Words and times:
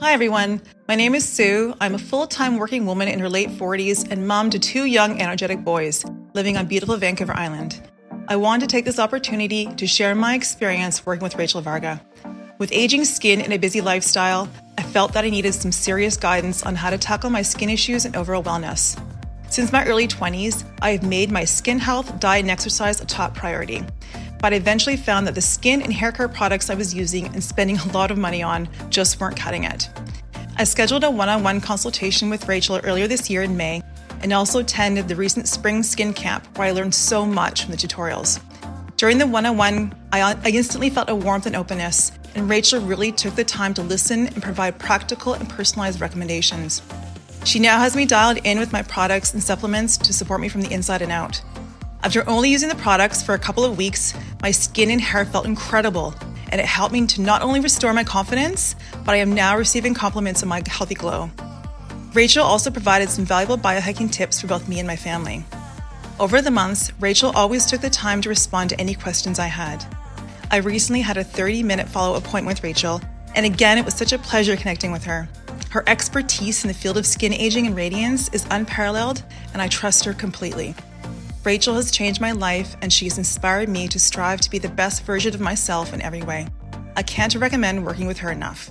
Hi, 0.00 0.14
everyone. 0.14 0.62
My 0.88 0.94
name 0.94 1.14
is 1.14 1.28
Sue. 1.28 1.74
I'm 1.78 1.94
a 1.94 1.98
full 1.98 2.26
time 2.26 2.56
working 2.56 2.86
woman 2.86 3.06
in 3.06 3.18
her 3.18 3.28
late 3.28 3.50
40s 3.50 4.10
and 4.10 4.26
mom 4.26 4.48
to 4.48 4.58
two 4.58 4.86
young, 4.86 5.20
energetic 5.20 5.62
boys 5.62 6.06
living 6.32 6.56
on 6.56 6.64
beautiful 6.64 6.96
Vancouver 6.96 7.36
Island. 7.36 7.82
I 8.26 8.36
wanted 8.36 8.60
to 8.60 8.72
take 8.74 8.86
this 8.86 8.98
opportunity 8.98 9.66
to 9.66 9.86
share 9.86 10.14
my 10.14 10.34
experience 10.34 11.04
working 11.04 11.22
with 11.22 11.36
Rachel 11.36 11.60
Varga. 11.60 12.00
With 12.56 12.72
aging 12.72 13.04
skin 13.04 13.42
and 13.42 13.52
a 13.52 13.58
busy 13.58 13.82
lifestyle, 13.82 14.48
I 14.78 14.84
felt 14.84 15.12
that 15.12 15.26
I 15.26 15.28
needed 15.28 15.52
some 15.52 15.70
serious 15.70 16.16
guidance 16.16 16.64
on 16.64 16.76
how 16.76 16.88
to 16.88 16.96
tackle 16.96 17.28
my 17.28 17.42
skin 17.42 17.68
issues 17.68 18.06
and 18.06 18.16
overall 18.16 18.42
wellness. 18.42 18.98
Since 19.50 19.70
my 19.70 19.84
early 19.84 20.08
20s, 20.08 20.64
I 20.80 20.92
have 20.92 21.02
made 21.02 21.30
my 21.30 21.44
skin 21.44 21.78
health, 21.78 22.18
diet, 22.18 22.44
and 22.44 22.50
exercise 22.50 23.02
a 23.02 23.04
top 23.04 23.34
priority 23.34 23.84
but 24.40 24.52
I 24.52 24.56
eventually 24.56 24.96
found 24.96 25.26
that 25.26 25.34
the 25.34 25.40
skin 25.40 25.82
and 25.82 25.92
hair 25.92 26.12
care 26.12 26.28
products 26.28 26.70
I 26.70 26.74
was 26.74 26.94
using 26.94 27.26
and 27.26 27.42
spending 27.42 27.78
a 27.78 27.92
lot 27.92 28.10
of 28.10 28.18
money 28.18 28.42
on 28.42 28.68
just 28.88 29.20
weren't 29.20 29.36
cutting 29.36 29.64
it. 29.64 29.88
I 30.56 30.64
scheduled 30.64 31.04
a 31.04 31.10
one 31.10 31.28
on 31.28 31.42
one 31.42 31.60
consultation 31.60 32.30
with 32.30 32.48
Rachel 32.48 32.80
earlier 32.84 33.06
this 33.06 33.30
year 33.30 33.42
in 33.42 33.56
May 33.56 33.82
and 34.22 34.32
also 34.32 34.60
attended 34.60 35.08
the 35.08 35.16
recent 35.16 35.48
spring 35.48 35.82
skin 35.82 36.12
camp 36.12 36.46
where 36.58 36.68
I 36.68 36.72
learned 36.72 36.94
so 36.94 37.24
much 37.24 37.62
from 37.64 37.70
the 37.70 37.76
tutorials. 37.76 38.40
During 38.96 39.16
the 39.16 39.26
one 39.26 39.46
on 39.46 39.56
one, 39.56 39.94
I 40.12 40.34
instantly 40.44 40.90
felt 40.90 41.08
a 41.08 41.14
warmth 41.14 41.46
and 41.46 41.56
openness, 41.56 42.12
and 42.34 42.50
Rachel 42.50 42.82
really 42.82 43.12
took 43.12 43.34
the 43.34 43.44
time 43.44 43.72
to 43.74 43.82
listen 43.82 44.26
and 44.26 44.42
provide 44.42 44.78
practical 44.78 45.32
and 45.32 45.48
personalized 45.48 46.02
recommendations. 46.02 46.82
She 47.44 47.58
now 47.58 47.78
has 47.78 47.96
me 47.96 48.04
dialed 48.04 48.36
in 48.44 48.58
with 48.58 48.72
my 48.72 48.82
products 48.82 49.32
and 49.32 49.42
supplements 49.42 49.96
to 49.96 50.12
support 50.12 50.42
me 50.42 50.50
from 50.50 50.60
the 50.60 50.70
inside 50.70 51.00
and 51.00 51.10
out. 51.10 51.40
After 52.02 52.26
only 52.28 52.48
using 52.48 52.70
the 52.70 52.76
products 52.76 53.22
for 53.22 53.34
a 53.34 53.38
couple 53.38 53.62
of 53.62 53.76
weeks, 53.76 54.14
my 54.40 54.50
skin 54.50 54.90
and 54.90 55.00
hair 55.00 55.26
felt 55.26 55.44
incredible, 55.44 56.14
and 56.50 56.58
it 56.58 56.66
helped 56.66 56.94
me 56.94 57.06
to 57.06 57.20
not 57.20 57.42
only 57.42 57.60
restore 57.60 57.92
my 57.92 58.04
confidence, 58.04 58.74
but 59.04 59.14
I 59.14 59.18
am 59.18 59.34
now 59.34 59.58
receiving 59.58 59.92
compliments 59.92 60.42
on 60.42 60.48
my 60.48 60.62
healthy 60.66 60.94
glow. 60.94 61.30
Rachel 62.14 62.42
also 62.42 62.70
provided 62.70 63.10
some 63.10 63.26
valuable 63.26 63.58
biohacking 63.58 64.10
tips 64.10 64.40
for 64.40 64.46
both 64.46 64.66
me 64.66 64.78
and 64.78 64.86
my 64.86 64.96
family. 64.96 65.44
Over 66.18 66.40
the 66.40 66.50
months, 66.50 66.90
Rachel 67.00 67.32
always 67.34 67.66
took 67.66 67.82
the 67.82 67.90
time 67.90 68.22
to 68.22 68.30
respond 68.30 68.70
to 68.70 68.80
any 68.80 68.94
questions 68.94 69.38
I 69.38 69.46
had. 69.46 69.84
I 70.50 70.56
recently 70.56 71.02
had 71.02 71.18
a 71.18 71.24
30 71.24 71.62
minute 71.62 71.88
follow 71.88 72.16
up 72.16 72.24
appointment 72.24 72.56
with 72.56 72.64
Rachel, 72.64 73.02
and 73.36 73.44
again, 73.44 73.76
it 73.76 73.84
was 73.84 73.94
such 73.94 74.12
a 74.12 74.18
pleasure 74.18 74.56
connecting 74.56 74.90
with 74.90 75.04
her. 75.04 75.28
Her 75.70 75.84
expertise 75.86 76.64
in 76.64 76.68
the 76.68 76.74
field 76.74 76.96
of 76.96 77.06
skin 77.06 77.34
aging 77.34 77.66
and 77.66 77.76
radiance 77.76 78.28
is 78.30 78.46
unparalleled, 78.50 79.22
and 79.52 79.60
I 79.60 79.68
trust 79.68 80.04
her 80.04 80.14
completely. 80.14 80.74
Rachel 81.42 81.74
has 81.76 81.90
changed 81.90 82.20
my 82.20 82.32
life 82.32 82.76
and 82.82 82.92
she 82.92 83.06
has 83.06 83.16
inspired 83.16 83.68
me 83.68 83.88
to 83.88 83.98
strive 83.98 84.42
to 84.42 84.50
be 84.50 84.58
the 84.58 84.68
best 84.68 85.04
version 85.04 85.34
of 85.34 85.40
myself 85.40 85.94
in 85.94 86.02
every 86.02 86.22
way. 86.22 86.46
I 86.96 87.02
can't 87.02 87.34
recommend 87.34 87.86
working 87.86 88.06
with 88.06 88.18
her 88.18 88.30
enough. 88.30 88.70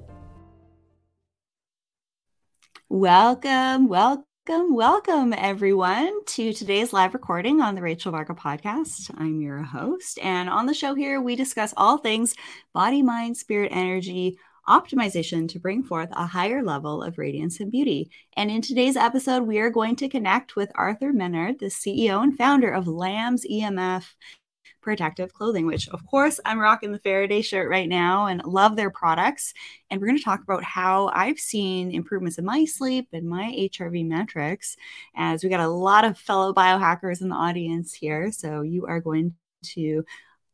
Welcome, 2.93 3.87
welcome. 3.87 4.25
Welcome, 4.75 5.31
everyone, 5.31 6.25
to 6.25 6.51
today's 6.51 6.91
live 6.91 7.13
recording 7.13 7.61
on 7.61 7.73
the 7.73 7.81
Rachel 7.81 8.11
Varga 8.11 8.33
podcast. 8.33 9.09
I'm 9.17 9.39
your 9.39 9.63
host, 9.63 10.19
and 10.21 10.49
on 10.49 10.65
the 10.65 10.73
show 10.73 10.93
here, 10.93 11.21
we 11.21 11.37
discuss 11.37 11.73
all 11.77 11.99
things 11.99 12.35
body, 12.73 13.01
mind, 13.01 13.37
spirit, 13.37 13.71
energy, 13.73 14.37
optimization 14.67 15.47
to 15.47 15.59
bring 15.59 15.83
forth 15.83 16.09
a 16.11 16.25
higher 16.25 16.61
level 16.61 17.01
of 17.01 17.17
radiance 17.17 17.61
and 17.61 17.71
beauty. 17.71 18.11
And 18.35 18.51
in 18.51 18.61
today's 18.61 18.97
episode, 18.97 19.43
we 19.43 19.59
are 19.59 19.69
going 19.69 19.95
to 19.95 20.09
connect 20.09 20.57
with 20.57 20.69
Arthur 20.75 21.13
Menard, 21.13 21.59
the 21.59 21.67
CEO 21.67 22.21
and 22.21 22.37
founder 22.37 22.71
of 22.71 22.89
Lambs 22.89 23.45
EMF 23.49 24.05
protective 24.81 25.33
clothing, 25.33 25.65
which 25.65 25.87
of 25.89 26.05
course 26.05 26.39
I'm 26.45 26.59
rocking 26.59 26.91
the 26.91 26.99
Faraday 26.99 27.41
shirt 27.41 27.69
right 27.69 27.87
now 27.87 28.25
and 28.25 28.43
love 28.43 28.75
their 28.75 28.89
products. 28.89 29.53
And 29.89 29.99
we're 29.99 30.07
going 30.07 30.17
to 30.17 30.23
talk 30.23 30.41
about 30.43 30.63
how 30.63 31.09
I've 31.13 31.39
seen 31.39 31.91
improvements 31.91 32.37
in 32.37 32.45
my 32.45 32.65
sleep 32.65 33.07
and 33.13 33.29
my 33.29 33.55
HRV 33.57 34.07
metrics, 34.07 34.75
as 35.15 35.43
we 35.43 35.49
got 35.49 35.59
a 35.59 35.67
lot 35.67 36.05
of 36.05 36.17
fellow 36.17 36.53
biohackers 36.53 37.21
in 37.21 37.29
the 37.29 37.35
audience 37.35 37.93
here. 37.93 38.31
So 38.31 38.61
you 38.61 38.85
are 38.87 38.99
going 38.99 39.35
to 39.63 40.03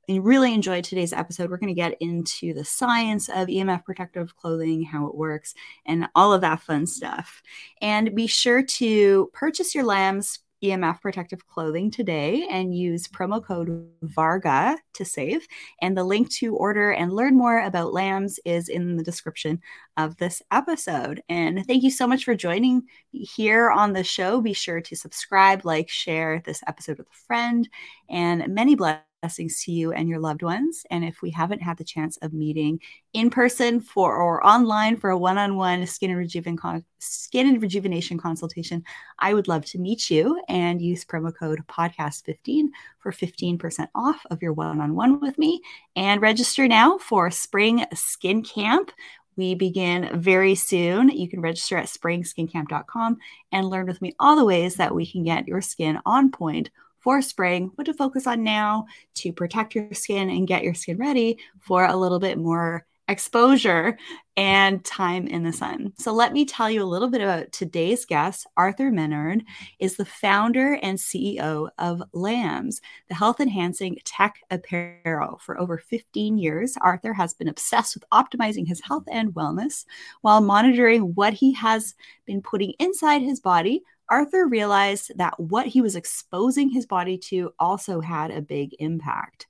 really 0.09 0.53
enjoyed 0.53 0.85
today's 0.85 1.11
episode. 1.11 1.49
We're 1.49 1.57
going 1.57 1.67
to 1.67 1.73
get 1.73 1.97
into 1.99 2.53
the 2.53 2.63
science 2.63 3.27
of 3.27 3.49
EMF 3.49 3.83
protective 3.83 4.37
clothing, 4.37 4.83
how 4.83 5.07
it 5.07 5.15
works, 5.15 5.53
and 5.85 6.07
all 6.15 6.31
of 6.31 6.39
that 6.41 6.61
fun 6.61 6.87
stuff. 6.87 7.41
And 7.81 8.15
be 8.15 8.25
sure 8.25 8.63
to 8.63 9.29
purchase 9.33 9.75
your 9.75 9.83
lambs 9.83 10.39
EMF 10.63 11.01
protective 11.01 11.47
clothing 11.47 11.91
today 11.91 12.47
and 12.49 12.75
use 12.75 13.07
promo 13.07 13.43
code 13.43 13.89
VARGA 14.03 14.77
to 14.93 15.05
save. 15.05 15.47
And 15.81 15.97
the 15.97 16.03
link 16.03 16.29
to 16.33 16.55
order 16.55 16.91
and 16.91 17.13
learn 17.13 17.37
more 17.37 17.59
about 17.59 17.93
lambs 17.93 18.39
is 18.45 18.69
in 18.69 18.97
the 18.97 19.03
description 19.03 19.61
of 19.97 20.17
this 20.17 20.41
episode. 20.51 21.21
And 21.29 21.65
thank 21.65 21.83
you 21.83 21.91
so 21.91 22.07
much 22.07 22.25
for 22.25 22.35
joining 22.35 22.83
here 23.11 23.69
on 23.71 23.93
the 23.93 24.03
show. 24.03 24.41
Be 24.41 24.53
sure 24.53 24.81
to 24.81 24.95
subscribe, 24.95 25.65
like, 25.65 25.89
share 25.89 26.41
this 26.45 26.61
episode 26.67 26.97
with 26.97 27.07
a 27.07 27.25
friend, 27.25 27.67
and 28.09 28.47
many 28.53 28.75
blessings 28.75 29.06
blessings 29.21 29.63
to 29.63 29.71
you 29.71 29.91
and 29.91 30.07
your 30.07 30.19
loved 30.19 30.43
ones. 30.43 30.85
And 30.91 31.03
if 31.03 31.21
we 31.21 31.31
haven't 31.31 31.61
had 31.61 31.77
the 31.77 31.83
chance 31.83 32.17
of 32.17 32.33
meeting 32.33 32.79
in 33.13 33.29
person 33.29 33.81
for 33.81 34.15
or 34.15 34.45
online 34.45 34.95
for 34.95 35.09
a 35.09 35.17
one-on-one 35.17 35.85
skin 35.87 36.11
and 36.11 36.19
rejuven 36.19 36.57
skin 36.99 37.47
and 37.47 37.61
rejuvenation 37.61 38.17
consultation, 38.19 38.83
I 39.19 39.33
would 39.33 39.47
love 39.47 39.65
to 39.65 39.79
meet 39.79 40.09
you 40.09 40.41
and 40.47 40.81
use 40.81 41.05
promo 41.05 41.35
code 41.35 41.61
podcast15 41.67 42.67
for 42.99 43.11
15% 43.11 43.87
off 43.95 44.25
of 44.29 44.41
your 44.41 44.53
one-on-one 44.53 45.19
with 45.19 45.37
me 45.37 45.61
and 45.95 46.21
register 46.21 46.67
now 46.67 46.97
for 46.97 47.31
spring 47.31 47.85
skin 47.93 48.43
camp 48.43 48.91
we 49.35 49.53
begin 49.53 50.19
very 50.19 50.55
soon. 50.55 51.09
You 51.09 51.29
can 51.29 51.41
register 51.41 51.77
at 51.77 51.85
springskincamp.com 51.85 53.17
and 53.51 53.69
learn 53.69 53.85
with 53.85 54.01
me 54.01 54.15
all 54.19 54.35
the 54.35 54.43
ways 54.43 54.77
that 54.77 54.95
we 54.95 55.05
can 55.05 55.23
get 55.23 55.47
your 55.47 55.61
skin 55.61 55.99
on 56.07 56.31
point 56.31 56.71
for 56.99 57.21
spring, 57.21 57.71
what 57.75 57.85
to 57.85 57.93
focus 57.93 58.27
on 58.27 58.43
now 58.43 58.85
to 59.15 59.31
protect 59.31 59.75
your 59.75 59.93
skin 59.93 60.29
and 60.29 60.47
get 60.47 60.63
your 60.63 60.73
skin 60.73 60.97
ready 60.97 61.37
for 61.59 61.85
a 61.85 61.95
little 61.95 62.19
bit 62.19 62.37
more 62.37 62.85
exposure 63.07 63.97
and 64.35 64.83
time 64.83 65.25
in 65.27 65.43
the 65.43 65.53
sun. 65.53 65.93
So 65.97 66.11
let 66.13 66.33
me 66.33 66.45
tell 66.45 66.69
you 66.69 66.83
a 66.83 66.85
little 66.85 67.07
bit 67.09 67.21
about 67.21 67.51
today's 67.51 68.05
guest. 68.05 68.45
Arthur 68.55 68.91
Menard 68.91 69.43
is 69.79 69.95
the 69.95 70.05
founder 70.05 70.73
and 70.83 70.97
CEO 70.97 71.69
of 71.79 72.03
Lambs, 72.13 72.81
the 73.07 73.15
health 73.15 73.39
enhancing 73.39 73.97
tech 74.03 74.35
apparel. 74.51 75.39
For 75.41 75.59
over 75.59 75.77
15 75.77 76.37
years, 76.37 76.75
Arthur 76.81 77.13
has 77.13 77.33
been 77.33 77.47
obsessed 77.47 77.95
with 77.95 78.03
optimizing 78.11 78.67
his 78.67 78.81
health 78.81 79.05
and 79.09 79.33
wellness 79.33 79.85
while 80.21 80.41
monitoring 80.41 81.15
what 81.15 81.33
he 81.33 81.53
has 81.53 81.95
been 82.25 82.41
putting 82.41 82.73
inside 82.77 83.21
his 83.21 83.39
body 83.39 83.81
Arthur 84.09 84.47
realized 84.47 85.11
that 85.17 85.39
what 85.39 85.67
he 85.67 85.81
was 85.81 85.95
exposing 85.95 86.69
his 86.69 86.85
body 86.85 87.17
to 87.17 87.51
also 87.59 87.99
had 87.99 88.31
a 88.31 88.41
big 88.41 88.75
impact. 88.79 89.47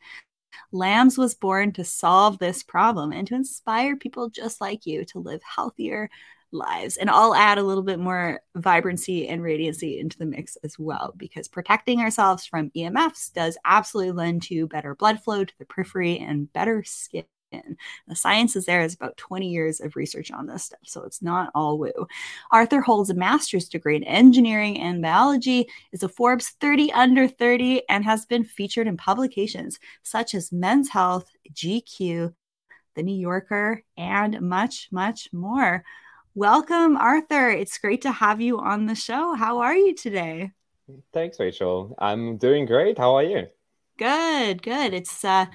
Lambs 0.72 1.18
was 1.18 1.36
born 1.36 1.72
to 1.74 1.84
solve 1.84 2.40
this 2.40 2.64
problem 2.64 3.12
and 3.12 3.28
to 3.28 3.36
inspire 3.36 3.96
people 3.96 4.30
just 4.30 4.60
like 4.60 4.86
you 4.86 5.06
to 5.06 5.20
live 5.20 5.42
healthier 5.44 6.10
lives. 6.52 6.98
And 6.98 7.10
I'll 7.10 7.36
add 7.36 7.58
a 7.58 7.64
little 7.64 7.84
bit 7.84 8.00
more 8.00 8.42
vibrancy 8.56 9.28
and 9.28 9.42
radiancy 9.42 10.00
into 10.00 10.18
the 10.18 10.26
mix 10.26 10.56
as 10.64 10.80
well, 10.80 11.14
because 11.18 11.48
protecting 11.48 12.02
ourselves 12.02 12.46
from 12.46 12.72
EMFs 12.72 13.34
does 13.34 13.58
absolutely 13.66 14.14
lend 14.14 14.44
to 14.44 14.68
better 14.68 14.96
blood 14.96 15.22
flow 15.22 15.44
to 15.44 15.54
the 15.60 15.66
periphery 15.66 16.18
and 16.18 16.52
better 16.54 16.84
skin 16.84 17.26
in. 17.52 17.78
The 18.08 18.16
science 18.16 18.56
is 18.56 18.66
there 18.66 18.82
is 18.82 18.94
about 18.94 19.18
20 19.18 19.48
years 19.48 19.80
of 19.80 19.96
research 19.96 20.32
on 20.32 20.48
this 20.48 20.66
stuff, 20.66 20.80
so 20.86 21.04
it's 21.04 21.22
not 21.22 21.52
all 21.56 21.78
woo. 21.78 22.08
Arthur 22.52 22.82
holds 22.82 23.10
a 23.10 23.14
master's 23.14 23.70
degree 23.70 23.96
in 23.96 24.04
engineering 24.04 24.80
and 24.80 25.02
biology, 25.02 25.68
is 25.92 26.04
a 26.04 26.10
Forbes 26.10 26.50
30 26.60 26.92
under 26.94 27.28
30, 27.28 27.84
and 27.90 28.04
has 28.04 28.26
been 28.26 28.44
featured 28.44 28.88
in 28.88 28.98
publications 28.98 29.80
such 30.04 30.36
as 30.36 30.52
Men's 30.52 30.90
Health, 30.90 31.30
GQ, 31.54 32.34
The 32.96 33.04
New 33.04 33.16
Yorker, 33.16 33.84
and 33.98 34.42
much, 34.42 34.90
much 34.92 35.30
more. 35.32 35.84
Welcome, 36.36 36.98
Arthur. 36.98 37.50
It's 37.50 37.78
great 37.78 38.04
to 38.04 38.12
have 38.12 38.42
you 38.42 38.60
on 38.60 38.86
the 38.86 38.96
show. 38.96 39.34
How 39.34 39.60
are 39.60 39.76
you 39.76 39.96
today? 39.96 40.52
Thanks, 41.12 41.40
Rachel. 41.40 41.96
I'm 41.98 42.38
doing 42.38 42.66
great. 42.66 42.98
How 42.98 43.16
are 43.16 43.24
you? 43.24 43.48
Good, 43.98 44.62
good. 44.62 44.94
It's 44.94 45.26
uh 45.26 45.48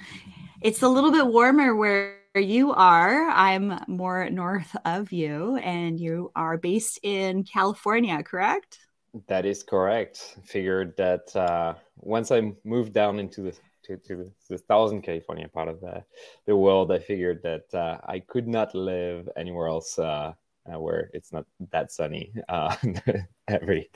It's 0.62 0.82
a 0.82 0.88
little 0.88 1.10
bit 1.10 1.26
warmer 1.26 1.74
where 1.74 2.20
you 2.36 2.72
are. 2.72 3.28
I'm 3.30 3.80
more 3.88 4.30
north 4.30 4.76
of 4.84 5.10
you, 5.10 5.56
and 5.56 5.98
you 5.98 6.30
are 6.36 6.56
based 6.56 7.00
in 7.02 7.42
California, 7.42 8.22
correct? 8.22 8.78
That 9.26 9.44
is 9.44 9.64
correct. 9.64 10.36
Figured 10.44 10.96
that 10.98 11.34
uh, 11.34 11.74
once 11.96 12.30
I 12.30 12.52
moved 12.64 12.92
down 12.92 13.18
into 13.18 13.42
the 13.42 13.58
to, 13.86 13.96
to 13.96 14.30
the 14.48 14.58
Southern 14.58 15.02
California 15.02 15.48
part 15.48 15.66
of 15.66 15.80
the, 15.80 16.04
the 16.46 16.56
world, 16.56 16.92
I 16.92 17.00
figured 17.00 17.42
that 17.42 17.74
uh, 17.74 17.98
I 18.06 18.20
could 18.20 18.46
not 18.46 18.72
live 18.72 19.28
anywhere 19.36 19.66
else 19.66 19.98
uh, 19.98 20.32
uh 20.72 20.78
where 20.78 21.10
it's 21.12 21.32
not 21.32 21.44
that 21.72 21.90
sunny 21.90 22.32
uh, 22.48 22.76
every 23.48 23.90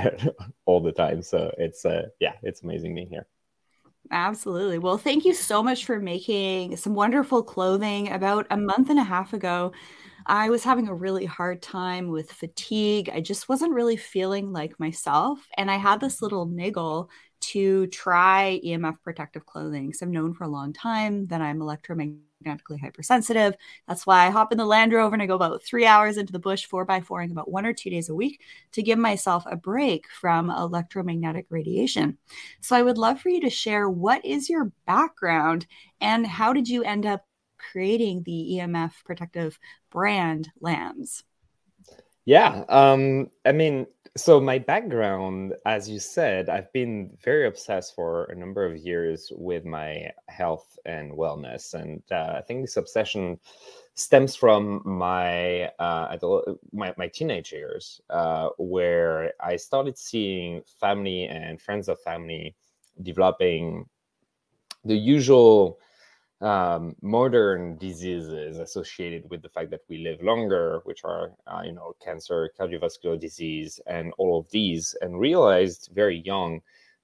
all 0.64 0.80
the 0.80 0.92
time. 0.92 1.20
So 1.20 1.52
it's 1.58 1.84
uh, 1.84 2.06
yeah, 2.18 2.32
it's 2.42 2.62
amazing 2.62 2.94
being 2.94 3.10
here. 3.10 3.26
Absolutely. 4.10 4.78
Well, 4.78 4.96
thank 4.96 5.24
you 5.26 5.34
so 5.34 5.62
much 5.62 5.84
for 5.84 5.98
making 6.00 6.76
some 6.78 6.94
wonderful 6.94 7.42
clothing. 7.42 8.10
About 8.10 8.46
a 8.50 8.56
month 8.56 8.88
and 8.88 8.98
a 8.98 9.02
half 9.04 9.34
ago, 9.34 9.72
I 10.26 10.50
was 10.50 10.64
having 10.64 10.88
a 10.88 10.94
really 10.94 11.26
hard 11.26 11.62
time 11.62 12.08
with 12.08 12.32
fatigue. 12.32 13.10
I 13.12 13.20
just 13.20 13.48
wasn't 13.48 13.74
really 13.74 13.96
feeling 13.96 14.52
like 14.52 14.78
myself. 14.80 15.40
And 15.58 15.70
I 15.70 15.76
had 15.76 16.00
this 16.00 16.22
little 16.22 16.46
niggle 16.46 17.10
to 17.40 17.86
try 17.88 18.60
EMF 18.64 18.96
protective 19.02 19.46
clothing. 19.46 19.92
So 19.92 20.04
I've 20.06 20.12
known 20.12 20.34
for 20.34 20.44
a 20.44 20.48
long 20.48 20.72
time 20.72 21.26
that 21.28 21.40
I'm 21.40 21.60
electromagnetically 21.60 22.80
hypersensitive. 22.80 23.54
That's 23.86 24.06
why 24.06 24.26
I 24.26 24.30
hop 24.30 24.52
in 24.52 24.58
the 24.58 24.66
Land 24.66 24.92
Rover 24.92 25.14
and 25.14 25.22
I 25.22 25.26
go 25.26 25.34
about 25.34 25.62
three 25.62 25.86
hours 25.86 26.16
into 26.16 26.32
the 26.32 26.38
bush, 26.38 26.66
four 26.66 26.84
by 26.84 27.00
fouring 27.00 27.30
about 27.30 27.50
one 27.50 27.66
or 27.66 27.72
two 27.72 27.90
days 27.90 28.08
a 28.08 28.14
week 28.14 28.40
to 28.72 28.82
give 28.82 28.98
myself 28.98 29.44
a 29.46 29.56
break 29.56 30.06
from 30.08 30.50
electromagnetic 30.50 31.46
radiation. 31.50 32.18
So 32.60 32.76
I 32.76 32.82
would 32.82 32.98
love 32.98 33.20
for 33.20 33.28
you 33.28 33.40
to 33.42 33.50
share 33.50 33.88
what 33.88 34.24
is 34.24 34.48
your 34.48 34.72
background 34.86 35.66
and 36.00 36.26
how 36.26 36.52
did 36.52 36.68
you 36.68 36.82
end 36.82 37.06
up 37.06 37.24
creating 37.58 38.22
the 38.22 38.58
EMF 38.58 38.92
protective 39.04 39.58
brand 39.90 40.48
Lambs? 40.60 41.24
Yeah, 42.28 42.64
um, 42.68 43.30
I 43.46 43.52
mean, 43.52 43.86
so 44.18 44.40
my 44.40 44.58
background, 44.58 45.54
as 45.66 45.88
you 45.88 45.98
said, 45.98 46.48
I've 46.48 46.72
been 46.72 47.16
very 47.22 47.46
obsessed 47.46 47.94
for 47.94 48.24
a 48.24 48.34
number 48.34 48.64
of 48.64 48.76
years 48.76 49.32
with 49.34 49.64
my 49.64 50.10
health 50.28 50.78
and 50.84 51.12
wellness, 51.12 51.74
and 51.74 52.02
uh, 52.10 52.34
I 52.36 52.42
think 52.42 52.62
this 52.62 52.76
obsession 52.76 53.38
stems 53.94 54.36
from 54.36 54.82
my 54.84 55.64
uh, 55.78 56.16
my, 56.72 56.94
my 56.96 57.08
teenage 57.08 57.52
years, 57.52 58.00
uh, 58.10 58.50
where 58.58 59.32
I 59.40 59.56
started 59.56 59.98
seeing 59.98 60.62
family 60.80 61.24
and 61.24 61.60
friends 61.60 61.88
of 61.88 62.00
family 62.00 62.54
developing 63.02 63.86
the 64.84 64.96
usual 64.96 65.78
um, 66.40 66.94
modern 67.02 67.76
diseases 67.78 68.58
associated 68.58 69.28
with 69.30 69.42
the 69.42 69.48
fact 69.48 69.70
that 69.70 69.82
we 69.88 69.98
live 69.98 70.22
longer, 70.22 70.80
which 70.84 71.04
are, 71.04 71.32
uh, 71.46 71.62
you 71.64 71.72
know, 71.72 71.94
cancer, 72.04 72.50
cardiovascular 72.58 73.18
disease, 73.18 73.80
and 73.86 74.12
all 74.18 74.38
of 74.38 74.50
these, 74.50 74.94
and 75.00 75.18
realized 75.18 75.90
very 75.92 76.18
young 76.18 76.60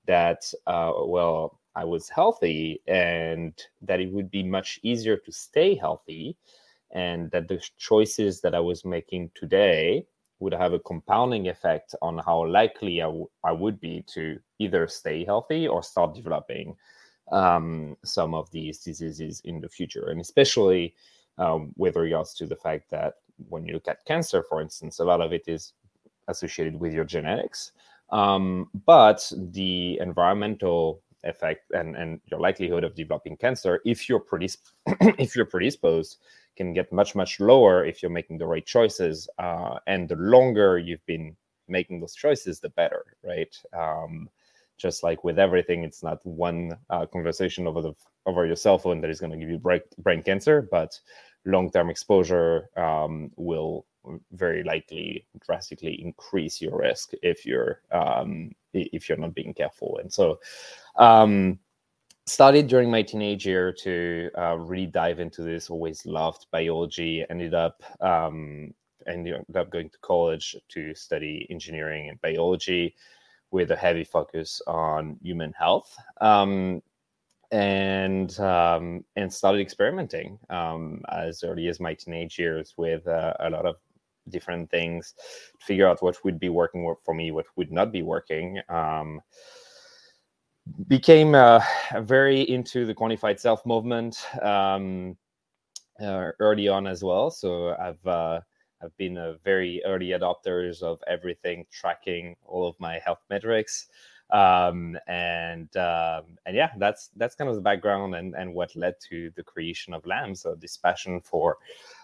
that, 0.07 0.45
uh, 0.67 0.93
well, 1.07 1.59
I 1.75 1.85
was 1.85 2.09
healthy 2.09 2.81
and 2.87 3.53
that 3.83 4.01
it 4.01 4.13
would 4.13 4.31
be 4.31 4.45
much 4.45 4.79
easier 4.85 5.17
to 5.17 5.33
stay 5.33 5.75
healthy, 5.75 6.37
and 6.93 7.31
that 7.33 7.49
the 7.49 7.61
choices 7.77 8.41
that 8.43 8.55
I 8.55 8.61
was 8.61 8.85
making 8.85 9.31
today 9.35 10.07
would 10.39 10.55
have 10.55 10.73
a 10.73 10.79
compounding 10.81 11.49
effect 11.49 11.95
on 12.03 12.19
how 12.19 12.47
likely 12.47 13.03
I, 13.03 13.07
w- 13.07 13.29
I 13.43 13.53
would 13.53 13.81
be 13.81 14.05
to 14.15 14.39
either 14.59 14.87
stay 14.87 15.25
healthy 15.25 15.67
or 15.67 15.83
start 15.83 16.15
developing 16.15 16.77
um, 17.31 17.97
some 18.05 18.35
of 18.35 18.51
these 18.51 18.79
diseases 18.79 19.41
in 19.45 19.61
the 19.61 19.69
future, 19.69 20.09
and 20.09 20.21
especially 20.21 20.95
um, 21.39 21.73
with 21.77 21.97
regards 21.97 22.35
to 22.35 22.47
the 22.47 22.57
fact 22.57 22.91
that 22.91 23.15
when 23.49 23.65
you 23.65 23.75
look 23.75 23.89
at 23.89 24.05
cancer, 24.05 24.43
for 24.49 24.61
instance, 24.61 24.99
a 24.99 25.05
lot 25.05 25.21
of 25.21 25.33
it 25.33 25.43
is 25.47 25.73
associated 26.29 26.79
with 26.79 26.93
your 26.93 27.05
genetics, 27.05 27.73
um, 28.11 28.69
but 28.87 29.31
the 29.51 29.99
environmental 30.01 31.03
effect 31.25 31.71
and, 31.73 31.97
and 31.97 32.21
your 32.31 32.39
likelihood 32.39 32.85
of 32.85 32.95
developing 32.95 33.37
cancer, 33.37 33.81
if 33.85 34.09
you're 34.09 34.21
predisp- 34.21 34.73
if 35.19 35.35
you're 35.35 35.47
predisposed, 35.47 36.19
can 36.57 36.73
get 36.73 36.93
much 36.93 37.15
much 37.17 37.41
lower 37.41 37.85
if 37.85 38.03
you're 38.03 38.11
making 38.11 38.39
the 38.39 38.47
right 38.47 38.65
choices, 38.65 39.29
uh, 39.39 39.77
and 39.87 40.09
the 40.09 40.17
longer 40.17 40.79
you've 40.79 41.05
been 41.07 41.35
making 41.67 41.99
those 42.01 42.15
choices, 42.15 42.61
the 42.61 42.69
better, 42.71 43.17
right? 43.25 43.57
Um, 43.77 44.29
just 44.77 45.03
like 45.03 45.25
with 45.25 45.39
everything 45.39 45.85
it's 45.85 46.03
not 46.03 46.25
one 46.25 46.77
uh, 46.91 47.07
conversation 47.07 47.67
over 47.67 47.83
the 47.83 47.93
over 48.27 48.47
your 48.47 48.57
cell 48.57 48.79
phone 48.79 49.01
that 49.01 49.11
is 49.11 49.21
going 49.21 49.33
to 49.33 49.39
give 49.39 49.51
you 49.51 49.59
brain, 49.59 49.81
brain 49.99 50.23
cancer 50.23 50.69
but 50.71 50.99
long-term 51.45 51.91
exposure 51.91 52.71
um, 52.77 53.31
will 53.37 53.87
very 54.33 54.63
likely 54.63 55.27
drastically 55.45 56.01
increase 56.03 56.61
your 56.61 56.79
risk 56.79 57.13
if 57.23 57.47
you're 57.47 57.81
um, 57.93 58.55
if 58.73 59.09
you're 59.09 59.19
not 59.19 59.35
being 59.35 59.55
careful. 59.55 59.99
And 60.03 60.13
so 60.13 60.41
um, 60.97 61.59
started 62.27 62.67
during 62.67 62.91
my 62.91 63.03
teenage 63.03 63.47
year 63.47 63.73
to 63.73 64.31
uh, 64.37 64.57
really 64.57 64.87
dive 64.87 65.21
into 65.21 65.43
this 65.43 65.71
always 65.71 66.05
loved 66.07 66.47
biology 66.51 67.25
ended 67.31 67.55
up 67.55 67.83
um, 68.01 68.73
ended 69.07 69.45
up 69.55 69.71
going 69.71 69.91
to 69.91 69.99
college 70.01 70.57
to 70.69 70.95
study 70.95 71.47
engineering 71.51 72.09
and 72.09 72.21
biology 72.21 72.95
with 73.55 73.71
a 73.71 73.77
heavy 73.77 74.03
focus 74.03 74.61
on 74.67 75.17
human 75.23 75.53
health. 75.53 75.97
Um, 76.21 76.83
and 77.53 78.39
um, 78.41 79.05
and 79.15 79.33
started 79.33 79.61
experimenting 79.61 80.41
um, 80.51 81.03
as 81.09 81.45
early 81.45 81.69
as 81.69 81.79
my 81.79 81.95
teenage 81.95 82.37
years 82.37 82.75
with 82.77 83.07
uh, 83.07 83.35
a 83.39 83.49
lot 83.49 83.65
of 83.65 83.77
different 84.29 84.69
things 84.71 85.15
to 85.61 85.65
figure 85.65 85.87
out 85.87 86.03
what 86.03 86.25
would 86.25 86.41
be 86.41 86.49
working 86.49 86.93
for 87.05 87.15
me, 87.15 87.31
what 87.31 87.47
would 87.55 87.71
not 87.71 87.93
be 87.93 88.03
working. 88.03 88.61
Um, 88.69 89.21
became 90.89 91.37
uh, 91.37 91.61
very 92.01 92.41
into 92.41 92.85
the 92.87 92.95
quantified 92.95 93.39
self 93.39 93.65
movement 93.65 94.17
um, 94.43 95.17
uh, 96.03 96.31
early 96.41 96.67
on 96.67 96.89
as 96.89 97.05
well. 97.05 97.31
So 97.31 97.77
I've 97.77 98.05
uh, 98.05 98.41
I've 98.83 98.97
been 98.97 99.17
a 99.17 99.37
very 99.45 99.83
early 99.85 100.09
adopters 100.09 100.83
of 100.83 101.03
everything, 101.07 101.67
tracking 101.71 102.37
all 102.45 102.69
of 102.69 102.79
my 102.79 102.99
health 102.99 103.23
metrics, 103.31 103.87
um, 104.31 104.97
and 105.07 105.75
um, 105.77 106.25
and 106.47 106.57
yeah, 106.57 106.71
that's 106.79 107.11
that's 107.17 107.35
kind 107.35 107.49
of 107.49 107.57
the 107.57 107.63
background 107.63 108.15
and 108.15 108.35
and 108.35 108.53
what 108.53 108.75
led 108.77 108.95
to 109.09 109.31
the 109.37 109.43
creation 109.43 109.95
of 109.95 110.05
Lambs. 110.07 110.43
So 110.43 110.55
this 110.55 110.77
passion 110.77 111.21
for 111.21 111.59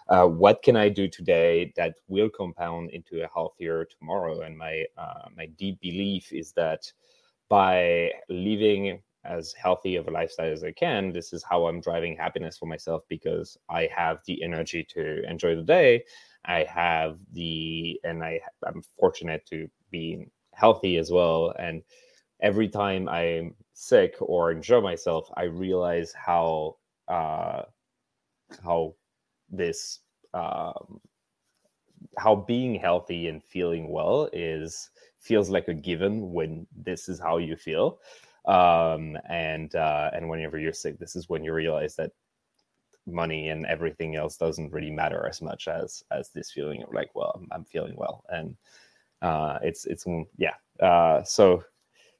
uh, 0.08 0.26
what 0.26 0.62
can 0.62 0.76
I 0.76 0.88
do 0.88 1.08
today 1.08 1.72
that 1.76 1.96
will 2.08 2.28
compound 2.28 2.90
into 2.90 3.22
a 3.22 3.28
healthier 3.32 3.84
tomorrow, 3.84 4.40
and 4.40 4.56
my 4.56 4.84
uh, 4.96 5.28
my 5.36 5.46
deep 5.46 5.80
belief 5.80 6.32
is 6.32 6.52
that 6.52 6.92
by 7.48 8.12
living 8.28 9.02
as 9.24 9.52
healthy 9.52 9.96
of 9.96 10.08
a 10.08 10.10
lifestyle 10.10 10.52
as 10.52 10.64
I 10.64 10.72
can, 10.72 11.12
this 11.12 11.32
is 11.32 11.44
how 11.44 11.66
I'm 11.66 11.80
driving 11.80 12.16
happiness 12.16 12.56
for 12.58 12.66
myself 12.66 13.02
because 13.08 13.56
I 13.68 13.88
have 13.94 14.20
the 14.26 14.42
energy 14.42 14.86
to 14.94 15.22
enjoy 15.28 15.56
the 15.56 15.62
day 15.62 16.04
I 16.44 16.64
have 16.64 17.18
the, 17.32 18.00
and 18.04 18.22
I, 18.22 18.40
I'm 18.66 18.82
fortunate 18.98 19.44
to 19.46 19.68
be 19.90 20.26
healthy 20.54 20.96
as 20.96 21.10
well. 21.10 21.54
And 21.58 21.82
every 22.40 22.68
time 22.68 23.08
I'm 23.08 23.54
sick 23.74 24.14
or 24.20 24.50
enjoy 24.50 24.80
myself, 24.80 25.30
I 25.36 25.44
realize 25.44 26.12
how, 26.12 26.76
uh, 27.08 27.62
how 28.64 28.94
this, 29.50 30.00
um, 30.32 31.00
how 32.18 32.34
being 32.36 32.74
healthy 32.74 33.28
and 33.28 33.42
feeling 33.44 33.90
well 33.90 34.28
is 34.32 34.90
feels 35.18 35.50
like 35.50 35.68
a 35.68 35.74
given 35.74 36.32
when 36.32 36.66
this 36.74 37.08
is 37.08 37.20
how 37.20 37.36
you 37.36 37.54
feel 37.56 38.00
um, 38.46 39.16
and 39.28 39.74
uh, 39.74 40.10
and 40.14 40.28
whenever 40.28 40.58
you're 40.58 40.72
sick 40.72 40.98
this 40.98 41.16
is 41.16 41.28
when 41.28 41.44
you 41.44 41.52
realize 41.52 41.96
that 41.96 42.12
money 43.06 43.48
and 43.48 43.66
everything 43.66 44.16
else 44.16 44.36
doesn't 44.36 44.72
really 44.72 44.90
matter 44.90 45.26
as 45.26 45.42
much 45.42 45.68
as 45.68 46.02
as 46.10 46.30
this 46.30 46.50
feeling 46.50 46.82
of 46.82 46.92
like 46.92 47.10
well 47.14 47.32
i'm, 47.34 47.48
I'm 47.50 47.64
feeling 47.64 47.94
well. 47.96 48.24
And 48.28 48.56
uh 49.22 49.58
it's 49.62 49.86
it's 49.86 50.04
mm, 50.04 50.26
yeah. 50.36 50.54
Uh 50.80 51.22
so 51.22 51.64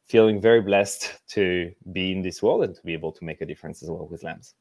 feeling 0.05 0.41
very 0.41 0.61
blessed 0.61 1.21
to 1.29 1.71
be 1.93 2.13
in 2.13 2.23
this 2.23 2.43
world 2.43 2.65
and 2.65 2.75
to 2.75 2.83
be 2.83 2.93
able 2.93 3.13
to 3.13 3.25
make 3.25 3.41
a 3.41 3.47
difference 3.47 3.83
as 3.83 3.91
well 3.91 4.09
with 4.11 4.25
lambs 4.25 4.55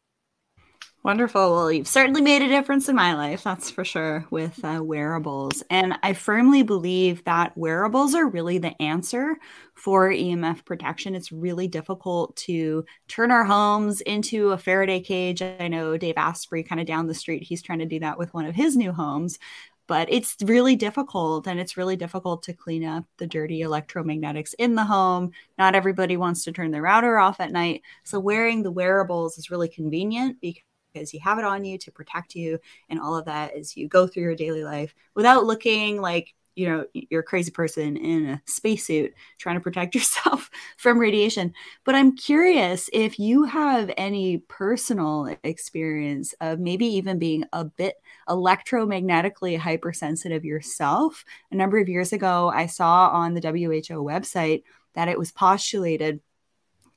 Wonderful. 1.01 1.53
Well, 1.53 1.71
you've 1.71 1.87
certainly 1.87 2.21
made 2.21 2.41
a 2.41 2.49
difference 2.49 2.89
in 2.89 2.95
my 2.95 3.13
life, 3.13 3.41
that's 3.43 3.71
for 3.71 3.85
sure, 3.85 4.25
with 4.31 4.63
uh, 4.65 4.81
wearables. 4.83 5.63
And 5.69 5.97
I 6.03 6.11
firmly 6.11 6.61
believe 6.61 7.23
that 7.23 7.57
wearables 7.57 8.13
are 8.13 8.27
really 8.27 8.57
the 8.57 8.79
answer 8.81 9.37
for 9.75 10.09
EMF 10.09 10.65
protection. 10.65 11.15
It's 11.15 11.31
really 11.31 11.69
difficult 11.69 12.35
to 12.37 12.83
turn 13.07 13.31
our 13.31 13.45
homes 13.45 14.01
into 14.01 14.49
a 14.49 14.57
Faraday 14.57 14.99
cage. 14.99 15.41
I 15.41 15.69
know 15.69 15.95
Dave 15.97 16.17
Asprey, 16.17 16.63
kind 16.63 16.81
of 16.81 16.87
down 16.87 17.07
the 17.07 17.13
street, 17.13 17.43
he's 17.43 17.61
trying 17.61 17.79
to 17.79 17.85
do 17.85 17.99
that 18.01 18.17
with 18.19 18.33
one 18.33 18.45
of 18.45 18.55
his 18.55 18.75
new 18.75 18.91
homes. 18.91 19.39
but 19.87 20.07
it's 20.11 20.35
really 20.43 20.75
difficult 20.75 21.47
and 21.47 21.59
it's 21.59 21.75
really 21.77 21.95
difficult 21.95 22.43
to 22.43 22.53
clean 22.53 22.85
up 22.85 23.05
the 23.17 23.25
dirty 23.25 23.61
electromagnetics 23.61 24.53
in 24.59 24.75
the 24.75 24.83
home. 24.85 25.31
Not 25.57 25.73
everybody 25.75 26.15
wants 26.17 26.43
to 26.43 26.51
turn 26.51 26.71
their 26.71 26.83
router 26.83 27.17
off 27.17 27.39
at 27.39 27.51
night. 27.51 27.81
So 28.03 28.19
wearing 28.19 28.61
the 28.63 28.71
wearables 28.71 29.37
is 29.39 29.49
really 29.49 29.67
convenient 29.69 30.39
because 30.41 30.61
you 30.93 31.19
have 31.19 31.39
it 31.39 31.45
on 31.45 31.63
you 31.63 31.77
to 31.77 31.91
protect 31.91 32.35
you 32.35 32.59
and 32.89 32.99
all 32.99 33.15
of 33.15 33.25
that 33.25 33.55
as 33.55 33.77
you 33.77 33.87
go 33.87 34.07
through 34.07 34.23
your 34.23 34.35
daily 34.35 34.63
life 34.63 34.93
without 35.15 35.45
looking 35.45 36.01
like 36.01 36.33
you 36.55 36.67
know 36.67 36.85
you're 36.93 37.21
a 37.21 37.23
crazy 37.23 37.51
person 37.51 37.95
in 37.95 38.25
a 38.25 38.41
spacesuit 38.45 39.13
trying 39.37 39.55
to 39.55 39.61
protect 39.61 39.95
yourself 39.95 40.49
from 40.77 40.99
radiation. 40.99 41.53
But 41.85 41.95
i'm 41.95 42.15
curious 42.15 42.89
if 42.91 43.17
you 43.17 43.43
have 43.43 43.91
any 43.97 44.39
personal 44.49 45.33
experience 45.43 46.33
of 46.41 46.59
maybe 46.59 46.85
even 46.85 47.17
being 47.17 47.45
a 47.53 47.63
bit 47.63 47.95
electromagnetically 48.27 49.57
hypersensitive 49.57 50.43
yourself. 50.43 51.23
A 51.51 51.55
number 51.55 51.77
of 51.77 51.87
years 51.87 52.11
ago 52.11 52.51
i 52.53 52.65
saw 52.65 53.09
on 53.09 53.33
the 53.33 53.41
WHO 53.41 54.03
website 54.03 54.63
that 54.95 55.07
it 55.07 55.17
was 55.17 55.31
postulated 55.31 56.19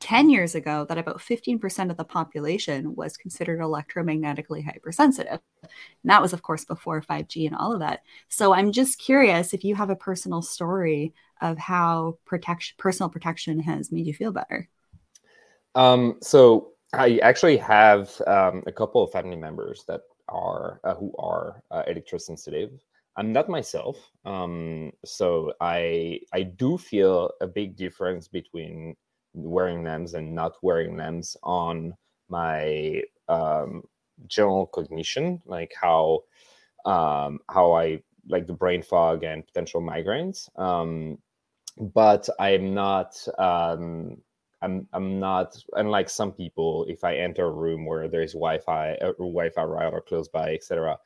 10 0.02 0.30
years 0.30 0.56
ago 0.56 0.84
that 0.88 0.98
about 0.98 1.18
15% 1.18 1.88
of 1.88 1.96
the 1.96 2.04
population 2.04 2.96
was 2.96 3.16
considered 3.16 3.60
electromagnetically 3.60 4.64
hypersensitive. 4.64 5.38
And 5.62 6.10
that 6.10 6.20
was, 6.20 6.32
of 6.32 6.42
course, 6.42 6.64
before 6.64 7.00
5G 7.00 7.46
and 7.46 7.54
all 7.54 7.72
of 7.72 7.78
that. 7.78 8.00
So 8.28 8.52
I'm 8.52 8.72
just 8.72 8.98
curious 8.98 9.54
if 9.54 9.62
you 9.62 9.76
have 9.76 9.90
a 9.90 9.96
personal 9.96 10.42
story 10.42 11.14
of 11.40 11.56
how 11.56 12.18
protection, 12.24 12.74
personal 12.78 13.10
protection 13.10 13.60
has 13.60 13.92
made 13.92 14.04
you 14.06 14.12
feel 14.12 14.32
better. 14.32 14.68
Um, 15.76 16.18
so 16.20 16.72
I 16.92 17.18
actually 17.22 17.58
have 17.58 18.20
um, 18.26 18.64
a 18.66 18.72
couple 18.72 19.04
of 19.04 19.12
family 19.12 19.36
members 19.36 19.84
that 19.86 20.00
are 20.28 20.80
uh, 20.82 20.94
who 20.94 21.14
are 21.16 21.62
uh, 21.70 21.84
electrosensitive. 21.88 22.72
I'm 23.16 23.32
not 23.32 23.48
myself, 23.48 23.98
um, 24.24 24.90
so 25.04 25.52
I 25.60 26.20
I 26.32 26.42
do 26.42 26.76
feel 26.76 27.30
a 27.40 27.46
big 27.46 27.76
difference 27.76 28.26
between 28.26 28.96
wearing 29.34 29.84
Lambs 29.84 30.14
and 30.14 30.34
not 30.34 30.54
wearing 30.62 30.96
Lambs 30.96 31.36
on 31.42 31.94
my 32.28 33.02
um, 33.28 33.82
general 34.26 34.66
cognition, 34.66 35.42
like 35.46 35.72
how 35.80 36.20
um, 36.84 37.40
how 37.50 37.72
I 37.72 38.02
like 38.28 38.46
the 38.46 38.52
brain 38.52 38.82
fog 38.82 39.24
and 39.24 39.46
potential 39.46 39.80
migraines. 39.80 40.48
Um, 40.58 41.18
but 41.78 42.28
I'm 42.38 42.74
not. 42.74 43.16
Um, 43.38 44.18
I'm 44.62 44.86
I'm 44.92 45.18
not 45.18 45.56
unlike 45.74 46.08
some 46.08 46.32
people. 46.32 46.84
If 46.88 47.02
I 47.04 47.16
enter 47.16 47.46
a 47.46 47.52
room 47.52 47.84
where 47.84 48.08
there's 48.08 48.32
Wi-Fi, 48.32 48.90
a 49.00 49.12
Wi-Fi 49.18 49.62
router 49.64 50.00
close 50.00 50.28
by, 50.28 50.54
etc., 50.54 50.96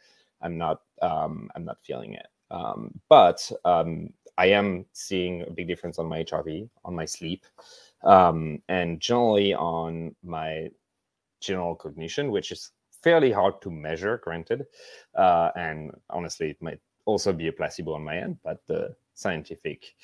I'm 0.43 0.59
not 0.59 0.83
um, 1.03 1.51
I'm 1.55 1.65
not 1.65 1.79
feeling 1.83 2.15
it. 2.15 2.27
Um, 2.51 3.01
but 3.09 3.51
um, 3.65 4.11
I 4.39 4.47
am 4.47 4.85
seeing 4.93 5.43
a 5.43 5.51
big 5.51 5.69
difference 5.69 5.99
on 5.99 6.07
my 6.07 6.23
HRV, 6.23 6.69
on 6.85 6.95
my 6.95 7.05
sleep 7.07 7.45
um, 8.07 8.63
and 8.69 9.01
generally 9.01 9.53
on 9.53 10.15
my 10.23 10.71
general 11.41 11.75
cognition, 11.75 12.31
which 12.31 12.53
is 12.53 12.71
fairly 13.03 13.31
hard 13.31 13.61
to 13.63 13.71
measure, 13.71 14.19
granted. 14.23 14.65
Uh, 15.15 15.51
and 15.57 15.91
honestly, 16.09 16.51
it 16.51 16.63
might 16.63 16.81
also 17.05 17.33
be 17.33 17.49
a 17.49 17.53
placebo 17.53 17.95
on 17.95 18.05
my 18.05 18.17
end, 18.17 18.39
but 18.43 18.63
the 18.67 18.95
scientific 19.15 19.95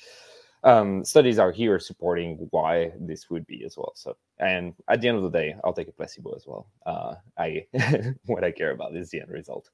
um, 0.63 1.03
studies 1.03 1.39
are 1.39 1.51
here 1.51 1.79
supporting 1.79 2.47
why 2.51 2.91
this 2.99 3.29
would 3.29 3.45
be 3.47 3.63
as 3.65 3.75
well. 3.77 3.93
So, 3.95 4.15
and 4.39 4.73
at 4.89 5.01
the 5.01 5.07
end 5.07 5.17
of 5.17 5.23
the 5.23 5.29
day, 5.29 5.55
I'll 5.63 5.73
take 5.73 5.89
a 5.89 5.93
placebo 5.93 6.33
as 6.35 6.45
well. 6.47 6.67
Uh, 6.85 7.15
I 7.37 7.65
what 8.25 8.43
I 8.43 8.51
care 8.51 8.71
about 8.71 8.95
is 8.95 9.09
the 9.09 9.21
end 9.21 9.31
result. 9.31 9.69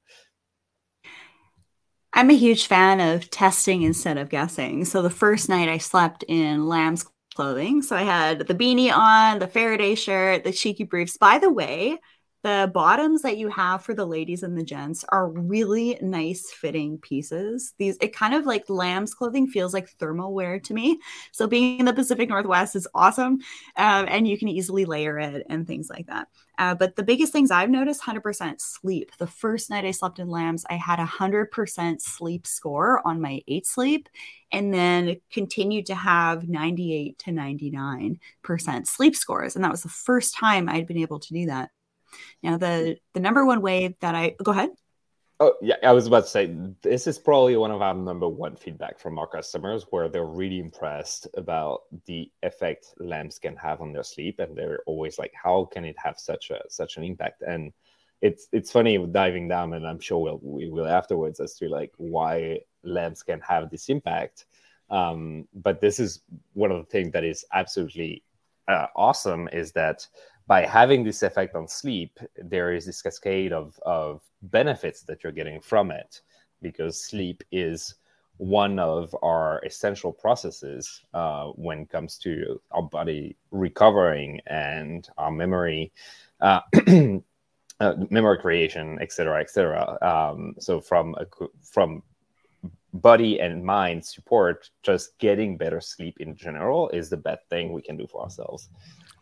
I'm 2.14 2.32
a 2.32 2.34
huge 2.34 2.66
fan 2.66 3.00
of 3.00 3.30
testing 3.30 3.84
instead 3.84 4.18
of 4.18 4.30
guessing. 4.30 4.84
So 4.86 5.04
the 5.04 5.12
first 5.12 5.48
night 5.48 5.70
I 5.70 5.78
slept 5.78 6.24
in 6.28 6.68
Lamb's 6.68 7.06
clothing. 7.36 7.82
So 7.82 7.96
I 7.96 8.04
had 8.04 8.40
the 8.40 8.56
beanie 8.56 8.92
on, 8.92 9.40
the 9.40 9.48
Faraday 9.48 9.96
shirt, 9.96 10.44
the 10.44 10.52
cheeky 10.52 10.84
briefs. 10.84 11.18
By 11.18 11.40
the 11.40 11.52
way, 11.52 11.98
the 12.41 12.72
bottoms 12.74 13.22
that 13.22 13.38
you 13.38 13.50
have 13.50 13.84
for 13.84 13.93
the 13.93 14.05
ladies 14.05 14.43
and 14.43 14.58
the 14.58 14.63
gents 14.63 15.03
are 15.10 15.29
really 15.29 15.98
nice 16.01 16.51
fitting 16.51 16.98
pieces. 17.00 17.74
These 17.77 17.98
it 18.00 18.15
kind 18.15 18.34
of 18.34 18.46
like 18.46 18.69
lamb's 18.69 19.13
clothing 19.13 19.48
feels 19.48 19.74
like 19.74 19.89
thermal 19.89 20.34
wear 20.34 20.60
to 20.60 20.74
me. 20.74 21.00
So 21.31 21.48
being 21.48 21.79
in 21.79 21.86
the 21.86 21.93
Pacific 21.93 22.29
Northwest 22.29 22.75
is 22.75 22.88
awesome, 22.96 23.39
um, 23.75 24.05
and 24.08 24.27
you 24.27 24.38
can 24.38 24.48
easily 24.48 24.86
layer 24.86 25.19
it 25.19 25.46
and 25.50 25.67
things 25.67 25.89
like 25.89 26.08
that. 26.08 26.27
Uh, 26.58 26.75
but 26.75 26.96
the 26.96 27.03
biggest 27.03 27.31
things 27.31 27.51
I've 27.51 27.69
noticed 27.69 28.01
100% 28.01 28.60
sleep. 28.60 29.12
The 29.17 29.27
first 29.27 29.69
night 29.69 29.86
I 29.86 29.91
slept 29.91 30.19
in 30.19 30.27
lambs, 30.27 30.65
I 30.69 30.75
had 30.75 31.00
a 31.00 31.05
100% 31.05 32.01
sleep 32.01 32.46
score 32.46 33.05
on 33.05 33.22
my 33.22 33.41
eight 33.48 33.65
sleep, 33.65 34.10
and 34.51 34.74
then 34.74 35.17
continued 35.31 35.86
to 35.88 35.96
have 35.96 36.50
98 36.50 37.17
to 37.19 37.31
99% 37.31 38.88
sleep 38.88 39.15
scores. 39.15 39.55
And 39.55 39.63
that 39.63 39.72
was 39.72 39.84
the 39.84 39.89
first 39.89 40.36
time 40.36 40.67
I'd 40.67 40.88
been 40.88 40.98
able 40.98 41.19
to 41.19 41.34
do 41.34 41.46
that. 41.46 41.72
Now, 42.44 42.58
the 42.58 42.98
the 43.13 43.20
number 43.20 43.46
one 43.46 43.62
way 43.62 43.96
that 44.01 44.16
I 44.16 44.36
go 44.44 44.51
ahead. 44.51 44.70
Oh 45.42 45.54
yeah, 45.62 45.75
I 45.84 45.94
was 45.94 46.08
about 46.08 46.25
to 46.25 46.30
say 46.30 46.54
this 46.82 47.08
is 47.08 47.18
probably 47.18 47.56
one 47.56 47.72
of 47.72 47.82
our 47.82 47.94
number 47.94 48.28
one 48.28 48.58
feedback 48.58 49.00
from 49.00 49.18
our 49.18 49.28
customers, 49.28 49.86
where 49.89 50.10
they're 50.10 50.25
really 50.25 50.60
impressed 50.60 51.28
about 51.38 51.84
the 52.06 52.30
effect 52.44 52.94
lambs 52.98 53.39
can 53.39 53.56
have 53.56 53.80
on 53.80 53.94
their 53.94 54.04
sleep, 54.04 54.39
and 54.39 54.56
they're 54.58 54.80
always 54.86 55.18
like, 55.18 55.34
"How 55.34 55.66
can 55.66 55.86
it 55.86 55.96
have 55.98 56.20
such 56.20 56.50
a 56.50 56.60
such 56.68 56.98
an 56.98 57.04
impact?" 57.04 57.42
And 57.42 57.72
it's 58.22 58.48
it's 58.51 58.72
funny 58.72 58.98
diving 58.98 59.48
down, 59.48 59.74
and 59.74 59.88
I'm 59.88 60.00
sure 60.00 60.20
we'll 60.20 60.39
we 60.42 60.70
will 60.70 60.88
afterwards 60.88 61.39
as 61.39 61.56
to 61.56 61.70
like 61.70 61.94
why 61.98 62.60
lambs 62.84 63.24
can 63.24 63.39
have 63.42 63.70
this 63.70 63.88
impact. 63.89 64.46
Um, 64.89 65.48
but 65.54 65.80
this 65.80 66.00
is 66.00 66.22
one 66.54 66.72
of 66.72 66.80
the 66.80 66.92
things 66.92 67.13
that 67.13 67.24
is 67.24 67.46
absolutely 67.54 68.24
uh, 68.68 68.88
awesome 68.96 69.48
is 69.54 69.72
that 69.74 70.08
by 70.50 70.65
having 70.65 71.03
this 71.03 71.22
effect 71.22 71.56
on 71.56 71.68
sleep, 71.68 72.20
there 72.36 72.74
is 72.74 72.84
this 72.84 73.03
cascade 73.03 73.53
of, 73.53 73.79
of 73.86 74.24
benefits 74.41 75.03
that 75.03 75.24
you're 75.24 75.32
getting 75.32 75.62
from 75.62 75.91
it 75.91 76.22
because 76.63 77.00
sleep 77.00 77.44
is 77.51 77.94
one 78.38 78.79
of 78.79 79.15
our 79.22 79.62
essential 79.63 80.12
processes 80.12 81.03
uh, 81.13 81.50
when 81.50 81.82
it 81.82 81.89
comes 81.91 82.18
to 82.18 82.60
our 82.72 82.82
body 82.82 83.38
recovering 83.51 84.41
and 84.48 85.08
our 85.20 85.29
memory, 85.29 85.91
uh, 86.41 86.62
uh, 87.79 87.94
memory 88.10 88.39
creation, 88.39 88.98
et 89.01 89.12
cetera, 89.12 89.39
et 89.39 89.51
cetera. 89.51 90.00
Um, 90.01 90.56
so 90.58 90.82
from 90.82 91.13
a, 91.20 91.27
from 91.62 92.01
body 92.94 93.39
and 93.39 93.63
mind 93.63 94.03
support, 94.03 94.72
just 94.82 95.15
getting 95.20 95.58
better 95.58 95.79
sleep 95.79 96.18
in 96.20 96.36
general 96.36 96.89
is 96.89 97.08
the 97.08 97.18
best 97.18 97.48
thing 97.51 97.72
we 97.72 97.84
can 97.84 97.98
do 97.98 98.08
for 98.08 98.24
ourselves. 98.24 98.70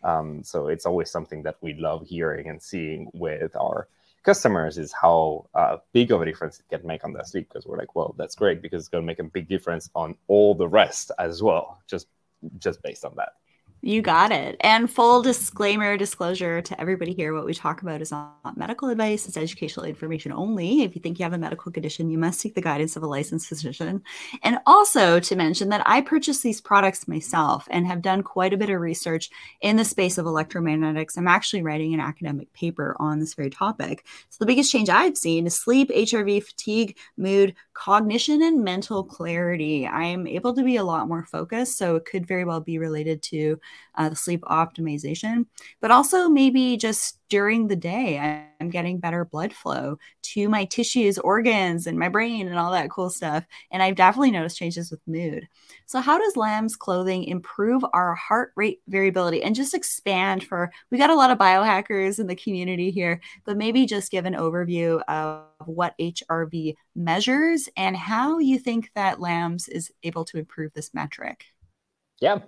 Um, 0.03 0.43
so 0.43 0.67
it's 0.67 0.85
always 0.85 1.09
something 1.11 1.43
that 1.43 1.57
we 1.61 1.73
love 1.73 2.07
hearing 2.07 2.47
and 2.47 2.61
seeing 2.61 3.09
with 3.13 3.55
our 3.55 3.87
customers 4.23 4.77
is 4.77 4.91
how 4.91 5.47
uh, 5.53 5.77
big 5.93 6.11
of 6.11 6.21
a 6.21 6.25
difference 6.25 6.59
it 6.59 6.67
can 6.69 6.85
make 6.85 7.03
on 7.05 7.13
their 7.13 7.23
sleep 7.23 7.47
because 7.47 7.65
we're 7.65 7.77
like, 7.77 7.95
well, 7.95 8.13
that's 8.17 8.35
great 8.35 8.61
because 8.61 8.81
it's 8.81 8.89
going 8.89 9.03
to 9.03 9.05
make 9.05 9.19
a 9.19 9.23
big 9.23 9.47
difference 9.47 9.89
on 9.95 10.15
all 10.27 10.53
the 10.53 10.67
rest 10.67 11.11
as 11.17 11.41
well, 11.41 11.79
just 11.87 12.07
just 12.59 12.81
based 12.83 13.03
on 13.03 13.13
that. 13.15 13.33
You 13.81 14.01
got 14.01 14.31
it. 14.31 14.57
And 14.61 14.89
full 14.89 15.21
disclaimer, 15.21 15.97
disclosure 15.97 16.61
to 16.63 16.81
everybody 16.81 17.13
here 17.13 17.33
what 17.33 17.45
we 17.45 17.53
talk 17.53 17.83
about 17.83 18.01
is 18.01 18.09
not 18.09 18.57
medical 18.57 18.89
advice, 18.89 19.27
it's 19.27 19.37
educational 19.37 19.85
information 19.85 20.31
only. 20.31 20.81
If 20.81 20.95
you 20.95 21.01
think 21.01 21.19
you 21.19 21.23
have 21.23 21.33
a 21.33 21.37
medical 21.37 21.71
condition, 21.71 22.09
you 22.09 22.17
must 22.17 22.39
seek 22.39 22.55
the 22.55 22.61
guidance 22.61 22.95
of 22.95 23.03
a 23.03 23.07
licensed 23.07 23.47
physician. 23.47 24.01
And 24.41 24.57
also 24.65 25.19
to 25.19 25.35
mention 25.35 25.69
that 25.69 25.83
I 25.85 26.01
purchased 26.01 26.41
these 26.41 26.59
products 26.59 27.07
myself 27.07 27.67
and 27.69 27.85
have 27.85 28.01
done 28.01 28.23
quite 28.23 28.51
a 28.51 28.57
bit 28.57 28.71
of 28.71 28.81
research 28.81 29.29
in 29.61 29.75
the 29.75 29.85
space 29.85 30.17
of 30.17 30.25
electromagnetics. 30.25 31.15
I'm 31.15 31.27
actually 31.27 31.61
writing 31.61 31.93
an 31.93 31.99
academic 31.99 32.51
paper 32.53 32.95
on 32.99 33.19
this 33.19 33.35
very 33.35 33.51
topic. 33.51 34.05
So 34.29 34.37
the 34.39 34.47
biggest 34.47 34.71
change 34.71 34.89
I've 34.89 35.17
seen 35.17 35.45
is 35.45 35.55
sleep, 35.55 35.91
HRV, 35.91 36.43
fatigue, 36.43 36.97
mood, 37.15 37.55
cognition, 37.73 38.41
and 38.41 38.63
mental 38.63 39.03
clarity. 39.03 39.85
I 39.85 40.05
am 40.05 40.25
able 40.25 40.55
to 40.55 40.63
be 40.63 40.77
a 40.77 40.83
lot 40.83 41.07
more 41.07 41.25
focused. 41.25 41.77
So 41.77 41.95
it 41.95 42.05
could 42.05 42.25
very 42.25 42.43
well 42.43 42.59
be 42.59 42.79
related 42.79 43.21
to 43.23 43.59
uh, 43.95 44.09
the 44.09 44.15
sleep 44.15 44.41
optimization, 44.43 45.45
but 45.81 45.91
also 45.91 46.29
maybe 46.29 46.77
just 46.77 47.19
during 47.29 47.67
the 47.67 47.75
day, 47.75 48.19
I'm 48.59 48.69
getting 48.69 48.99
better 48.99 49.25
blood 49.25 49.51
flow 49.51 49.97
to 50.21 50.47
my 50.47 50.65
tissues, 50.65 51.17
organs, 51.17 51.87
and 51.87 51.99
my 51.99 52.07
brain, 52.07 52.47
and 52.47 52.57
all 52.57 52.71
that 52.71 52.89
cool 52.89 53.09
stuff. 53.09 53.43
And 53.71 53.83
I've 53.83 53.95
definitely 53.95 54.31
noticed 54.31 54.57
changes 54.57 54.91
with 54.91 55.01
mood. 55.07 55.47
So, 55.87 55.99
how 55.99 56.17
does 56.17 56.37
Lamb's 56.37 56.75
clothing 56.75 57.25
improve 57.25 57.83
our 57.93 58.15
heart 58.15 58.53
rate 58.55 58.81
variability 58.87 59.43
and 59.43 59.55
just 59.55 59.73
expand 59.73 60.43
for? 60.43 60.71
We 60.89 60.97
got 60.97 61.09
a 61.09 61.15
lot 61.15 61.31
of 61.31 61.37
biohackers 61.37 62.19
in 62.19 62.27
the 62.27 62.35
community 62.35 62.91
here, 62.91 63.19
but 63.45 63.57
maybe 63.57 63.85
just 63.85 64.11
give 64.11 64.25
an 64.25 64.35
overview 64.35 65.01
of 65.07 65.45
what 65.65 65.97
HRV 65.99 66.75
measures 66.95 67.67
and 67.75 67.97
how 67.97 68.39
you 68.39 68.59
think 68.59 68.91
that 68.95 69.19
Lambs 69.19 69.67
is 69.67 69.91
able 70.03 70.23
to 70.25 70.37
improve 70.37 70.71
this 70.73 70.93
metric. 70.93 71.45
Yeah. 72.19 72.39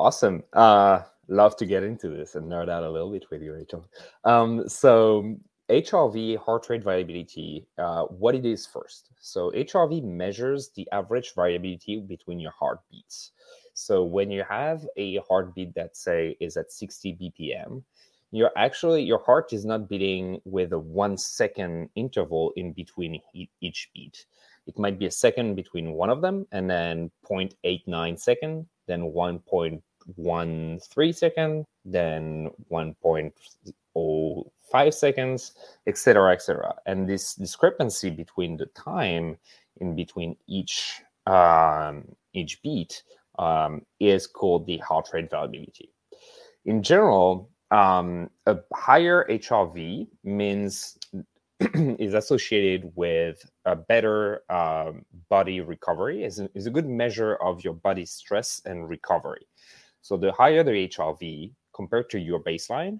Awesome. 0.00 0.42
Uh, 0.54 1.02
love 1.28 1.56
to 1.58 1.66
get 1.66 1.82
into 1.82 2.08
this 2.08 2.34
and 2.34 2.50
nerd 2.50 2.70
out 2.70 2.84
a 2.84 2.90
little 2.90 3.12
bit 3.12 3.26
with 3.30 3.42
you, 3.42 3.52
Rachel. 3.52 3.84
Um, 4.24 4.66
so 4.66 5.36
HRV, 5.68 6.38
heart 6.38 6.70
rate 6.70 6.82
variability, 6.82 7.66
uh, 7.76 8.04
what 8.04 8.34
it 8.34 8.46
is 8.46 8.66
first. 8.66 9.10
So 9.20 9.50
HRV 9.50 10.02
measures 10.02 10.70
the 10.74 10.88
average 10.90 11.34
variability 11.34 12.00
between 12.00 12.40
your 12.40 12.54
heartbeats. 12.58 13.32
So 13.74 14.02
when 14.02 14.30
you 14.30 14.42
have 14.48 14.86
a 14.96 15.18
heartbeat 15.28 15.74
that 15.74 15.98
say 15.98 16.34
is 16.40 16.56
at 16.56 16.72
60 16.72 17.18
BPM, 17.20 17.82
you're 18.30 18.52
actually 18.56 19.02
your 19.02 19.22
heart 19.22 19.52
is 19.52 19.66
not 19.66 19.86
beating 19.86 20.40
with 20.46 20.72
a 20.72 20.78
one 20.78 21.18
second 21.18 21.90
interval 21.94 22.54
in 22.56 22.72
between 22.72 23.20
each 23.60 23.90
beat. 23.92 24.24
It 24.66 24.78
might 24.78 24.98
be 24.98 25.06
a 25.06 25.10
second 25.10 25.56
between 25.56 25.92
one 25.92 26.08
of 26.08 26.22
them, 26.22 26.46
and 26.52 26.70
then 26.70 27.10
0.89 27.28 28.18
second, 28.18 28.66
then 28.86 29.12
1.13 30.18 31.14
second, 31.14 31.66
then 31.84 32.50
1.05 32.70 34.94
seconds, 34.94 35.52
etc., 35.86 36.32
etc. 36.32 36.74
And 36.86 37.08
this 37.08 37.34
discrepancy 37.34 38.10
between 38.10 38.56
the 38.56 38.66
time 38.66 39.36
in 39.80 39.94
between 39.94 40.36
each 40.46 41.02
um, 41.26 42.04
each 42.32 42.62
beat 42.62 43.02
um, 43.38 43.82
is 43.98 44.26
called 44.26 44.66
the 44.66 44.78
heart 44.78 45.10
rate 45.12 45.30
variability. 45.30 45.90
In 46.64 46.82
general, 46.82 47.50
um, 47.70 48.30
a 48.46 48.58
higher 48.74 49.26
HRV 49.30 50.08
means 50.24 50.98
is 51.74 52.14
associated 52.14 52.90
with 52.94 53.48
a 53.64 53.76
better 53.76 54.42
um, 54.50 55.04
body 55.28 55.60
recovery 55.60 56.24
is 56.24 56.40
a, 56.40 56.48
is 56.54 56.66
a 56.66 56.70
good 56.70 56.86
measure 56.86 57.34
of 57.36 57.62
your 57.62 57.74
body 57.74 58.04
stress 58.04 58.62
and 58.64 58.88
recovery 58.88 59.46
so 60.02 60.16
the 60.16 60.32
higher 60.32 60.62
the 60.62 60.88
hrv 60.88 61.52
compared 61.74 62.08
to 62.10 62.18
your 62.18 62.42
baseline 62.42 62.98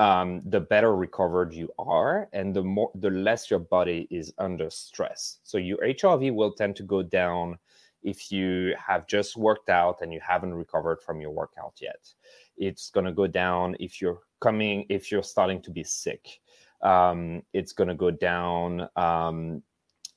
um, 0.00 0.40
the 0.46 0.60
better 0.60 0.96
recovered 0.96 1.52
you 1.52 1.68
are 1.78 2.30
and 2.32 2.56
the 2.56 2.62
more 2.62 2.90
the 2.94 3.10
less 3.10 3.50
your 3.50 3.60
body 3.60 4.08
is 4.10 4.32
under 4.38 4.70
stress. 4.70 5.40
So 5.42 5.58
your 5.58 5.76
hrv 5.76 6.34
will 6.34 6.52
tend 6.52 6.74
to 6.76 6.82
go 6.82 7.02
down 7.02 7.58
if 8.02 8.32
you 8.32 8.74
have 8.78 9.06
just 9.06 9.36
worked 9.36 9.68
out 9.68 10.00
and 10.00 10.10
you 10.10 10.18
haven't 10.26 10.54
recovered 10.54 11.02
from 11.02 11.20
your 11.20 11.32
workout 11.32 11.74
yet. 11.82 12.08
It's 12.56 12.88
going 12.88 13.04
to 13.04 13.12
go 13.12 13.26
down 13.26 13.76
if 13.78 14.00
you're 14.00 14.20
coming 14.40 14.86
if 14.88 15.12
you're 15.12 15.22
starting 15.22 15.60
to 15.62 15.70
be 15.70 15.84
sick. 15.84 16.40
Um, 16.80 17.42
it's 17.52 17.74
going 17.74 17.88
to 17.88 17.94
go 17.94 18.10
down 18.10 18.88
um, 18.96 19.62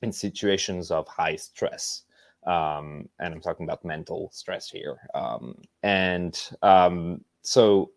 in 0.00 0.12
situations 0.12 0.90
of 0.90 1.06
high 1.08 1.36
stress. 1.36 2.04
Um, 2.46 3.08
and 3.18 3.34
I'm 3.34 3.40
talking 3.40 3.64
about 3.64 3.84
mental 3.84 4.30
stress 4.32 4.68
here. 4.68 4.98
Um, 5.14 5.56
and 5.82 6.38
um, 6.62 7.24
so, 7.42 7.92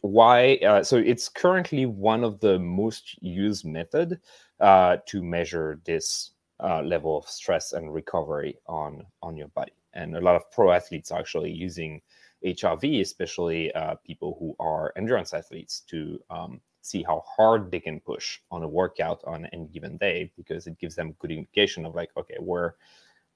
why? 0.00 0.56
Uh, 0.56 0.82
so 0.82 0.96
it's 0.96 1.28
currently 1.28 1.86
one 1.86 2.24
of 2.24 2.40
the 2.40 2.58
most 2.58 3.22
used 3.22 3.64
method 3.64 4.20
uh, 4.60 4.96
to 5.06 5.22
measure 5.22 5.80
this 5.84 6.30
uh, 6.62 6.82
level 6.82 7.18
of 7.18 7.28
stress 7.28 7.72
and 7.72 7.92
recovery 7.92 8.56
on 8.66 9.04
on 9.22 9.36
your 9.36 9.48
body. 9.48 9.72
And 9.94 10.16
a 10.16 10.20
lot 10.20 10.36
of 10.36 10.50
pro 10.50 10.72
athletes 10.72 11.10
are 11.10 11.20
actually 11.20 11.52
using 11.52 12.00
HRV, 12.44 13.00
especially 13.00 13.72
uh, 13.74 13.96
people 14.06 14.36
who 14.38 14.56
are 14.58 14.92
endurance 14.96 15.34
athletes, 15.34 15.80
to 15.88 16.18
um, 16.30 16.60
see 16.82 17.02
how 17.02 17.22
hard 17.26 17.70
they 17.70 17.80
can 17.80 18.00
push 18.00 18.40
on 18.50 18.62
a 18.62 18.68
workout 18.68 19.22
on 19.24 19.46
any 19.46 19.66
given 19.66 19.96
day 19.96 20.30
because 20.36 20.66
it 20.66 20.78
gives 20.78 20.96
them 20.96 21.14
good 21.20 21.30
indication 21.30 21.86
of 21.86 21.94
like 21.94 22.10
okay 22.16 22.36
where 22.40 22.74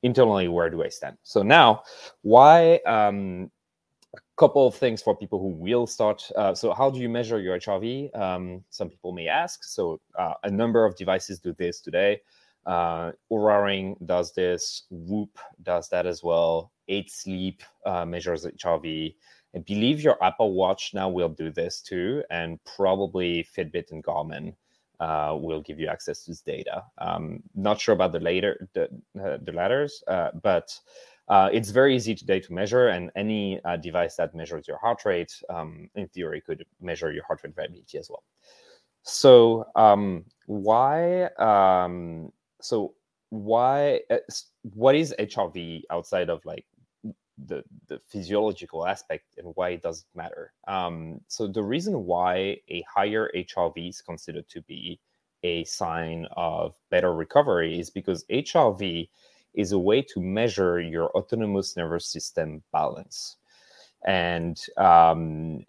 internally 0.07 0.49
where 0.49 0.71
do 0.71 0.83
i 0.83 0.89
stand? 0.89 1.17
So 1.23 1.43
now 1.43 1.83
why 2.23 2.81
um, 2.87 3.51
a 4.15 4.21
couple 4.43 4.67
of 4.67 4.75
things 4.75 5.03
for 5.03 5.15
people 5.23 5.39
who 5.39 5.53
will 5.67 5.87
start 5.87 6.19
uh, 6.41 6.55
so 6.55 6.73
how 6.73 6.89
do 6.91 6.99
you 6.99 7.11
measure 7.19 7.39
your 7.41 7.59
hrv 7.59 7.85
um, 8.25 8.65
some 8.71 8.89
people 8.89 9.13
may 9.13 9.29
ask. 9.29 9.65
So 9.65 10.01
uh, 10.19 10.35
a 10.45 10.51
number 10.51 10.85
of 10.85 10.97
devices 10.97 11.39
do 11.39 11.53
this 11.53 11.81
today. 11.81 12.21
Uh, 12.75 13.13
Oura 13.31 13.65
Ring 13.65 13.97
does 14.05 14.33
this 14.35 14.63
whoop 14.91 15.39
does 15.63 15.89
that 15.91 16.07
as 16.07 16.23
well 16.23 16.73
eight 16.89 17.11
sleep 17.11 17.63
uh, 17.85 18.05
measures 18.05 18.47
hrv 18.47 19.15
I 19.57 19.61
believe 19.61 20.03
your 20.03 20.23
Apple 20.23 20.53
Watch 20.53 20.93
now 20.93 21.09
will 21.09 21.31
do 21.31 21.51
this 21.51 21.81
too, 21.81 22.23
and 22.31 22.63
probably 22.77 23.47
Fitbit 23.57 23.91
and 23.91 24.05
Garmin 24.05 24.55
uh, 25.01 25.37
will 25.39 25.61
give 25.61 25.79
you 25.79 25.89
access 25.89 26.25
to 26.25 26.31
this 26.31 26.41
data. 26.41 26.85
Um, 26.99 27.43
not 27.55 27.81
sure 27.81 27.95
about 27.95 28.13
the 28.13 28.21
later 28.21 28.69
the 28.73 28.85
uh, 29.23 29.39
the 29.43 29.53
ladders, 29.53 30.03
uh, 30.09 30.31
but 30.43 30.79
uh, 31.29 31.51
it's 31.53 31.71
very 31.71 31.97
easy 31.97 32.15
today 32.15 32.41
to 32.41 32.53
measure, 32.53 32.89
and 32.89 33.11
any 33.17 33.61
uh, 33.65 33.77
device 33.77 34.17
that 34.17 34.35
measures 34.35 34.69
your 34.69 34.79
heart 34.79 35.05
rate, 35.05 35.33
um, 35.51 35.91
in 35.97 36.07
theory, 36.09 36.41
could 36.41 36.65
measure 36.81 37.13
your 37.13 37.25
heart 37.25 37.43
rate 37.43 37.55
variability 37.55 37.99
as 37.99 38.09
well. 38.09 38.23
So 39.03 39.67
um, 39.75 40.25
why? 40.47 41.25
Um, 41.39 42.33
so 42.61 42.95
why? 43.31 44.01
Uh, 44.11 44.19
what 44.75 44.95
is 44.95 45.15
HRV 45.19 45.83
outside 45.91 46.31
of 46.31 46.45
like 46.45 46.65
the 47.39 47.63
the 47.89 48.01
physiological 48.07 48.87
aspect 48.87 49.25
and 49.39 49.53
why 49.55 49.71
it 49.71 49.83
doesn't 49.83 50.15
matter. 50.15 50.53
Um, 50.67 51.21
so 51.29 51.47
the 51.47 51.63
reason 51.63 52.05
why 52.05 52.59
a 52.69 52.83
higher 52.83 53.31
HRV 53.35 53.89
is 53.89 54.01
considered 54.01 54.49
to 54.49 54.63
be 54.63 55.01
a 55.43 55.65
sign 55.65 56.27
of 56.37 56.75
better 56.91 57.15
recovery 57.15 57.79
is 57.79 57.91
because 57.91 58.25
HRV 58.31 59.09
is 59.55 59.73
a 59.73 59.79
way 59.79 60.03
to 60.03 60.21
measure 60.21 60.81
your 60.81 61.11
autonomous 61.11 61.77
nervous 61.77 62.07
system 62.07 62.63
balance, 62.73 63.37
and 64.05 64.61
um, 64.77 65.65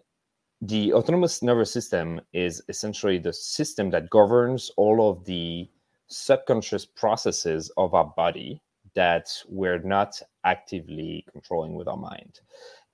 the 0.60 0.92
autonomous 0.92 1.42
nervous 1.42 1.72
system 1.72 2.20
is 2.32 2.62
essentially 2.68 3.18
the 3.18 3.32
system 3.32 3.90
that 3.90 4.10
governs 4.10 4.70
all 4.76 5.10
of 5.10 5.24
the 5.24 5.68
subconscious 6.08 6.84
processes 6.84 7.70
of 7.76 7.94
our 7.94 8.12
body 8.16 8.60
that 8.94 9.28
we're 9.48 9.80
not 9.80 10.20
actively 10.44 11.24
controlling 11.30 11.74
with 11.74 11.88
our 11.88 11.96
mind. 11.96 12.40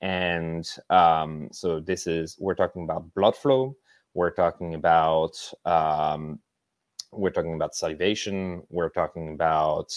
And 0.01 0.69
um, 0.91 1.49
so 1.53 1.81
this 1.81 2.07
is 2.07 2.37
we're 2.39 2.55
talking 2.55 2.85
about 2.85 3.13
blood 3.15 3.37
flow. 3.37 3.77
We're 4.13 4.31
talking 4.31 4.75
about 4.75 5.37
um, 5.65 6.39
we're 7.13 7.31
talking 7.31 7.55
about 7.55 7.75
salivation. 7.75 8.63
We're 8.71 8.91
talking 8.91 9.35
about 9.35 9.95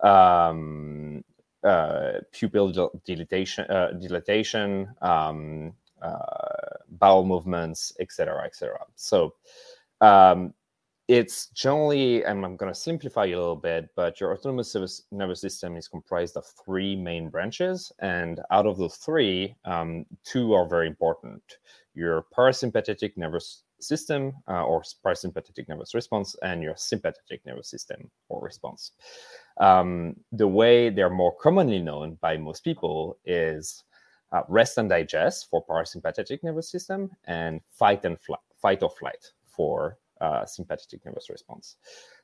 um, 0.00 1.24
uh, 1.62 2.20
pupil 2.32 2.72
dilatation, 3.04 3.64
uh, 3.70 3.92
dilatation 3.92 4.88
um, 5.02 5.72
uh, 6.02 6.76
bowel 6.88 7.24
movements, 7.24 7.92
etc., 8.00 8.44
etc. 8.44 8.78
So 8.94 9.34
um, 10.00 10.54
it's 11.08 11.48
generally, 11.50 12.24
and 12.24 12.44
I'm 12.44 12.56
going 12.56 12.72
to 12.72 12.78
simplify 12.78 13.26
a 13.26 13.38
little 13.38 13.56
bit, 13.56 13.90
but 13.94 14.20
your 14.20 14.32
autonomous 14.32 14.74
nervous 15.12 15.40
system 15.40 15.76
is 15.76 15.86
comprised 15.86 16.36
of 16.36 16.44
three 16.64 16.96
main 16.96 17.30
branches. 17.30 17.92
And 18.00 18.40
out 18.50 18.66
of 18.66 18.76
those 18.76 18.96
three, 18.96 19.54
um, 19.64 20.06
two 20.24 20.52
are 20.52 20.68
very 20.68 20.86
important 20.86 21.42
your 21.96 22.26
parasympathetic 22.36 23.16
nervous 23.16 23.62
system 23.80 24.32
uh, 24.48 24.62
or 24.64 24.82
parasympathetic 25.04 25.68
nervous 25.68 25.94
response 25.94 26.36
and 26.42 26.62
your 26.62 26.76
sympathetic 26.76 27.40
nervous 27.46 27.68
system 27.68 28.10
or 28.28 28.40
response. 28.42 28.92
Um, 29.58 30.16
the 30.30 30.46
way 30.46 30.90
they're 30.90 31.10
more 31.10 31.34
commonly 31.34 31.78
known 31.78 32.18
by 32.20 32.36
most 32.36 32.64
people 32.64 33.18
is 33.24 33.84
uh, 34.32 34.42
rest 34.48 34.76
and 34.76 34.88
digest 34.88 35.48
for 35.50 35.64
parasympathetic 35.64 36.42
nervous 36.42 36.70
system 36.70 37.10
and 37.24 37.60
fight 37.70 38.04
and 38.04 38.18
fight 38.60 38.82
or 38.82 38.90
flight 38.90 39.32
for 39.46 39.96
uh, 40.20 40.44
sympathetic 40.44 41.04
nervous 41.04 41.30
response. 41.30 41.76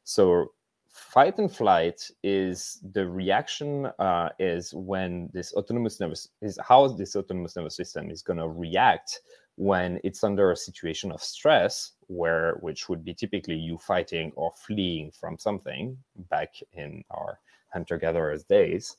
So 0.04 0.52
fight 0.92 1.38
and 1.38 1.50
flight 1.50 2.10
is 2.22 2.78
the 2.92 3.08
reaction 3.08 3.86
uh, 3.98 4.28
is 4.38 4.74
when 4.74 5.30
this 5.32 5.54
autonomous 5.54 5.98
nervous 5.98 6.28
is 6.42 6.58
how 6.62 6.86
this 6.86 7.16
autonomous 7.16 7.56
nervous 7.56 7.76
system 7.76 8.10
is 8.10 8.22
going 8.22 8.38
to 8.38 8.48
react 8.48 9.20
when 9.56 9.98
it's 10.04 10.22
under 10.22 10.50
a 10.50 10.56
situation 10.56 11.10
of 11.10 11.22
stress 11.22 11.92
where 12.08 12.56
which 12.60 12.88
would 12.90 13.04
be 13.04 13.14
typically 13.14 13.54
you 13.54 13.78
fighting 13.78 14.32
or 14.36 14.52
fleeing 14.54 15.10
from 15.10 15.38
something 15.38 15.96
back 16.28 16.54
in 16.74 17.02
our 17.10 17.38
hunter-gatherers 17.72 18.44
days 18.44 18.96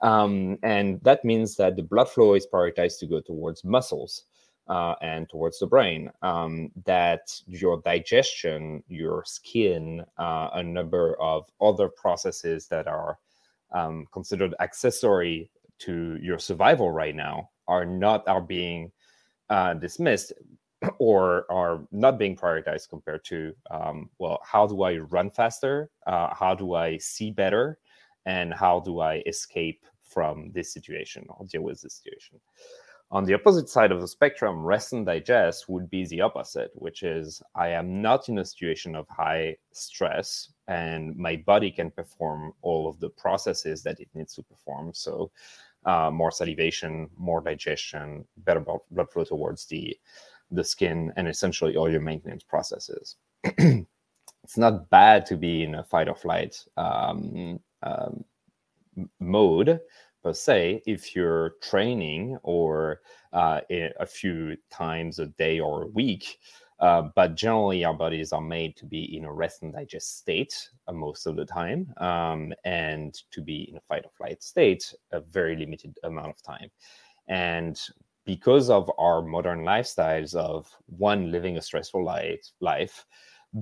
um, 0.00 0.56
and 0.62 0.98
that 1.02 1.24
means 1.26 1.56
that 1.56 1.76
the 1.76 1.82
blood 1.82 2.08
flow 2.08 2.32
is 2.32 2.46
prioritized 2.46 2.98
to 2.98 3.06
go 3.06 3.20
towards 3.20 3.64
muscles 3.64 4.24
uh, 4.68 4.94
and 5.02 5.28
towards 5.28 5.58
the 5.58 5.66
brain. 5.66 6.10
Um, 6.22 6.70
that 6.84 7.30
your 7.46 7.80
digestion, 7.82 8.82
your 8.88 9.24
skin, 9.26 10.04
uh, 10.18 10.50
a 10.54 10.62
number 10.62 11.20
of 11.20 11.46
other 11.60 11.88
processes 11.88 12.66
that 12.68 12.86
are 12.86 13.18
um, 13.72 14.06
considered 14.12 14.54
accessory 14.60 15.50
to 15.80 16.18
your 16.22 16.38
survival 16.38 16.90
right 16.90 17.14
now 17.14 17.50
are 17.66 17.84
not 17.84 18.26
are 18.28 18.40
being 18.40 18.90
uh, 19.50 19.74
dismissed 19.74 20.32
or 20.98 21.46
are 21.50 21.86
not 21.90 22.18
being 22.18 22.36
prioritized 22.36 22.88
compared 22.88 23.24
to 23.24 23.52
um, 23.70 24.08
well 24.18 24.40
how 24.44 24.66
do 24.66 24.82
i 24.82 24.96
run 24.96 25.30
faster 25.30 25.90
uh, 26.06 26.32
how 26.34 26.54
do 26.54 26.74
i 26.74 26.96
see 26.98 27.30
better 27.30 27.78
and 28.26 28.54
how 28.54 28.80
do 28.80 29.00
i 29.00 29.22
escape 29.26 29.84
from 30.02 30.50
this 30.52 30.72
situation 30.72 31.24
or 31.28 31.44
deal 31.46 31.62
with 31.62 31.80
this 31.82 31.94
situation 31.94 32.38
On 33.14 33.24
the 33.24 33.34
opposite 33.34 33.68
side 33.68 33.92
of 33.92 34.00
the 34.00 34.08
spectrum, 34.08 34.64
rest 34.64 34.92
and 34.92 35.06
digest 35.06 35.68
would 35.68 35.88
be 35.88 36.04
the 36.04 36.20
opposite, 36.20 36.72
which 36.74 37.04
is 37.04 37.40
I 37.54 37.68
am 37.68 38.02
not 38.02 38.28
in 38.28 38.38
a 38.38 38.44
situation 38.44 38.96
of 38.96 39.06
high 39.08 39.56
stress 39.70 40.52
and 40.66 41.16
my 41.16 41.36
body 41.36 41.70
can 41.70 41.92
perform 41.92 42.54
all 42.62 42.88
of 42.88 42.98
the 42.98 43.10
processes 43.10 43.84
that 43.84 44.00
it 44.00 44.08
needs 44.14 44.34
to 44.34 44.42
perform. 44.42 44.92
So, 44.94 45.30
uh, 45.86 46.10
more 46.10 46.32
salivation, 46.32 47.08
more 47.16 47.40
digestion, 47.40 48.24
better 48.38 48.64
blood 48.90 49.12
flow 49.12 49.22
towards 49.22 49.66
the 49.66 49.96
the 50.50 50.64
skin, 50.64 51.12
and 51.16 51.28
essentially 51.28 51.76
all 51.76 51.90
your 51.90 52.00
maintenance 52.00 52.42
processes. 52.42 53.16
it's 53.44 54.56
not 54.56 54.90
bad 54.90 55.24
to 55.26 55.36
be 55.36 55.62
in 55.62 55.76
a 55.76 55.84
fight 55.84 56.08
or 56.08 56.16
flight 56.16 56.56
um, 56.76 57.60
um, 57.84 58.24
mode 59.20 59.80
per 60.24 60.32
se 60.32 60.82
if 60.86 61.14
you're 61.14 61.50
training 61.62 62.38
or 62.42 63.02
uh, 63.34 63.60
a 63.70 64.06
few 64.06 64.56
times 64.70 65.18
a 65.18 65.26
day 65.26 65.60
or 65.60 65.82
a 65.82 65.88
week. 65.88 66.38
Uh, 66.80 67.02
but 67.14 67.36
generally, 67.36 67.84
our 67.84 67.94
bodies 67.94 68.32
are 68.32 68.40
made 68.40 68.76
to 68.76 68.84
be 68.84 69.16
in 69.16 69.24
a 69.24 69.32
rest 69.32 69.62
and 69.62 69.72
digest 69.72 70.18
state 70.18 70.70
uh, 70.88 70.92
most 70.92 71.26
of 71.26 71.36
the 71.36 71.44
time, 71.44 71.92
um, 71.98 72.52
and 72.64 73.14
to 73.30 73.40
be 73.40 73.68
in 73.70 73.76
a 73.76 73.80
fight 73.82 74.04
or 74.04 74.10
flight 74.16 74.42
state 74.42 74.92
a 75.12 75.20
very 75.20 75.54
limited 75.56 75.96
amount 76.02 76.30
of 76.30 76.42
time. 76.42 76.68
And 77.28 77.80
because 78.24 78.70
of 78.70 78.90
our 78.98 79.22
modern 79.22 79.60
lifestyles 79.60 80.34
of 80.34 80.68
one 80.86 81.30
living 81.30 81.58
a 81.58 81.62
stressful 81.62 82.04
life, 82.04 82.50
life, 82.60 83.06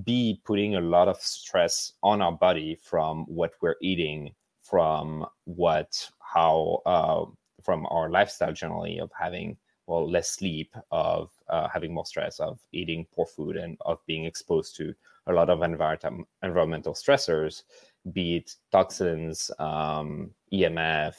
B 0.05 0.41
putting 0.45 0.77
a 0.77 0.81
lot 0.81 1.09
of 1.09 1.19
stress 1.19 1.93
on 2.03 2.23
our 2.23 2.33
body 2.33 2.79
from 2.83 3.25
what 3.27 3.53
we're 3.61 3.77
eating, 3.83 4.35
from 4.73 5.27
what 5.45 6.09
how 6.19 6.81
uh, 6.87 7.27
from 7.63 7.85
our 7.91 8.09
lifestyle 8.09 8.55
generally 8.55 8.99
of 8.99 9.11
having 9.13 9.55
well 9.87 10.11
less 10.11 10.31
sleep, 10.31 10.75
of 10.91 11.31
uh, 11.51 11.69
having 11.69 11.93
more 11.93 12.07
stress, 12.07 12.41
of 12.41 12.59
eating 12.73 13.05
poor 13.15 13.27
food, 13.27 13.59
and 13.59 13.77
of 13.83 13.99
being 14.07 14.25
exposed 14.25 14.75
to 14.77 14.95
a 15.27 15.33
lot 15.33 15.51
of 15.51 15.59
envir- 15.59 16.25
environmental 16.43 16.95
stressors, 16.95 17.65
be 18.15 18.37
it 18.37 18.55
toxins, 18.73 19.51
um, 19.59 20.31
EMF, 20.55 21.17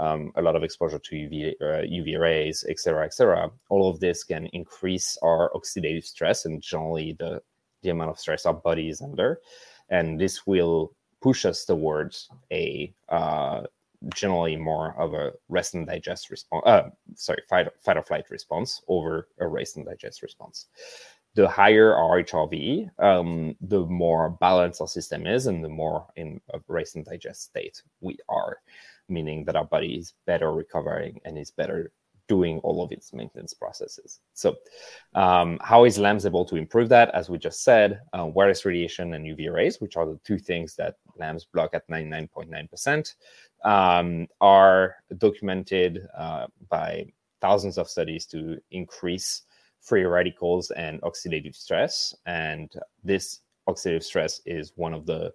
um, 0.00 0.32
a 0.34 0.42
lot 0.42 0.56
of 0.56 0.64
exposure 0.64 0.98
to 0.98 1.14
UV, 1.14 1.52
uh, 1.60 1.86
UV 1.86 2.18
rays, 2.18 2.64
etc., 2.68 3.04
etc. 3.04 3.48
All 3.70 3.88
of 3.88 4.00
this 4.00 4.24
can 4.24 4.46
increase 4.46 5.16
our 5.22 5.52
oxidative 5.54 6.04
stress 6.04 6.46
and 6.46 6.60
generally 6.60 7.14
the 7.16 7.40
the 7.82 7.90
amount 7.90 8.10
of 8.10 8.18
stress 8.18 8.44
our 8.44 8.54
body 8.54 8.88
is 8.88 9.00
under, 9.00 9.38
and 9.88 10.18
this 10.18 10.48
will 10.48 10.96
push 11.22 11.44
us 11.44 11.64
towards 11.64 12.28
a 12.50 12.92
uh, 13.08 13.62
generally 14.14 14.56
more 14.56 14.94
of 14.98 15.14
a 15.14 15.32
rest 15.48 15.74
and 15.74 15.86
digest 15.86 16.30
response. 16.30 16.62
Uh, 16.66 16.90
sorry, 17.14 17.42
fight, 17.48 17.68
fight 17.80 17.96
or 17.96 18.02
flight 18.02 18.24
response 18.30 18.82
over 18.88 19.28
a 19.38 19.46
rest 19.46 19.76
and 19.76 19.86
digest 19.86 20.22
response. 20.22 20.66
The 21.34 21.48
higher 21.48 21.94
our 21.94 22.22
HRV, 22.22 22.90
um, 22.98 23.56
the 23.60 23.86
more 23.86 24.30
balanced 24.30 24.80
our 24.80 24.88
system 24.88 25.26
is, 25.26 25.46
and 25.46 25.64
the 25.64 25.68
more 25.68 26.06
in 26.16 26.40
a 26.52 26.60
rest 26.68 26.96
and 26.96 27.04
digest 27.04 27.44
state 27.44 27.82
we 28.00 28.18
are, 28.28 28.58
meaning 29.08 29.44
that 29.44 29.56
our 29.56 29.64
body 29.64 29.94
is 29.94 30.14
better 30.26 30.52
recovering 30.52 31.20
and 31.24 31.38
is 31.38 31.50
better 31.50 31.92
doing 32.34 32.56
all 32.66 32.78
of 32.82 32.90
its 32.92 33.12
maintenance 33.12 33.52
processes. 33.62 34.20
So, 34.32 34.48
um, 35.14 35.58
how 35.70 35.84
is 35.84 35.98
Lambs 35.98 36.24
able 36.24 36.46
to 36.46 36.56
improve 36.56 36.88
that? 36.88 37.08
As 37.20 37.28
we 37.28 37.36
just 37.48 37.62
said, 37.62 38.00
uh, 38.16 38.26
wireless 38.36 38.64
radiation 38.64 39.12
and 39.14 39.26
UV 39.32 39.52
rays, 39.52 39.80
which 39.82 39.96
are 39.98 40.06
the 40.06 40.18
two 40.24 40.38
things 40.38 40.74
that 40.76 40.94
Lambs 41.18 41.44
block 41.52 41.70
at 41.74 41.88
99.9%, 41.88 43.14
um, 43.64 44.26
are 44.40 44.96
documented 45.18 45.92
uh, 46.16 46.46
by 46.70 47.04
thousands 47.42 47.76
of 47.76 47.86
studies 47.88 48.24
to 48.26 48.58
increase 48.70 49.42
free 49.82 50.04
radicals 50.04 50.70
and 50.70 51.02
oxidative 51.02 51.54
stress. 51.54 52.14
And 52.24 52.72
this 53.04 53.40
oxidative 53.68 54.04
stress 54.04 54.40
is 54.46 54.72
one 54.76 54.94
of 54.94 55.04
the 55.04 55.32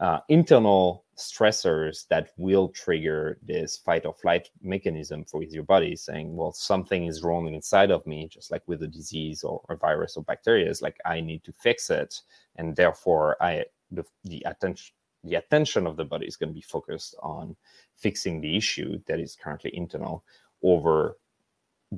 uh, 0.00 0.18
internal 0.28 1.04
stressors 1.16 2.06
that 2.08 2.30
will 2.36 2.68
trigger 2.68 3.38
this 3.42 3.78
fight 3.78 4.04
or 4.04 4.12
flight 4.12 4.50
mechanism 4.62 5.24
for 5.24 5.42
your 5.42 5.62
body 5.62 5.96
saying 5.96 6.36
well 6.36 6.52
something 6.52 7.06
is 7.06 7.22
wrong 7.22 7.46
inside 7.46 7.90
of 7.90 8.06
me 8.06 8.28
just 8.30 8.50
like 8.50 8.62
with 8.66 8.82
a 8.82 8.86
disease 8.86 9.42
or 9.42 9.62
a 9.70 9.76
virus 9.76 10.14
or 10.16 10.22
bacteria 10.24 10.68
is 10.68 10.82
like 10.82 10.98
i 11.06 11.18
need 11.22 11.42
to 11.42 11.52
fix 11.52 11.88
it 11.88 12.20
and 12.56 12.76
therefore 12.76 13.42
i 13.42 13.64
the, 13.90 14.04
the 14.24 14.42
attention 14.46 14.92
the 15.24 15.36
attention 15.36 15.86
of 15.86 15.96
the 15.96 16.04
body 16.04 16.26
is 16.26 16.36
going 16.36 16.50
to 16.50 16.54
be 16.54 16.60
focused 16.60 17.16
on 17.22 17.56
fixing 17.96 18.40
the 18.40 18.56
issue 18.56 19.00
that 19.06 19.18
is 19.18 19.36
currently 19.42 19.74
internal 19.74 20.22
over 20.62 21.16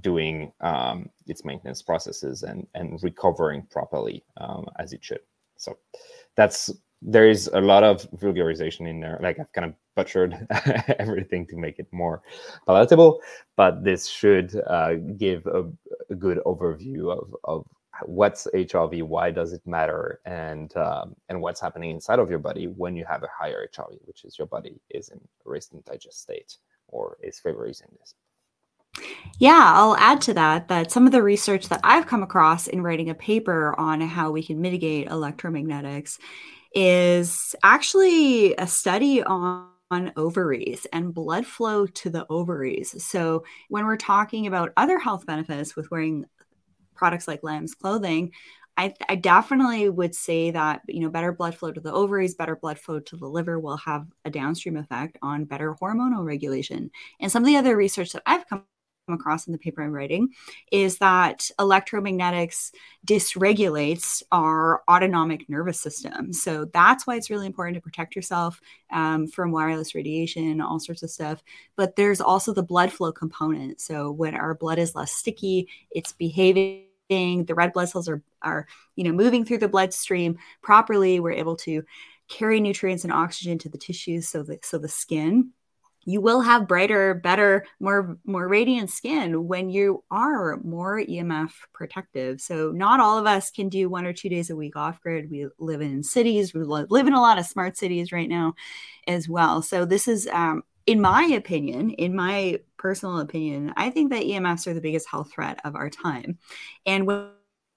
doing 0.01 0.53
um, 0.61 1.09
its 1.27 1.45
maintenance 1.45 1.83
processes 1.83 2.43
and 2.43 2.67
and 2.75 3.03
recovering 3.03 3.67
properly 3.71 4.25
um, 4.37 4.67
as 4.79 4.93
it 4.93 5.03
should. 5.03 5.21
So 5.57 5.79
that's 6.37 6.71
there 7.01 7.29
is 7.29 7.49
a 7.53 7.61
lot 7.61 7.85
of 7.85 8.11
vulgarization 8.13 8.89
in 8.89 9.01
there. 9.01 9.19
Like 9.23 9.39
I've 9.39 9.53
kind 9.53 9.67
of 9.67 9.75
butchered 9.95 10.35
everything 10.99 11.47
to 11.47 11.57
make 11.57 11.79
it 11.79 11.87
more 11.93 12.23
palatable, 12.67 13.21
but 13.57 13.85
this 13.85 14.09
should 14.09 14.61
uh, 14.67 14.95
give 15.17 15.47
a, 15.47 15.65
a, 16.11 16.15
good 16.15 16.39
overview 16.45 17.11
of, 17.11 17.35
of 17.45 17.67
what's 18.05 18.47
HRV, 18.55 19.03
why 19.03 19.31
does 19.31 19.53
it 19.53 19.63
matter, 19.67 20.21
and 20.25 20.77
um, 20.77 21.15
and 21.29 21.41
what's 21.41 21.61
happening 21.61 21.91
inside 21.91 22.19
of 22.19 22.31
your 22.31 22.39
body 22.39 22.67
when 22.67 22.97
you 22.97 23.05
have 23.05 23.23
a 23.23 23.29
higher 23.37 23.69
HRV, 23.75 23.99
which 24.05 24.25
is 24.25 24.39
your 24.39 24.47
body 24.47 24.81
is 24.91 25.09
in 25.09 25.21
rest 25.45 25.73
and 25.73 25.85
digest 25.85 26.23
state 26.23 26.57
or 26.89 27.17
is 27.23 27.39
favoring 27.39 27.75
this. 28.01 28.15
Yeah, 29.39 29.73
I'll 29.75 29.97
add 29.97 30.21
to 30.23 30.35
that 30.35 30.69
that 30.69 30.91
some 30.91 31.07
of 31.07 31.13
the 31.13 31.23
research 31.23 31.69
that 31.69 31.81
I've 31.85 32.07
come 32.07 32.23
across 32.23 32.67
in 32.67 32.83
writing 32.83 33.11
a 33.11 33.15
paper 33.15 33.79
on 33.79 34.01
how 34.01 34.31
we 34.31 34.43
can 34.43 34.61
mitigate 34.61 35.09
electromagnetics 35.09 36.19
is 36.75 37.55
actually 37.63 38.55
a 38.57 38.67
study 38.67 39.23
on 39.23 39.69
on 39.91 40.13
ovaries 40.17 40.87
and 40.93 41.15
blood 41.15 41.47
flow 41.47 41.87
to 41.87 42.11
the 42.11 42.27
ovaries. 42.29 43.03
So, 43.03 43.45
when 43.69 43.87
we're 43.87 43.97
talking 43.97 44.47
about 44.47 44.73
other 44.77 44.99
health 44.99 45.27
benefits 45.27 45.77
with 45.77 45.91
wearing 45.91 46.27
products 46.95 47.29
like 47.29 47.43
Lamb's 47.43 47.75
clothing, 47.75 48.33
I, 48.77 48.95
I, 49.09 49.17
definitely 49.17 49.89
would 49.89 50.15
say 50.15 50.51
that 50.51 50.83
you 50.87 51.01
know 51.01 51.11
better 51.11 51.33
blood 51.33 51.55
flow 51.55 51.73
to 51.73 51.81
the 51.81 51.93
ovaries, 51.93 52.35
better 52.35 52.57
blood 52.57 52.79
flow 52.79 53.01
to 53.01 53.17
the 53.17 53.27
liver 53.27 53.59
will 53.59 53.77
have 53.79 54.07
a 54.25 54.31
downstream 54.31 54.77
effect 54.77 55.19
on 55.23 55.47
better 55.47 55.75
hormonal 55.75 56.25
regulation. 56.25 56.91
And 57.21 57.33
some 57.33 57.43
of 57.43 57.47
the 57.47 57.57
other 57.57 57.77
research 57.77 58.13
that 58.13 58.23
I've 58.27 58.47
come 58.47 58.65
across 59.15 59.47
in 59.47 59.53
the 59.53 59.59
paper 59.59 59.83
I'm 59.83 59.93
writing 59.93 60.31
is 60.71 60.99
that 60.99 61.51
electromagnetics 61.59 62.73
dysregulates 63.07 64.23
our 64.33 64.83
autonomic 64.89 65.49
nervous 65.49 65.81
system. 65.81 66.33
So 66.33 66.67
that's 66.67 67.07
why 67.07 67.17
it's 67.17 67.31
really 67.31 67.47
important 67.47 67.77
to 67.77 67.81
protect 67.81 68.17
yourself 68.17 68.61
um, 68.91 69.27
from 69.27 69.53
wireless 69.53 69.95
radiation, 69.95 70.61
all 70.61 70.81
sorts 70.81 71.03
of 71.03 71.11
stuff. 71.11 71.43
But 71.77 71.97
there's 71.97 72.21
also 72.21 72.53
the 72.53 72.63
blood 72.63 72.93
flow 72.93 73.13
component. 73.13 73.81
So 73.81 74.11
when 74.11 74.35
our 74.35 74.55
blood 74.55 74.79
is 74.79 74.95
less 74.95 75.13
sticky, 75.13 75.69
it's 75.91 76.13
behaving 76.13 76.85
the 77.09 77.55
red 77.55 77.73
blood 77.73 77.89
cells 77.89 78.09
are 78.09 78.23
are 78.43 78.67
you 78.95 79.05
know 79.05 79.13
moving 79.13 79.43
through 79.45 79.57
the 79.57 79.69
bloodstream 79.69 80.39
properly 80.61 81.19
we're 81.21 81.33
able 81.33 81.57
to 81.57 81.83
carry 82.29 82.61
nutrients 82.61 83.05
and 83.05 83.13
oxygen 83.13 83.57
to 83.59 83.69
the 83.71 83.79
tissues 83.79 84.29
so 84.29 84.43
that 84.43 84.65
so 84.65 84.77
the 84.77 84.89
skin 84.89 85.51
you 86.09 86.23
will 86.23 86.41
have 86.41 86.67
brighter 86.67 87.13
better 87.13 87.67
more 87.81 88.17
more 88.25 88.49
radiant 88.49 88.89
skin 88.89 89.47
when 89.47 89.69
you 89.69 90.03
are 90.11 90.59
more 90.65 91.03
emf 91.03 91.53
protective. 91.75 92.41
So 92.41 92.73
not 92.75 92.99
all 92.99 93.19
of 93.19 93.27
us 93.27 93.51
can 93.51 93.69
do 93.69 93.91
one 93.91 94.07
or 94.07 94.15
two 94.15 94.31
days 94.31 94.49
a 94.49 94.57
week 94.57 94.75
off 94.75 95.03
grid. 95.03 95.31
We 95.31 95.49
live 95.59 95.83
in 95.83 96.03
cities. 96.03 96.55
We 96.55 96.63
live 96.63 97.07
in 97.07 97.13
a 97.13 97.21
lot 97.21 97.39
of 97.39 97.45
smart 97.45 97.77
cities 97.77 98.11
right 98.11 98.29
now 98.29 98.55
as 99.07 99.29
well. 99.29 99.61
So 99.61 99.85
this 99.85 100.09
is 100.09 100.27
um, 100.33 100.63
in 100.87 101.03
my 101.03 101.25
opinion 101.25 101.91
in 101.91 102.17
my 102.17 102.59
personal 102.79 103.19
opinion 103.19 103.75
i 103.77 103.91
think 103.91 104.11
that 104.11 104.23
emfs 104.23 104.67
are 104.67 104.73
the 104.73 104.81
biggest 104.81 105.07
health 105.07 105.31
threat 105.31 105.61
of 105.65 105.75
our 105.75 105.91
time. 105.91 106.39
And 106.87 107.07
when 107.07 107.29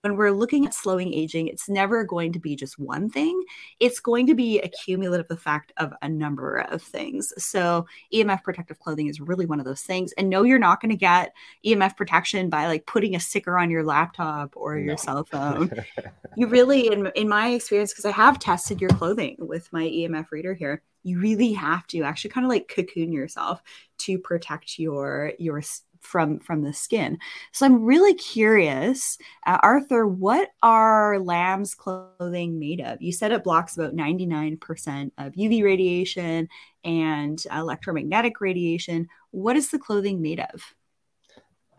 when 0.02 0.18
we're 0.18 0.32
looking 0.32 0.66
at 0.66 0.74
slowing 0.74 1.14
aging, 1.14 1.48
it's 1.48 1.70
never 1.70 2.04
going 2.04 2.34
to 2.34 2.40
be 2.40 2.56
just 2.56 2.80
one 2.80 3.10
thing. 3.10 3.44
It's 3.80 4.00
going 4.00 4.28
to 4.28 4.36
be 4.36 4.60
a 4.60 4.68
cumulative 4.68 5.28
effect 5.30 5.72
of 5.78 5.94
a 6.02 6.10
number 6.10 6.58
of 6.58 6.82
things. 6.82 7.32
So, 7.38 7.86
EMF 8.14 8.44
protective 8.44 8.80
clothing 8.80 9.08
is 9.08 9.22
really 9.22 9.46
one 9.46 9.60
of 9.60 9.66
those 9.66 9.82
things. 9.82 10.12
And 10.14 10.30
no, 10.30 10.44
you're 10.44 10.60
not 10.60 10.82
going 10.82 10.92
to 10.92 10.98
get 10.98 11.34
EMF 11.66 11.96
protection 11.96 12.50
by 12.50 12.68
like 12.68 12.86
putting 12.86 13.16
a 13.16 13.20
sticker 13.20 13.58
on 13.58 13.70
your 13.70 13.84
laptop 13.84 14.54
or 14.56 14.78
your 14.78 14.94
no. 14.94 14.96
cell 14.96 15.24
phone. 15.24 15.72
you 16.36 16.48
really, 16.48 16.88
in, 16.88 17.12
in 17.16 17.30
my 17.30 17.50
experience, 17.50 17.92
because 17.92 18.06
I 18.06 18.12
have 18.12 18.40
tested 18.40 18.82
your 18.82 18.92
clothing 18.92 19.36
with 19.40 19.72
my 19.72 19.84
EMF 19.84 20.32
reader 20.32 20.54
here, 20.54 20.82
you 21.04 21.20
really 21.20 21.54
have 21.54 21.88
to 21.88 22.04
actually 22.04 22.30
kind 22.32 22.46
of 22.46 22.50
like 22.50 22.68
cocoon 22.68 23.12
yourself 23.12 23.62
to 24.00 24.20
protect 24.20 24.78
your 24.78 25.34
your 25.40 25.62
from 26.02 26.40
from 26.40 26.62
the 26.64 26.74
skin. 26.74 27.18
So 27.52 27.66
I'm 27.66 27.84
really 27.84 28.14
curious, 28.14 29.18
uh, 29.46 29.60
Arthur, 29.62 30.08
what 30.08 30.50
are 30.62 31.20
Lambs 31.20 31.74
clothing 31.76 32.60
made 32.60 32.82
of? 32.82 33.02
You 33.02 33.12
said 33.12 33.32
it 33.32 33.44
blocks 33.44 33.78
about 33.78 33.96
99% 33.96 35.12
of 35.18 35.34
UV 35.34 35.64
radiation 35.64 36.50
and 36.84 37.44
electromagnetic 37.52 38.42
radiation. 38.42 39.08
What 39.32 39.56
is 39.56 39.72
the 39.72 39.80
clothing 39.80 40.22
made 40.22 40.40
of? 40.40 40.76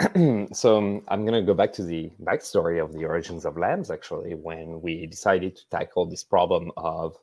so 0.53 0.79
um, 0.79 1.03
I'm 1.09 1.25
going 1.25 1.41
to 1.41 1.47
go 1.47 1.55
back 1.55 1.73
to 1.75 1.85
the 1.85 2.11
backstory 2.23 2.83
of 2.83 2.93
the 2.93 3.05
origins 3.05 3.45
of 3.45 3.57
lambs, 3.57 3.91
actually, 3.91 4.35
when 4.35 4.81
we 4.81 5.07
decided 5.07 5.57
to 5.57 5.69
tackle 5.71 6.07
this 6.07 6.25
problem 6.25 6.73
of 6.77 7.17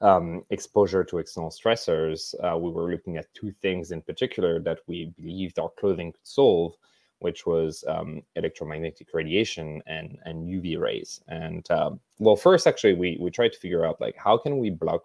um, 0.00 0.42
exposure 0.50 1.04
to 1.04 1.18
external 1.18 1.50
stressors. 1.50 2.34
Uh, 2.42 2.56
we 2.56 2.70
were 2.70 2.90
looking 2.90 3.16
at 3.16 3.32
two 3.34 3.52
things 3.62 3.90
in 3.92 4.02
particular 4.02 4.60
that 4.60 4.78
we 4.86 5.12
believed 5.16 5.58
our 5.58 5.70
clothing 5.78 6.12
could 6.12 6.26
solve, 6.26 6.74
which 7.18 7.46
was 7.46 7.84
um, 7.86 8.22
electromagnetic 8.36 9.08
radiation 9.12 9.82
and, 9.86 10.18
and 10.24 10.46
UV 10.46 10.78
rays. 10.78 11.20
And 11.28 11.70
um, 11.70 12.00
well, 12.18 12.36
first, 12.36 12.66
actually, 12.66 12.94
we, 12.94 13.18
we 13.20 13.30
tried 13.30 13.52
to 13.52 13.58
figure 13.58 13.84
out 13.84 14.00
like 14.00 14.16
how 14.16 14.38
can 14.38 14.58
we 14.58 14.70
block 14.70 15.02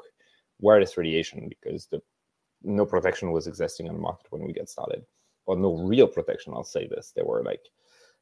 wireless 0.60 0.98
radiation 0.98 1.50
because 1.50 1.88
the 1.88 2.02
no 2.64 2.86
protection 2.86 3.32
was 3.32 3.48
existing 3.48 3.88
on 3.88 3.96
the 3.96 4.02
market 4.02 4.32
when 4.32 4.44
we 4.44 4.54
got 4.54 4.70
started 4.70 5.04
or 5.46 5.56
no 5.56 5.76
real 5.76 6.08
protection. 6.08 6.54
I'll 6.56 6.64
say 6.64 6.88
this: 6.88 7.12
there 7.16 7.26
were 7.26 7.44
like 7.44 7.62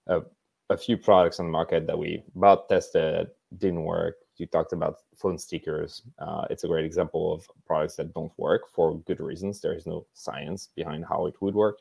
a, 0.07 0.21
a 0.69 0.77
few 0.77 0.97
products 0.97 1.39
on 1.39 1.45
the 1.45 1.51
market 1.51 1.87
that 1.87 1.97
we 1.97 2.23
bought, 2.35 2.67
tested, 2.69 3.27
didn't 3.57 3.83
work. 3.83 4.15
You 4.37 4.47
talked 4.47 4.73
about 4.73 4.99
phone 5.15 5.37
stickers. 5.37 6.01
Uh, 6.17 6.45
it's 6.49 6.63
a 6.63 6.67
great 6.67 6.85
example 6.85 7.33
of 7.33 7.47
products 7.65 7.95
that 7.97 8.13
don't 8.13 8.31
work 8.37 8.63
for 8.73 8.97
good 8.99 9.19
reasons. 9.19 9.61
There 9.61 9.75
is 9.75 9.85
no 9.85 10.05
science 10.13 10.69
behind 10.75 11.05
how 11.05 11.27
it 11.27 11.41
would 11.41 11.55
work. 11.55 11.79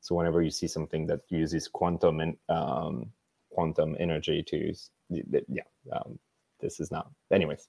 So 0.00 0.14
whenever 0.14 0.42
you 0.42 0.50
see 0.50 0.66
something 0.66 1.06
that 1.06 1.20
uses 1.28 1.68
quantum 1.68 2.20
and 2.20 2.36
um, 2.48 3.12
quantum 3.50 3.96
energy 4.00 4.42
to, 4.42 4.74
yeah, 5.10 5.62
um, 5.92 6.18
this 6.62 6.80
is 6.80 6.90
not 6.90 7.10
anyways. 7.30 7.68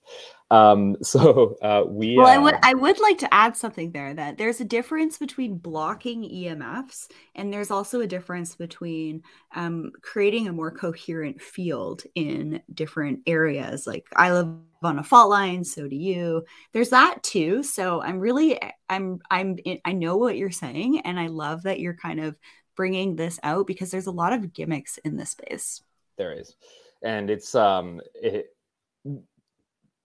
Um 0.51 0.95
so 1.01 1.57
uh 1.61 1.83
we 1.87 2.15
well 2.15 2.27
uh, 2.27 2.35
i 2.35 2.37
would 2.37 2.55
i 2.63 2.73
would 2.73 2.99
like 2.99 3.17
to 3.17 3.33
add 3.33 3.57
something 3.57 3.91
there 3.91 4.13
that 4.13 4.37
there's 4.37 4.61
a 4.61 4.65
difference 4.65 5.17
between 5.17 5.57
blocking 5.57 6.23
emfs 6.23 7.07
and 7.35 7.51
there's 7.51 7.71
also 7.71 8.01
a 8.01 8.07
difference 8.07 8.55
between 8.55 9.23
um 9.55 9.91
creating 10.01 10.47
a 10.47 10.53
more 10.53 10.71
coherent 10.71 11.41
field 11.41 12.03
in 12.15 12.61
different 12.73 13.19
areas. 13.27 13.85
Like 13.85 14.05
i 14.15 14.31
live 14.31 14.49
on 14.83 14.99
a 14.99 15.03
fault 15.03 15.29
line 15.29 15.63
so 15.63 15.87
do 15.87 15.95
you. 15.95 16.45
There's 16.71 16.89
that 16.89 17.23
too. 17.23 17.63
So 17.63 18.01
i'm 18.01 18.19
really 18.19 18.59
i'm 18.89 19.19
i'm 19.31 19.57
i 19.83 19.91
know 19.91 20.17
what 20.17 20.37
you're 20.37 20.51
saying 20.51 21.01
and 21.01 21.19
i 21.19 21.27
love 21.27 21.63
that 21.63 21.79
you're 21.79 21.95
kind 21.95 22.19
of 22.19 22.35
bringing 22.75 23.15
this 23.15 23.39
out 23.43 23.67
because 23.67 23.91
there's 23.91 24.07
a 24.07 24.11
lot 24.11 24.33
of 24.33 24.53
gimmicks 24.53 24.97
in 24.99 25.15
this 25.15 25.31
space. 25.31 25.81
There 26.17 26.33
is. 26.33 26.55
And 27.03 27.29
it's 27.29 27.53
um 27.55 28.01
it, 28.15 28.55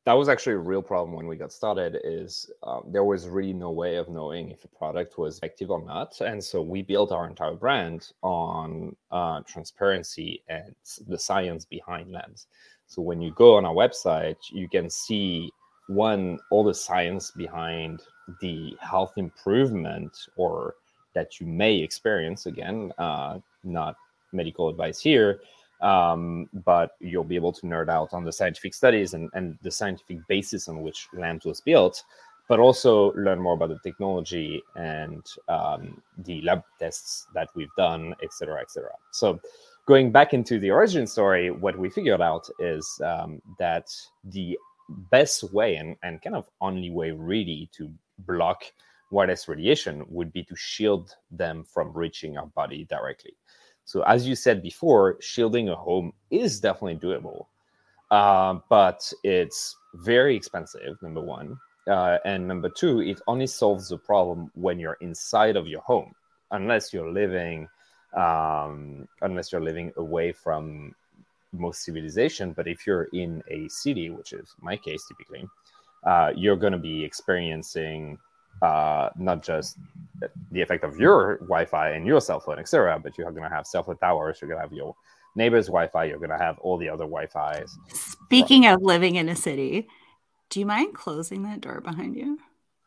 that 0.08 0.14
was 0.14 0.30
actually 0.30 0.54
a 0.54 0.58
real 0.58 0.80
problem 0.80 1.14
when 1.14 1.26
we 1.26 1.36
got 1.36 1.52
started 1.52 1.98
is 2.02 2.50
um, 2.62 2.84
there 2.86 3.04
was 3.04 3.28
really 3.28 3.52
no 3.52 3.70
way 3.70 3.96
of 3.96 4.08
knowing 4.08 4.50
if 4.50 4.64
a 4.64 4.68
product 4.68 5.18
was 5.18 5.36
effective 5.36 5.70
or 5.70 5.84
not. 5.84 6.18
And 6.22 6.42
so 6.42 6.62
we 6.62 6.80
built 6.80 7.12
our 7.12 7.28
entire 7.28 7.52
brand 7.52 8.12
on 8.22 8.96
uh, 9.10 9.42
transparency 9.46 10.42
and 10.48 10.74
the 11.06 11.18
science 11.18 11.66
behind 11.66 12.10
lens 12.10 12.46
so 12.88 13.02
when 13.02 13.20
you 13.20 13.32
go 13.32 13.56
on 13.56 13.66
our 13.66 13.74
website 13.74 14.38
you 14.50 14.66
can 14.68 14.88
see 14.90 15.52
one 15.88 16.38
all 16.50 16.64
the 16.64 16.74
science 16.74 17.30
behind 17.30 18.00
the 18.40 18.74
health 18.80 19.12
improvement 19.16 20.16
or 20.36 20.74
that 21.14 21.38
you 21.40 21.46
may 21.46 21.76
experience. 21.76 22.46
Again 22.46 22.92
uh, 22.98 23.38
not 23.62 23.96
medical 24.32 24.68
advice 24.68 25.00
here 25.00 25.40
um, 25.80 26.48
but 26.64 26.96
you'll 27.00 27.24
be 27.24 27.36
able 27.36 27.52
to 27.52 27.66
nerd 27.66 27.88
out 27.88 28.12
on 28.12 28.24
the 28.24 28.32
scientific 28.32 28.74
studies 28.74 29.14
and, 29.14 29.30
and 29.34 29.58
the 29.62 29.70
scientific 29.70 30.18
basis 30.28 30.68
on 30.68 30.82
which 30.82 31.08
lambs 31.12 31.44
was 31.44 31.60
built 31.60 32.02
but 32.48 32.58
also 32.58 33.12
learn 33.12 33.38
more 33.38 33.54
about 33.54 33.68
the 33.68 33.78
technology 33.84 34.62
and 34.74 35.22
um, 35.48 36.02
the 36.24 36.40
lab 36.40 36.62
tests 36.78 37.26
that 37.34 37.48
we've 37.54 37.74
done 37.76 38.14
et 38.22 38.32
cetera 38.32 38.60
et 38.60 38.70
cetera. 38.70 38.92
So 39.12 39.38
going 39.86 40.10
back 40.10 40.34
into 40.34 40.58
the 40.58 40.70
origin 40.70 41.06
story 41.06 41.50
what 41.50 41.78
we 41.78 41.90
figured 41.90 42.22
out 42.22 42.48
is 42.58 43.00
um, 43.04 43.40
that 43.58 43.94
the 44.24 44.58
best 45.10 45.52
way 45.52 45.76
and, 45.76 45.96
and 46.02 46.22
kind 46.22 46.34
of 46.34 46.48
only 46.60 46.90
way 46.90 47.10
really 47.10 47.68
to 47.76 47.90
block 48.20 48.64
wireless 49.10 49.46
radiation 49.48 50.04
would 50.08 50.32
be 50.32 50.42
to 50.44 50.56
shield 50.56 51.14
them 51.30 51.64
from 51.64 51.92
reaching 51.92 52.36
our 52.36 52.46
body 52.46 52.84
directly 52.88 53.34
so, 53.88 54.03
as 54.03 54.29
you 54.29 54.37
said 54.37 54.62
before, 54.62 55.16
shielding 55.18 55.70
a 55.70 55.74
home 55.74 56.12
is 56.31 56.61
definitely 56.61 56.96
doable, 56.96 57.46
uh, 58.11 58.59
but 58.68 59.11
it's 59.24 59.74
very 59.94 60.37
expensive, 60.37 61.01
number 61.01 61.22
one. 61.22 61.59
Uh, 61.87 62.18
and 62.27 62.46
number 62.46 62.68
two, 62.68 63.01
it 63.01 63.18
only 63.27 63.46
solves 63.46 63.88
the 63.88 63.96
problem 63.96 64.51
when 64.57 64.79
you're 64.79 64.98
inside 65.01 65.57
of 65.57 65.66
your 65.66 65.81
home, 65.81 66.12
unless 66.51 66.92
you're 66.92 67.11
living, 67.11 67.66
um, 68.14 69.09
unless 69.22 69.53
you're 69.53 69.64
living 69.64 69.90
away 69.96 70.33
from 70.33 70.94
most 71.53 71.83
civilization. 71.83 72.53
But 72.53 72.68
if 72.68 72.87
you're 72.87 73.09
in 73.14 73.42
a 73.51 73.70
city, 73.70 74.11
which 74.11 74.35
is 74.35 74.55
my 74.61 74.77
case 74.77 75.03
typically, 75.09 75.48
uh, 76.05 76.33
you're 76.37 76.57
going 76.57 76.74
to 76.74 76.79
be 76.79 77.03
experiencing 77.03 78.18
uh, 78.62 79.10
not 79.16 79.42
just 79.42 79.78
the 80.50 80.60
effect 80.60 80.84
of 80.84 80.98
your 80.98 81.36
Wi-Fi 81.38 81.90
and 81.90 82.06
your 82.06 82.20
cell 82.20 82.40
phone, 82.40 82.58
etc., 82.58 82.98
but 82.98 83.16
you're 83.16 83.30
going 83.30 83.48
to 83.48 83.54
have 83.54 83.66
cell 83.66 83.82
phone 83.82 83.96
towers. 83.98 84.38
You're 84.40 84.48
going 84.48 84.58
to 84.58 84.62
have 84.62 84.72
your 84.72 84.94
neighbor's 85.36 85.66
Wi-Fi. 85.66 86.04
You're 86.04 86.18
going 86.18 86.30
to 86.30 86.38
have 86.38 86.58
all 86.58 86.76
the 86.76 86.88
other 86.88 87.04
Wi-Fi's. 87.04 87.76
Speaking 87.88 88.66
of 88.66 88.82
living 88.82 89.16
in 89.16 89.28
a 89.28 89.36
city, 89.36 89.88
do 90.50 90.60
you 90.60 90.66
mind 90.66 90.94
closing 90.94 91.42
that 91.44 91.60
door 91.60 91.80
behind 91.80 92.16
you? 92.16 92.38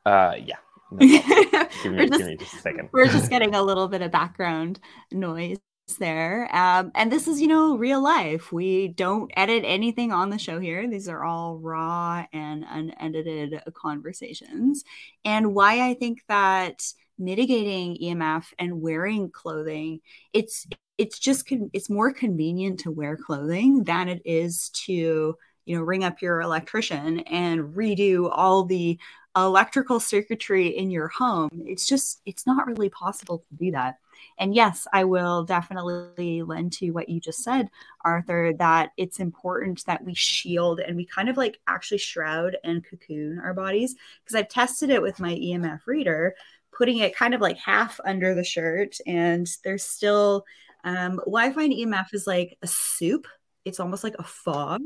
Uh, 0.05 0.35
yeah. 0.43 0.57
No 0.93 1.07
give, 1.07 1.93
me, 1.93 2.07
just, 2.09 2.19
give 2.19 2.27
me 2.27 2.35
just 2.35 2.53
a 2.53 2.57
second. 2.57 2.89
we're 2.91 3.05
just 3.05 3.29
getting 3.29 3.55
a 3.55 3.63
little 3.63 3.87
bit 3.87 4.01
of 4.01 4.11
background 4.11 4.77
noise 5.09 5.57
there. 5.97 6.53
Um, 6.55 6.91
and 6.95 7.11
this 7.11 7.27
is, 7.27 7.41
you 7.41 7.47
know, 7.47 7.77
real 7.77 8.01
life. 8.01 8.51
We 8.51 8.89
don't 8.89 9.31
edit 9.35 9.63
anything 9.65 10.11
on 10.11 10.29
the 10.29 10.37
show 10.37 10.59
here. 10.59 10.87
These 10.89 11.07
are 11.07 11.23
all 11.23 11.57
raw 11.57 12.25
and 12.33 12.65
unedited 12.69 13.61
conversations. 13.73 14.83
And 15.25 15.53
why 15.53 15.87
I 15.87 15.93
think 15.93 16.23
that 16.27 16.83
mitigating 17.17 17.97
EMF 18.01 18.45
and 18.57 18.81
wearing 18.81 19.29
clothing, 19.31 20.01
it's 20.33 20.67
it's 20.97 21.17
just 21.17 21.47
con- 21.47 21.71
it's 21.73 21.89
more 21.89 22.13
convenient 22.13 22.81
to 22.81 22.91
wear 22.91 23.17
clothing 23.17 23.83
than 23.83 24.07
it 24.07 24.21
is 24.25 24.69
to 24.85 25.35
you 25.65 25.75
know 25.75 25.83
ring 25.83 26.03
up 26.03 26.21
your 26.21 26.41
electrician 26.41 27.19
and 27.21 27.75
redo 27.75 28.29
all 28.31 28.63
the 28.63 28.97
electrical 29.35 29.99
circuitry 29.99 30.67
in 30.67 30.91
your 30.91 31.07
home 31.07 31.49
it's 31.65 31.87
just 31.87 32.21
it's 32.25 32.45
not 32.45 32.67
really 32.67 32.89
possible 32.89 33.39
to 33.39 33.55
do 33.55 33.71
that 33.71 33.97
and 34.37 34.55
yes, 34.55 34.87
I 34.91 35.03
will 35.03 35.43
definitely 35.43 36.43
lend 36.43 36.73
to 36.73 36.91
what 36.91 37.09
you 37.09 37.19
just 37.19 37.43
said, 37.43 37.69
Arthur, 38.03 38.53
that 38.57 38.91
it's 38.97 39.19
important 39.19 39.85
that 39.85 40.03
we 40.03 40.13
shield 40.13 40.79
and 40.79 40.95
we 40.95 41.05
kind 41.05 41.29
of 41.29 41.37
like 41.37 41.59
actually 41.67 41.99
shroud 41.99 42.57
and 42.63 42.83
cocoon 42.83 43.39
our 43.39 43.53
bodies. 43.53 43.95
Because 44.23 44.35
I've 44.35 44.49
tested 44.49 44.89
it 44.89 45.01
with 45.01 45.19
my 45.19 45.33
EMF 45.33 45.81
reader, 45.85 46.35
putting 46.75 46.99
it 46.99 47.15
kind 47.15 47.33
of 47.33 47.41
like 47.41 47.57
half 47.57 47.99
under 48.05 48.33
the 48.33 48.43
shirt, 48.43 48.97
and 49.05 49.47
there's 49.63 49.83
still 49.83 50.45
um, 50.83 51.17
Wi 51.25 51.51
Fi 51.51 51.63
and 51.63 51.73
EMF 51.73 52.13
is 52.13 52.25
like 52.25 52.57
a 52.61 52.67
soup. 52.67 53.27
It's 53.65 53.79
almost 53.79 54.03
like 54.03 54.15
a 54.17 54.23
fog 54.23 54.81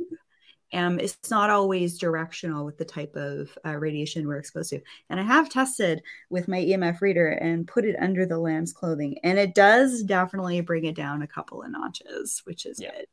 um, 0.76 1.00
it's 1.00 1.30
not 1.30 1.50
always 1.50 1.98
directional 1.98 2.66
with 2.66 2.78
the 2.78 2.86
type 2.86 3.16
of 3.16 3.58
uh, 3.66 3.76
radiation 3.76 4.28
we're 4.28 4.38
exposed 4.38 4.72
to. 4.72 4.82
And 5.10 5.20
I 5.20 5.24
have 5.24 5.50
tested 5.50 6.04
with 6.30 6.48
my 6.48 6.60
EMF 6.60 7.02
reader 7.02 7.30
and 7.30 7.68
put 7.68 7.86
it 7.86 7.96
under 8.00 8.26
the 8.26 8.38
lamb's 8.38 8.74
clothing, 8.74 9.18
and 9.24 9.40
it 9.40 9.56
does 9.56 10.04
definitely 10.04 10.62
bring 10.62 10.86
it 10.86 10.96
down 10.96 11.22
a 11.22 11.28
couple 11.28 11.64
of 11.64 11.72
notches, 11.72 12.42
which 12.46 12.66
is 12.66 12.80
yeah. 12.80 12.92
good. 12.92 13.08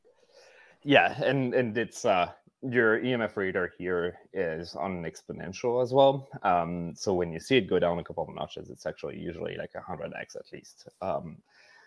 Yeah, 0.85 1.23
and 1.23 1.55
and 1.55 1.79
it's 1.79 2.05
uh 2.05 2.31
your 2.63 3.01
EMF 3.01 3.37
reader 3.37 3.73
here 3.77 4.19
is 4.33 4.77
on 4.77 4.93
an 4.93 5.11
exponential 5.11 5.83
as 5.83 5.93
well. 5.93 6.29
Um, 6.45 6.95
so 6.95 7.13
when 7.13 7.33
you 7.33 7.41
see 7.41 7.57
it 7.57 7.69
go 7.69 7.81
down 7.81 7.99
a 7.99 8.05
couple 8.05 8.23
of 8.23 8.35
notches, 8.35 8.71
it's 8.71 8.87
actually 8.87 9.19
usually 9.19 9.57
like 9.57 9.73
a 9.75 9.81
hundred 9.81 10.13
x 10.21 10.37
at 10.37 10.53
least. 10.53 10.89
Um, 11.01 11.39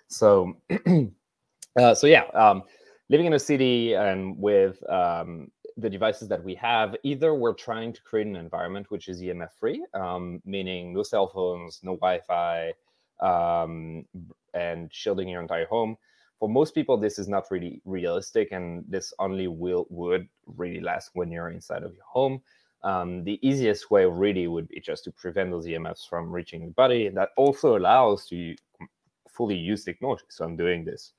so 0.07 0.57
uh, 1.79 1.95
so 1.95 2.07
yeah. 2.07 2.23
Um, 2.33 2.63
living 3.09 3.27
in 3.27 3.33
a 3.33 3.39
city 3.39 3.93
and 3.93 4.37
with 4.37 4.77
um, 4.89 5.51
the 5.77 5.89
devices 5.89 6.27
that 6.29 6.43
we 6.43 6.55
have, 6.55 6.95
either 7.03 7.33
we're 7.33 7.53
trying 7.53 7.91
to 7.93 8.01
create 8.01 8.27
an 8.27 8.35
environment 8.35 8.89
which 8.89 9.09
is 9.09 9.21
EMF 9.21 9.51
free, 9.59 9.85
um, 9.93 10.41
meaning 10.45 10.93
no 10.93 11.03
cell 11.03 11.27
phones, 11.27 11.79
no 11.83 11.95
Wi 11.97 12.19
Fi, 12.21 12.73
um, 13.19 14.05
and 14.53 14.93
shielding 14.93 15.27
your 15.27 15.41
entire 15.41 15.65
home. 15.65 15.97
For 16.39 16.49
most 16.49 16.75
people, 16.75 16.97
this 16.97 17.19
is 17.19 17.27
not 17.27 17.45
really 17.51 17.81
realistic, 17.85 18.51
and 18.51 18.83
this 18.87 19.13
only 19.19 19.47
will 19.47 19.85
would 19.89 20.27
really 20.45 20.79
last 20.79 21.11
when 21.13 21.31
you're 21.31 21.49
inside 21.49 21.83
of 21.83 21.93
your 21.93 22.05
home. 22.05 22.41
Um, 22.83 23.23
the 23.23 23.39
easiest 23.45 23.89
way 23.89 24.05
really 24.05 24.47
would 24.47 24.67
be 24.67 24.79
just 24.79 25.03
to 25.05 25.11
prevent 25.11 25.49
those 25.49 25.65
EMFs 25.65 26.07
from 26.07 26.31
reaching 26.31 26.65
the 26.65 26.71
body. 26.71 27.07
And 27.07 27.17
that 27.17 27.29
also 27.35 27.77
allows 27.77 28.27
to 28.27 28.55
fully 29.27 29.55
use 29.55 29.83
technology. 29.83 30.25
So 30.29 30.45
I'm 30.45 30.55
doing 30.55 30.85
this 30.85 31.13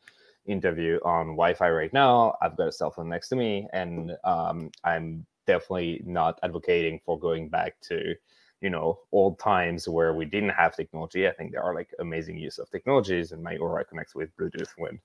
interview 0.46 0.98
on 1.04 1.28
Wi-Fi 1.28 1.70
right 1.70 1.92
now. 1.92 2.36
I've 2.42 2.56
got 2.56 2.68
a 2.68 2.72
cell 2.72 2.90
phone 2.90 3.08
next 3.08 3.28
to 3.28 3.36
me, 3.36 3.68
and 3.72 4.12
um, 4.24 4.70
I'm 4.84 5.26
definitely 5.46 6.02
not 6.04 6.38
advocating 6.42 7.00
for 7.04 7.18
going 7.18 7.48
back 7.48 7.80
to 7.82 8.14
you 8.60 8.70
know 8.70 8.98
old 9.12 9.38
times 9.38 9.88
where 9.88 10.14
we 10.14 10.24
didn't 10.24 10.50
have 10.50 10.74
technology 10.74 11.28
i 11.28 11.32
think 11.32 11.52
there 11.52 11.62
are 11.62 11.74
like 11.74 11.90
amazing 12.00 12.38
use 12.38 12.58
of 12.58 12.70
technologies 12.70 13.32
and 13.32 13.42
my 13.42 13.56
Oura 13.56 13.86
connects 13.86 14.14
with 14.14 14.34
bluetooth 14.36 14.70
when 14.78 14.98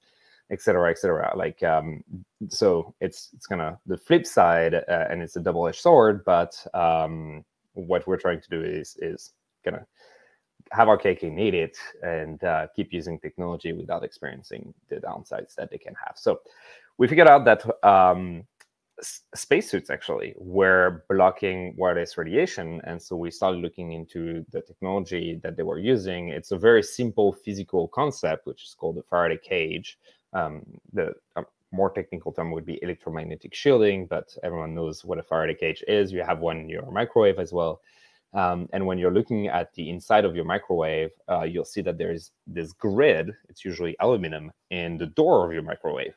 et 0.52 0.62
cetera 0.62 0.90
et 0.90 0.98
cetera 0.98 1.32
like 1.36 1.62
um, 1.64 2.04
so 2.50 2.94
it's 3.02 3.30
it's 3.34 3.48
kind 3.48 3.62
of 3.62 3.78
the 3.86 3.98
flip 3.98 4.26
side 4.26 4.74
uh, 4.74 5.06
and 5.10 5.22
it's 5.22 5.36
a 5.36 5.40
double-edged 5.40 5.80
sword 5.80 6.24
but 6.26 6.66
um, 6.74 7.44
what 7.74 8.06
we're 8.08 8.18
trying 8.18 8.42
to 8.42 8.50
do 8.50 8.64
is 8.64 8.98
is 9.02 9.34
gonna 9.66 9.86
have 10.72 10.88
our 10.88 10.98
cake 10.98 11.24
and 11.24 11.40
eat 11.40 11.54
it 11.54 11.78
and 12.02 12.44
uh, 12.44 12.68
keep 12.76 12.94
using 12.94 13.20
technology 13.20 13.74
without 13.74 14.04
experiencing 14.04 14.74
the 14.90 14.96
downsides 14.96 15.54
that 15.56 15.70
they 15.70 15.78
can 15.78 15.94
have. 15.96 16.18
So 16.18 16.42
we 16.98 17.08
figured 17.08 17.28
out 17.28 17.46
that 17.46 17.66
um, 17.88 18.44
spacesuits 19.02 19.90
actually 19.90 20.34
were 20.38 21.04
blocking 21.10 21.76
wireless 21.78 22.18
radiation. 22.18 22.82
And 22.86 23.02
so 23.02 23.16
we 23.16 23.32
started 23.32 23.62
looking 23.62 23.94
into 23.94 24.46
the 24.52 24.62
technology 24.62 25.40
that 25.44 25.58
they 25.58 25.64
were 25.64 25.80
using. 25.80 26.30
It's 26.30 26.52
a 26.52 26.58
very 26.58 26.84
simple 26.84 27.34
physical 27.34 27.88
concept 27.90 28.46
which 28.46 28.64
is 28.64 28.76
called 28.78 28.96
the 28.96 29.04
faraday 29.04 29.40
cage. 29.44 29.98
Um, 30.34 30.64
the 30.94 31.14
um, 31.36 31.46
more 31.74 31.90
technical 31.90 32.32
term 32.32 32.52
would 32.52 32.66
be 32.66 32.80
electromagnetic 32.82 33.54
shielding 33.54 34.06
but 34.06 34.36
everyone 34.44 34.76
knows 34.76 35.04
what 35.04 35.18
a 35.18 35.24
faraday 35.24 35.56
cage 35.56 35.84
is. 35.88 36.12
You 36.12 36.24
have 36.24 36.40
one 36.40 36.60
in 36.60 36.70
your 36.70 36.90
microwave 36.92 37.40
as 37.40 37.52
well 37.52 37.82
um, 38.34 38.67
and 38.74 38.86
when 38.86 38.98
you're 38.98 39.13
looking 39.13 39.48
at 39.48 39.74
the 39.74 39.89
inside 39.89 40.26
of 40.26 40.36
your 40.36 40.46
microwave 40.46 41.12
uh, 41.30 41.44
you'll 41.44 41.65
see 41.65 41.82
that 41.82 41.98
there's 41.98 42.32
this 42.48 42.72
grid 42.74 43.32
it's 43.50 43.65
usually 43.65 43.96
aluminum 44.00 44.52
in 44.70 44.98
the 44.98 45.08
door 45.08 45.46
of 45.46 45.54
your 45.54 45.63
microwave 45.63 46.13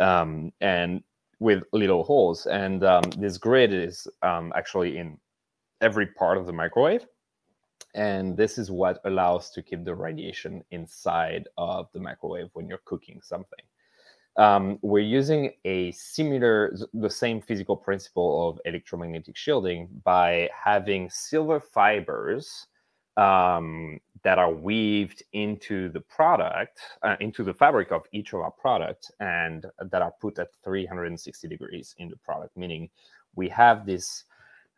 um, 0.00 0.52
and 0.60 1.02
with 1.42 1.64
little 1.72 2.04
holes. 2.04 2.46
And 2.46 2.84
um, 2.84 3.02
this 3.18 3.36
grid 3.36 3.74
is 3.74 4.06
um, 4.22 4.52
actually 4.54 4.96
in 4.96 5.18
every 5.80 6.06
part 6.06 6.38
of 6.38 6.46
the 6.46 6.52
microwave. 6.52 7.04
And 7.94 8.36
this 8.36 8.56
is 8.56 8.70
what 8.70 9.00
allows 9.04 9.50
to 9.50 9.62
keep 9.62 9.84
the 9.84 9.94
radiation 9.94 10.62
inside 10.70 11.48
of 11.58 11.88
the 11.92 12.00
microwave 12.00 12.48
when 12.54 12.68
you're 12.68 12.80
cooking 12.84 13.20
something. 13.22 13.58
Um, 14.36 14.78
we're 14.80 15.00
using 15.00 15.52
a 15.64 15.92
similar, 15.92 16.74
the 16.94 17.10
same 17.10 17.40
physical 17.40 17.76
principle 17.76 18.48
of 18.48 18.60
electromagnetic 18.64 19.36
shielding 19.36 19.88
by 20.04 20.48
having 20.64 21.10
silver 21.10 21.60
fibers 21.60 22.66
um, 23.18 24.00
that 24.24 24.38
are 24.38 24.52
weaved 24.52 25.22
into 25.34 25.90
the 25.90 26.00
product, 26.00 26.80
uh, 27.02 27.16
into 27.20 27.44
the 27.44 27.52
fabric 27.52 27.92
of 27.92 28.04
each 28.12 28.32
of 28.32 28.40
our 28.40 28.50
products, 28.50 29.10
and 29.20 29.66
that 29.90 30.00
are 30.00 30.14
put 30.20 30.38
at 30.38 30.48
360 30.64 31.48
degrees 31.48 31.94
in 31.98 32.08
the 32.08 32.16
product, 32.16 32.56
meaning 32.56 32.88
we 33.34 33.48
have 33.48 33.84
this 33.84 34.24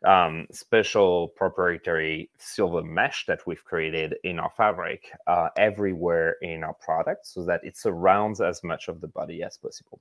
um, 0.03 0.47
special 0.51 1.29
proprietary 1.29 2.29
silver 2.37 2.83
mesh 2.83 3.25
that 3.27 3.45
we've 3.47 3.63
created 3.63 4.15
in 4.23 4.39
our 4.39 4.51
fabric 4.55 5.11
uh, 5.27 5.49
everywhere 5.57 6.35
in 6.41 6.63
our 6.63 6.73
product 6.75 7.25
so 7.25 7.43
that 7.45 7.61
it 7.63 7.77
surrounds 7.77 8.41
as 8.41 8.63
much 8.63 8.87
of 8.87 9.01
the 9.01 9.07
body 9.07 9.41
as 9.41 9.57
possible 9.57 9.99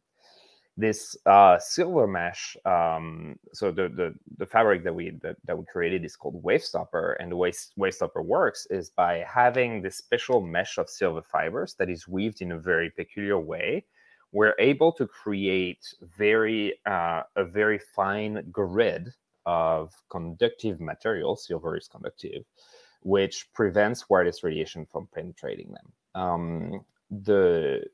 this 0.77 1.17
uh, 1.27 1.59
silver 1.59 2.07
mesh, 2.07 2.57
um, 2.65 3.39
so 3.53 3.71
the, 3.71 3.89
the, 3.89 4.15
the 4.39 4.47
fabric 4.47 4.83
that 4.85 4.95
we 4.95 5.11
that, 5.23 5.37
that 5.45 5.57
we 5.57 5.65
created 5.67 6.05
is 6.05 6.17
called 6.17 6.43
WaveStopper, 6.43 7.15
and 7.21 7.31
the 7.31 7.37
way 7.37 7.53
WaveStopper 7.79 8.25
works 8.25 8.67
is 8.71 8.91
by 8.91 9.25
having 9.29 9.83
this 9.83 9.97
special 9.97 10.41
mesh 10.41 10.79
of 10.79 10.91
silver 10.91 11.23
fibers 11.23 11.75
that 11.75 11.89
is 11.89 12.09
weaved 12.09 12.43
in 12.43 12.53
a 12.53 12.59
very 12.59 12.91
peculiar 12.91 13.39
way. 13.39 13.85
We're 14.33 14.57
able 14.59 14.91
to 14.93 15.07
create 15.07 15.95
very 16.03 16.75
uh, 16.87 17.23
a 17.37 17.45
very 17.45 17.79
fine 17.79 18.45
grid 18.51 19.15
of 19.47 19.93
conductive 20.11 20.81
material. 20.81 21.37
Silver 21.37 21.77
is 21.77 21.89
conductive, 21.89 22.45
which 23.03 23.53
prevents 23.53 24.09
wireless 24.09 24.43
radiation 24.43 24.87
from 24.87 25.09
penetrating 25.15 25.73
them. 25.73 25.93
Um, 26.15 26.85
the 27.11 27.85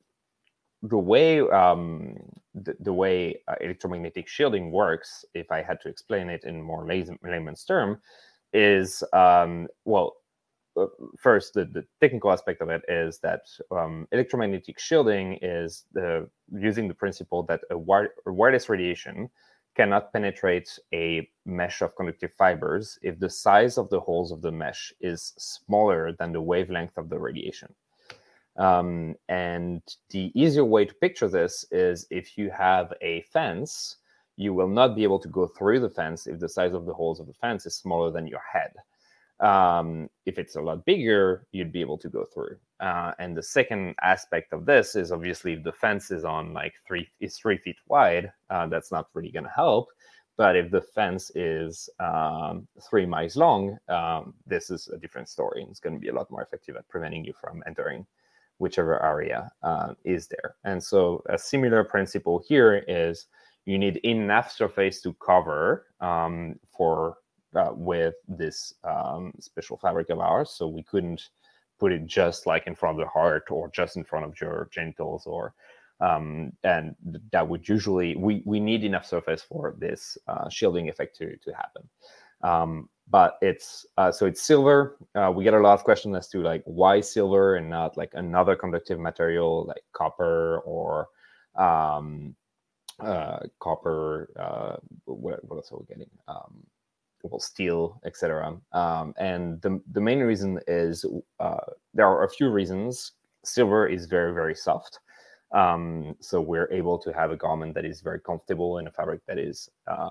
the 0.83 0.99
way 0.99 1.41
um, 1.41 2.17
the, 2.55 2.75
the, 2.81 2.93
way 2.93 3.41
uh, 3.49 3.55
electromagnetic 3.61 4.27
shielding 4.27 4.71
works, 4.71 5.25
if 5.35 5.51
I 5.51 5.63
had 5.63 5.81
to 5.83 5.89
explain 5.89 6.31
it 6.31 6.45
in 6.45 6.63
more 6.63 6.87
layman's 6.87 7.65
term, 7.65 8.01
is 8.53 9.03
um, 9.13 9.69
well, 9.85 10.17
uh, 10.77 10.87
first 11.19 11.55
the, 11.55 11.65
the, 11.67 11.85
technical 12.01 12.33
aspect 12.33 12.63
of 12.63 12.71
it 12.71 12.83
is 12.89 13.19
that 13.19 13.43
um, 13.71 14.07
electromagnetic 14.13 14.79
shielding 14.79 15.39
is 15.43 15.85
the 15.93 16.29
using 16.53 16.89
the 16.89 16.95
principle 16.95 17.43
that 17.43 17.61
a, 17.71 17.77
wire, 17.77 18.11
a 18.27 18.33
wireless 18.33 18.69
radiation 18.69 19.29
cannot 19.77 20.13
penetrate 20.13 20.79
a 20.93 21.29
mesh 21.47 21.81
of 21.83 21.95
conductive 21.97 22.33
fibers 22.35 22.99
if 23.03 23.19
the 23.19 23.31
size 23.31 23.79
of 23.79 23.89
the 23.91 24.01
holes 24.01 24.33
of 24.33 24.43
the 24.43 24.53
mesh 24.53 24.93
is 25.01 25.33
smaller 25.39 26.13
than 26.13 26.33
the 26.33 26.43
wavelength 26.43 26.97
of 26.97 27.09
the 27.09 27.19
radiation. 27.19 27.73
Um, 28.57 29.15
and 29.29 29.81
the 30.11 30.33
easier 30.35 30.65
way 30.65 30.85
to 30.85 30.95
picture 30.95 31.29
this 31.29 31.65
is 31.71 32.07
if 32.11 32.37
you 32.37 32.51
have 32.51 32.93
a 33.01 33.23
fence, 33.23 33.97
you 34.37 34.53
will 34.55 34.69
not 34.69 34.97
be 34.97 35.03
able 35.03 35.19
to 35.21 35.29
go 35.29 35.47
through 35.47 35.81
the 35.81 35.91
fence 35.91 36.27
if 36.27 36.41
the 36.41 36.49
size 36.49 36.75
of 36.75 36.87
the 36.87 36.95
holes 36.95 37.21
of 37.21 37.27
the 37.27 37.35
fence 37.35 37.67
is 37.67 37.77
smaller 37.77 38.11
than 38.11 38.27
your 38.27 38.43
head. 38.53 38.73
Um, 39.41 40.09
if 40.27 40.39
it's 40.39 40.57
a 40.57 40.61
lot 40.61 40.85
bigger, 40.85 41.47
you'd 41.53 41.73
be 41.73 41.81
able 41.81 41.99
to 41.99 42.09
go 42.09 42.25
through. 42.25 42.57
Uh, 42.79 43.13
and 43.19 43.37
the 43.37 43.43
second 43.43 43.95
aspect 44.03 44.53
of 44.53 44.67
this 44.67 44.95
is 44.95 45.13
obviously 45.13 45.55
if 45.55 45.65
the 45.65 45.73
fence 45.73 46.11
is 46.11 46.25
on 46.25 46.53
like 46.53 46.75
three 46.87 47.09
is 47.21 47.37
three 47.37 47.57
feet 47.57 47.77
wide, 47.89 48.33
uh, 48.51 48.67
that's 48.67 48.93
not 48.93 49.09
really 49.15 49.31
going 49.31 49.45
to 49.45 49.51
help. 49.51 49.89
But 50.37 50.57
if 50.57 50.71
the 50.71 50.81
fence 50.81 51.31
is 51.35 51.91
um, 51.99 52.67
three 52.89 53.05
miles 53.05 53.37
long, 53.37 53.77
um, 53.89 54.33
this 54.47 54.71
is 54.71 54.89
a 54.89 54.97
different 54.97 55.29
story. 55.29 55.67
It's 55.69 55.81
going 55.81 55.95
to 55.95 56.01
be 56.01 56.09
a 56.09 56.15
lot 56.15 56.31
more 56.31 56.43
effective 56.43 56.77
at 56.77 56.89
preventing 56.89 57.25
you 57.25 57.35
from 57.39 57.63
entering 57.67 58.07
whichever 58.59 59.03
area 59.05 59.51
uh, 59.63 59.95
is 60.05 60.29
there. 60.29 60.57
And 60.65 60.83
so 60.83 61.23
a 61.29 61.39
similar 61.39 61.85
principle 61.85 62.43
here 62.47 62.85
is 62.89 63.27
you 63.67 63.79
need 63.79 63.99
enough 63.99 64.51
surface 64.53 65.01
to 65.03 65.15
cover 65.15 65.87
um, 66.01 66.59
for 66.75 67.17
uh, 67.57 67.71
with 67.73 68.15
this 68.29 68.75
um, 68.85 69.33
special 69.41 69.77
fabric 69.77 70.11
of 70.11 70.21
ours. 70.21 70.51
So 70.51 70.69
we 70.69 70.83
couldn't 70.83 71.29
put 71.79 71.93
it 71.93 72.07
just 72.07 72.47
like 72.47 72.67
in 72.67 72.75
front 72.75 73.01
of 73.01 73.05
the 73.05 73.11
heart 73.11 73.51
or 73.51 73.71
just 73.71 73.97
in 73.97 74.05
front 74.05 74.27
of 74.27 74.41
your 74.41 74.69
genitals 74.73 75.27
or 75.27 75.55
um, 76.01 76.53
and 76.65 76.95
that 77.33 77.47
would 77.47 77.69
usually 77.69 78.17
we 78.17 78.43
we 78.47 78.59
need 78.59 78.85
enough 78.85 79.07
surface 79.07 79.43
for 79.43 79.75
this 79.79 80.17
uh, 80.29 80.49
shielding 80.49 80.89
effect 80.89 81.17
to 81.19 81.37
to 81.37 81.53
happen. 81.53 81.89
Um, 82.43 82.89
but 83.11 83.39
it's 83.43 83.85
uh, 83.99 84.11
so 84.13 84.27
it's 84.27 84.43
silver. 84.43 84.97
Uh, 85.15 85.33
we 85.35 85.45
get 85.45 85.55
a 85.55 85.59
lot 85.59 85.75
of 85.75 85.85
questions 85.85 86.17
as 86.17 86.29
to 86.29 86.41
like 86.41 86.63
why 86.65 87.01
silver 87.01 87.57
and 87.57 87.69
not 87.69 87.97
like 87.97 88.13
another 88.15 88.57
conductive 88.57 88.99
material 88.99 89.67
like 89.67 89.83
copper 89.93 90.61
or 90.61 91.09
um, 91.57 92.35
uh, 93.01 93.41
copper. 93.59 94.31
Uh, 94.39 94.77
what, 95.05 95.45
what 95.45 95.57
else 95.57 95.73
are 95.73 95.79
we 95.79 95.87
getting? 95.87 96.11
Well, 97.23 97.41
steel, 97.41 98.01
etc. 98.05 98.57
Um, 98.73 99.15
and 99.19 99.61
the 99.63 99.81
the 99.93 100.01
main 100.01 100.21
reason 100.21 100.59
is 100.67 101.05
uh, 101.39 101.61
there 101.93 102.07
are 102.07 102.25
a 102.25 102.31
few 102.31 102.49
reasons. 102.51 103.13
Silver 103.45 103.87
is 103.87 104.07
very 104.07 104.33
very 104.33 104.55
soft. 104.55 105.01
Um, 105.53 106.17
so 106.21 106.41
we're 106.41 106.71
able 106.73 106.99
to 106.99 107.13
have 107.13 107.31
a 107.31 107.37
garment 107.37 107.75
that 107.75 107.85
is 107.85 108.01
very 108.01 108.21
comfortable 108.21 108.79
in 108.79 108.87
a 108.87 108.91
fabric 108.91 109.21
that 109.27 109.39
is 109.39 109.69
uh, 109.87 110.11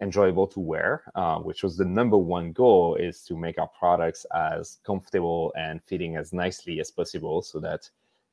enjoyable 0.00 0.46
to 0.48 0.60
wear, 0.60 1.04
uh, 1.14 1.38
which 1.38 1.62
was 1.62 1.76
the 1.76 1.84
number 1.84 2.18
one 2.18 2.52
goal 2.52 2.96
is 2.96 3.22
to 3.22 3.36
make 3.36 3.58
our 3.58 3.70
products 3.78 4.26
as 4.34 4.78
comfortable 4.84 5.52
and 5.56 5.82
fitting 5.84 6.16
as 6.16 6.32
nicely 6.32 6.80
as 6.80 6.90
possible 6.90 7.40
so 7.40 7.60
that 7.60 7.88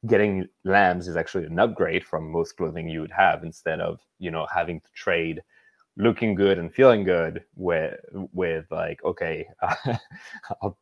getting 0.08 0.48
lambs 0.64 1.08
is 1.08 1.16
actually 1.16 1.46
an 1.46 1.60
upgrade 1.60 2.04
from 2.04 2.32
most 2.32 2.58
clothing 2.58 2.90
you 2.90 3.02
would 3.02 3.12
have 3.12 3.44
instead 3.44 3.80
of 3.80 4.00
you 4.18 4.32
know 4.32 4.48
having 4.54 4.80
to 4.82 4.92
trade 4.94 5.44
looking 5.98 6.36
good 6.36 6.58
and 6.58 6.74
feeling 6.74 7.04
good 7.04 7.44
with 7.56 8.00
with 8.34 8.66
like 8.72 9.04
okay 9.04 9.46
I'll, 10.62 10.78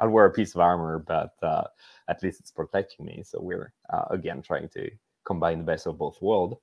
I'll 0.00 0.08
wear 0.08 0.26
a 0.26 0.32
piece 0.32 0.54
of 0.54 0.60
armor 0.60 1.04
but 1.06 1.34
uh, 1.42 1.64
at 2.08 2.22
least 2.22 2.40
it's 2.40 2.52
protecting 2.52 3.06
me. 3.06 3.22
So 3.24 3.40
we're 3.40 3.72
uh, 3.92 4.04
again 4.10 4.42
trying 4.42 4.68
to 4.70 4.90
combine 5.26 5.58
the 5.58 5.64
best 5.64 5.86
of 5.86 5.98
both 5.98 6.20
worlds 6.22 6.56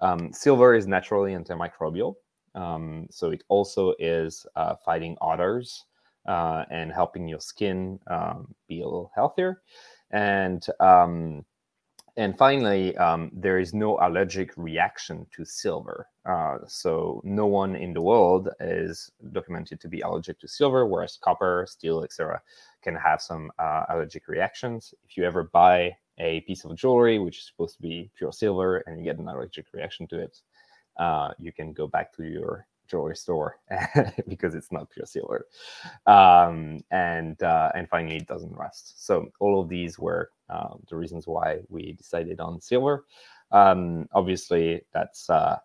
um, 0.00 0.32
silver 0.32 0.74
is 0.74 0.86
naturally 0.86 1.32
antimicrobial. 1.32 2.14
Um, 2.54 3.06
so 3.10 3.30
it 3.30 3.42
also 3.48 3.94
is 3.98 4.46
uh, 4.56 4.74
fighting 4.84 5.16
others 5.20 5.84
uh, 6.26 6.64
and 6.70 6.92
helping 6.92 7.28
your 7.28 7.40
skin 7.40 7.98
um, 8.08 8.54
be 8.68 8.80
a 8.80 8.84
little 8.84 9.10
healthier. 9.14 9.62
And 10.10 10.64
um, 10.80 11.44
and 12.16 12.36
finally, 12.38 12.96
um, 12.96 13.30
there 13.34 13.58
is 13.58 13.74
no 13.74 13.98
allergic 14.00 14.56
reaction 14.56 15.26
to 15.34 15.44
silver. 15.44 16.08
Uh, 16.24 16.58
so 16.66 17.20
no 17.24 17.46
one 17.46 17.76
in 17.76 17.92
the 17.92 18.00
world 18.00 18.48
is 18.58 19.10
documented 19.32 19.80
to 19.80 19.88
be 19.88 20.00
allergic 20.00 20.40
to 20.40 20.48
silver, 20.48 20.86
whereas 20.86 21.18
copper, 21.22 21.66
steel, 21.68 22.02
etc., 22.02 22.40
can 22.82 22.94
have 22.94 23.20
some 23.20 23.50
uh, 23.58 23.84
allergic 23.90 24.28
reactions. 24.28 24.94
If 25.04 25.16
you 25.16 25.24
ever 25.24 25.44
buy 25.52 25.96
a 26.18 26.40
piece 26.42 26.64
of 26.64 26.74
jewelry 26.76 27.18
which 27.18 27.38
is 27.38 27.46
supposed 27.46 27.76
to 27.76 27.82
be 27.82 28.10
pure 28.16 28.32
silver 28.32 28.78
and 28.86 28.98
you 28.98 29.04
get 29.04 29.18
an 29.18 29.28
allergic 29.28 29.66
reaction 29.74 30.06
to 30.08 30.20
it, 30.20 30.40
uh, 30.98 31.32
you 31.38 31.52
can 31.52 31.74
go 31.74 31.86
back 31.86 32.14
to 32.16 32.24
your 32.24 32.66
jewelry 32.88 33.16
store 33.16 33.58
because 34.28 34.54
it's 34.54 34.72
not 34.72 34.90
pure 34.90 35.06
silver. 35.06 35.46
Um, 36.06 36.80
and 36.90 37.40
uh, 37.42 37.72
and 37.74 37.88
finally, 37.88 38.16
it 38.16 38.26
doesn't 38.26 38.52
rust. 38.52 39.04
So 39.04 39.28
all 39.40 39.60
of 39.60 39.68
these 39.68 39.98
were 39.98 40.30
uh, 40.48 40.74
the 40.88 40.96
reasons 40.96 41.26
why 41.26 41.60
we 41.68 41.92
decided 41.92 42.40
on 42.40 42.60
silver. 42.60 43.04
Um, 43.52 44.08
obviously, 44.12 44.82
that's 44.92 45.30
uh, 45.30 45.58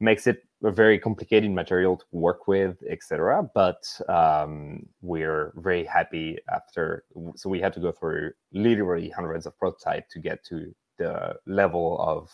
makes 0.00 0.26
it 0.26 0.44
a 0.62 0.70
very 0.70 0.98
complicated 0.98 1.50
material 1.50 1.96
to 1.96 2.04
work 2.12 2.48
with, 2.48 2.82
etc. 2.88 3.48
But 3.54 3.84
um, 4.08 4.86
we're 5.02 5.52
very 5.56 5.84
happy 5.84 6.38
after. 6.52 7.04
So 7.36 7.48
we 7.48 7.60
had 7.60 7.72
to 7.74 7.80
go 7.80 7.92
through 7.92 8.32
literally 8.52 9.10
hundreds 9.10 9.46
of 9.46 9.58
prototypes 9.58 10.12
to 10.12 10.20
get 10.20 10.44
to 10.46 10.74
the 10.96 11.36
level 11.46 11.98
of 12.00 12.30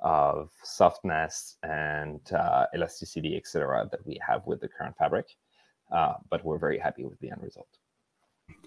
of 0.00 0.50
softness 0.62 1.56
and 1.62 2.20
uh, 2.32 2.66
elasticity, 2.74 3.36
etc., 3.36 3.88
that 3.90 4.04
we 4.06 4.18
have 4.26 4.46
with 4.46 4.60
the 4.60 4.68
current 4.68 4.96
fabric. 4.96 5.26
Uh, 5.90 6.14
but 6.30 6.44
we're 6.44 6.58
very 6.58 6.78
happy 6.78 7.04
with 7.04 7.18
the 7.20 7.30
end 7.30 7.42
result. 7.42 7.68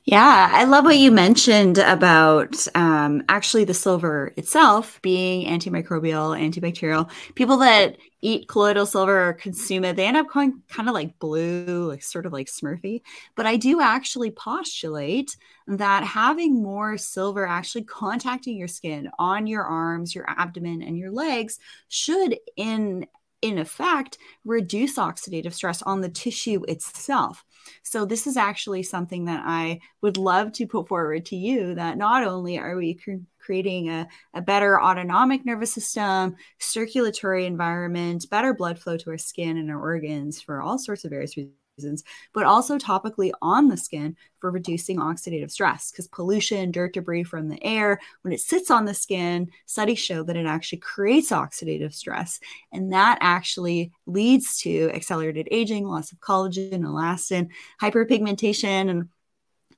Yeah, 0.05 0.49
I 0.51 0.63
love 0.63 0.85
what 0.85 0.97
you 0.97 1.11
mentioned 1.11 1.77
about 1.77 2.55
um, 2.73 3.21
actually 3.29 3.63
the 3.65 3.73
silver 3.75 4.33
itself 4.37 4.99
being 5.03 5.45
antimicrobial, 5.47 6.35
antibacterial. 6.39 7.09
People 7.35 7.57
that 7.57 7.97
eat 8.21 8.47
colloidal 8.47 8.85
silver 8.87 9.29
or 9.29 9.33
consume 9.33 9.83
it, 9.83 9.95
they 9.95 10.05
end 10.07 10.17
up 10.17 10.27
going 10.29 10.61
kind 10.67 10.89
of 10.89 10.95
like 10.95 11.19
blue, 11.19 11.87
like 11.89 12.01
sort 12.01 12.25
of 12.25 12.33
like 12.33 12.47
Smurfy. 12.47 13.01
But 13.35 13.45
I 13.45 13.57
do 13.57 13.81
actually 13.81 14.31
postulate 14.31 15.37
that 15.67 16.03
having 16.03 16.63
more 16.63 16.97
silver 16.97 17.45
actually 17.45 17.83
contacting 17.83 18.57
your 18.57 18.67
skin 18.67 19.09
on 19.19 19.45
your 19.47 19.63
arms, 19.63 20.15
your 20.15 20.25
abdomen, 20.27 20.81
and 20.81 20.97
your 20.97 21.11
legs 21.11 21.59
should, 21.87 22.35
in 22.55 23.05
in 23.41 23.57
effect, 23.57 24.17
reduce 24.45 24.97
oxidative 24.97 25.53
stress 25.53 25.81
on 25.81 26.01
the 26.01 26.09
tissue 26.09 26.63
itself. 26.67 27.43
So, 27.83 28.05
this 28.05 28.27
is 28.27 28.37
actually 28.37 28.83
something 28.83 29.25
that 29.25 29.43
I 29.45 29.79
would 30.01 30.17
love 30.17 30.51
to 30.53 30.67
put 30.67 30.87
forward 30.87 31.25
to 31.27 31.35
you 31.35 31.75
that 31.75 31.97
not 31.97 32.23
only 32.23 32.57
are 32.57 32.75
we 32.75 32.95
cr- 32.95 33.23
creating 33.39 33.89
a, 33.89 34.07
a 34.33 34.41
better 34.41 34.81
autonomic 34.81 35.45
nervous 35.45 35.73
system, 35.73 36.35
circulatory 36.59 37.45
environment, 37.45 38.29
better 38.29 38.53
blood 38.53 38.79
flow 38.79 38.97
to 38.97 39.09
our 39.11 39.17
skin 39.17 39.57
and 39.57 39.69
our 39.69 39.79
organs 39.79 40.41
for 40.41 40.61
all 40.61 40.77
sorts 40.77 41.05
of 41.05 41.11
various 41.11 41.37
reasons 41.37 41.58
reasons, 41.79 42.03
but 42.33 42.45
also 42.45 42.77
topically 42.77 43.31
on 43.41 43.67
the 43.69 43.77
skin 43.77 44.15
for 44.39 44.51
reducing 44.51 44.97
oxidative 44.97 45.51
stress 45.51 45.91
because 45.91 46.07
pollution, 46.07 46.71
dirt, 46.71 46.93
debris 46.93 47.23
from 47.23 47.47
the 47.47 47.63
air, 47.63 47.99
when 48.21 48.33
it 48.33 48.41
sits 48.41 48.69
on 48.69 48.85
the 48.85 48.93
skin, 48.93 49.49
studies 49.65 49.99
show 49.99 50.23
that 50.23 50.37
it 50.37 50.45
actually 50.45 50.79
creates 50.79 51.31
oxidative 51.31 51.93
stress. 51.93 52.39
And 52.73 52.91
that 52.93 53.17
actually 53.21 53.91
leads 54.05 54.57
to 54.59 54.91
accelerated 54.93 55.47
aging, 55.51 55.85
loss 55.87 56.11
of 56.11 56.19
collagen, 56.19 56.81
elastin, 56.81 57.49
hyperpigmentation, 57.81 58.89
and 58.89 59.09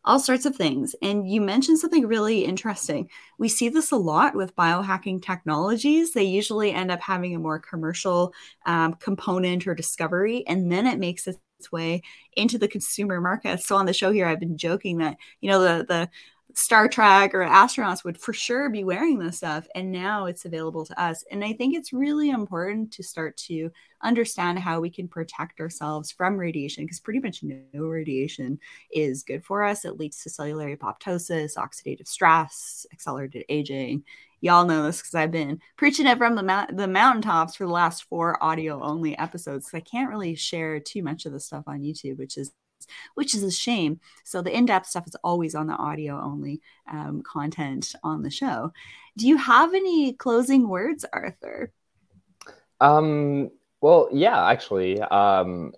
all 0.03 0.19
sorts 0.19 0.45
of 0.45 0.55
things. 0.55 0.95
And 1.01 1.29
you 1.29 1.41
mentioned 1.41 1.77
something 1.77 2.07
really 2.07 2.43
interesting. 2.43 3.09
We 3.37 3.49
see 3.49 3.69
this 3.69 3.91
a 3.91 3.97
lot 3.97 4.35
with 4.35 4.55
biohacking 4.55 5.21
technologies. 5.21 6.13
They 6.13 6.23
usually 6.23 6.71
end 6.71 6.89
up 6.89 7.01
having 7.01 7.35
a 7.35 7.39
more 7.39 7.59
commercial 7.59 8.33
um, 8.65 8.95
component 8.95 9.67
or 9.67 9.75
discovery, 9.75 10.43
and 10.47 10.71
then 10.71 10.87
it 10.87 10.97
makes 10.97 11.27
its 11.27 11.37
way 11.70 12.01
into 12.38 12.57
the 12.57 12.70
consumer 12.70 13.20
market. 13.20 13.62
So 13.62 13.76
on 13.76 13.86
the 13.86 13.93
show 13.93 14.12
here, 14.12 14.26
I've 14.26 14.39
been 14.39 14.57
joking 14.57 14.99
that 14.99 15.18
you 15.41 15.49
know 15.49 15.59
the 15.59 15.86
the 15.86 16.09
Star 16.53 16.88
Trek 16.88 17.34
or 17.34 17.45
astronauts 17.45 18.03
would 18.03 18.18
for 18.18 18.34
sure 18.34 18.70
be 18.70 18.84
wearing 18.84 19.20
this 19.20 19.38
stuff. 19.38 19.68
And 19.76 19.91
now 19.91 20.26
it's 20.26 20.45
available 20.45 20.86
to 20.86 21.01
us. 21.01 21.24
And 21.32 21.43
I 21.43 21.53
think 21.53 21.76
it's 21.76 21.93
really 21.93 22.30
important 22.30 22.91
to 22.93 23.03
start 23.03 23.38
to 23.47 23.72
understand 24.01 24.59
how 24.59 24.80
we 24.80 24.89
can 24.89 25.07
protect 25.07 25.59
ourselves 25.59 26.12
from 26.12 26.38
radiation 26.38 26.84
because 26.84 26.99
pretty 26.99 27.20
much 27.20 27.43
no 27.43 27.82
radiation 27.86 28.59
is 28.91 29.24
good 29.24 29.43
for 29.43 29.64
us. 29.64 29.86
It 29.86 29.97
leads 29.97 30.22
to 30.24 30.30
cellular 30.30 30.76
apoptosis, 30.76 31.55
oxidative 31.55 32.07
stress, 32.07 32.86
accelerated 32.91 33.45
aging. 33.49 34.03
Y'all 34.41 34.65
know 34.65 34.83
this 34.83 35.01
because 35.01 35.15
I've 35.15 35.31
been 35.31 35.59
preaching 35.77 36.07
it 36.07 36.17
from 36.17 36.35
the, 36.35 36.67
the 36.73 36.87
mountaintops 36.87 37.55
for 37.55 37.65
the 37.65 37.71
last 37.71 38.03
four 38.05 38.43
audio 38.43 38.81
only 38.81 39.17
episodes. 39.17 39.69
I 39.73 39.79
can't 39.79 40.09
really 40.09 40.35
share 40.35 40.79
too 40.79 41.03
much 41.03 41.25
of 41.25 41.31
the 41.31 41.39
stuff 41.39 41.63
on 41.67 41.81
YouTube, 41.81 42.17
which 42.17 42.37
is 42.37 42.51
which 43.13 43.35
is 43.35 43.43
a 43.43 43.51
shame. 43.51 43.99
So 44.25 44.41
the 44.41 44.55
in-depth 44.55 44.87
stuff 44.87 45.05
is 45.07 45.15
always 45.23 45.53
on 45.53 45.67
the 45.67 45.75
audio 45.75 46.19
only 46.19 46.61
um, 46.91 47.21
content 47.21 47.93
on 48.03 48.23
the 48.23 48.31
show. 48.31 48.73
Do 49.17 49.27
you 49.27 49.37
have 49.37 49.75
any 49.75 50.13
closing 50.13 50.67
words, 50.67 51.05
Arthur? 51.13 51.71
Um, 52.81 53.51
well, 53.81 54.09
yeah, 54.11 54.47
actually, 54.47 54.99
um, 54.99 55.73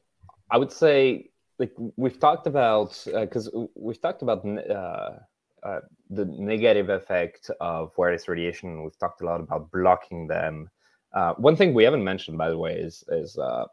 I 0.49 0.57
would 0.57 0.71
say 0.71 1.31
like 1.59 1.73
we've 1.97 2.19
talked 2.19 2.47
about 2.47 3.03
because 3.05 3.47
uh, 3.49 3.65
we've 3.75 4.01
talked 4.01 4.21
about 4.21 4.45
uh, 4.45 5.19
uh, 5.63 5.79
the 6.09 6.25
negative 6.25 6.89
effect 6.89 7.49
of 7.61 7.91
wireless 7.97 8.27
radiation. 8.27 8.83
We've 8.83 8.97
talked 8.97 9.21
a 9.21 9.25
lot 9.25 9.39
about 9.39 9.71
blocking 9.71 10.27
them. 10.27 10.69
Uh, 11.13 11.33
one 11.35 11.55
thing 11.55 11.73
we 11.73 11.83
haven't 11.83 12.03
mentioned, 12.03 12.37
by 12.37 12.49
the 12.49 12.57
way, 12.57 12.75
is 12.75 13.03
is 13.09 13.37
uh, 13.37 13.65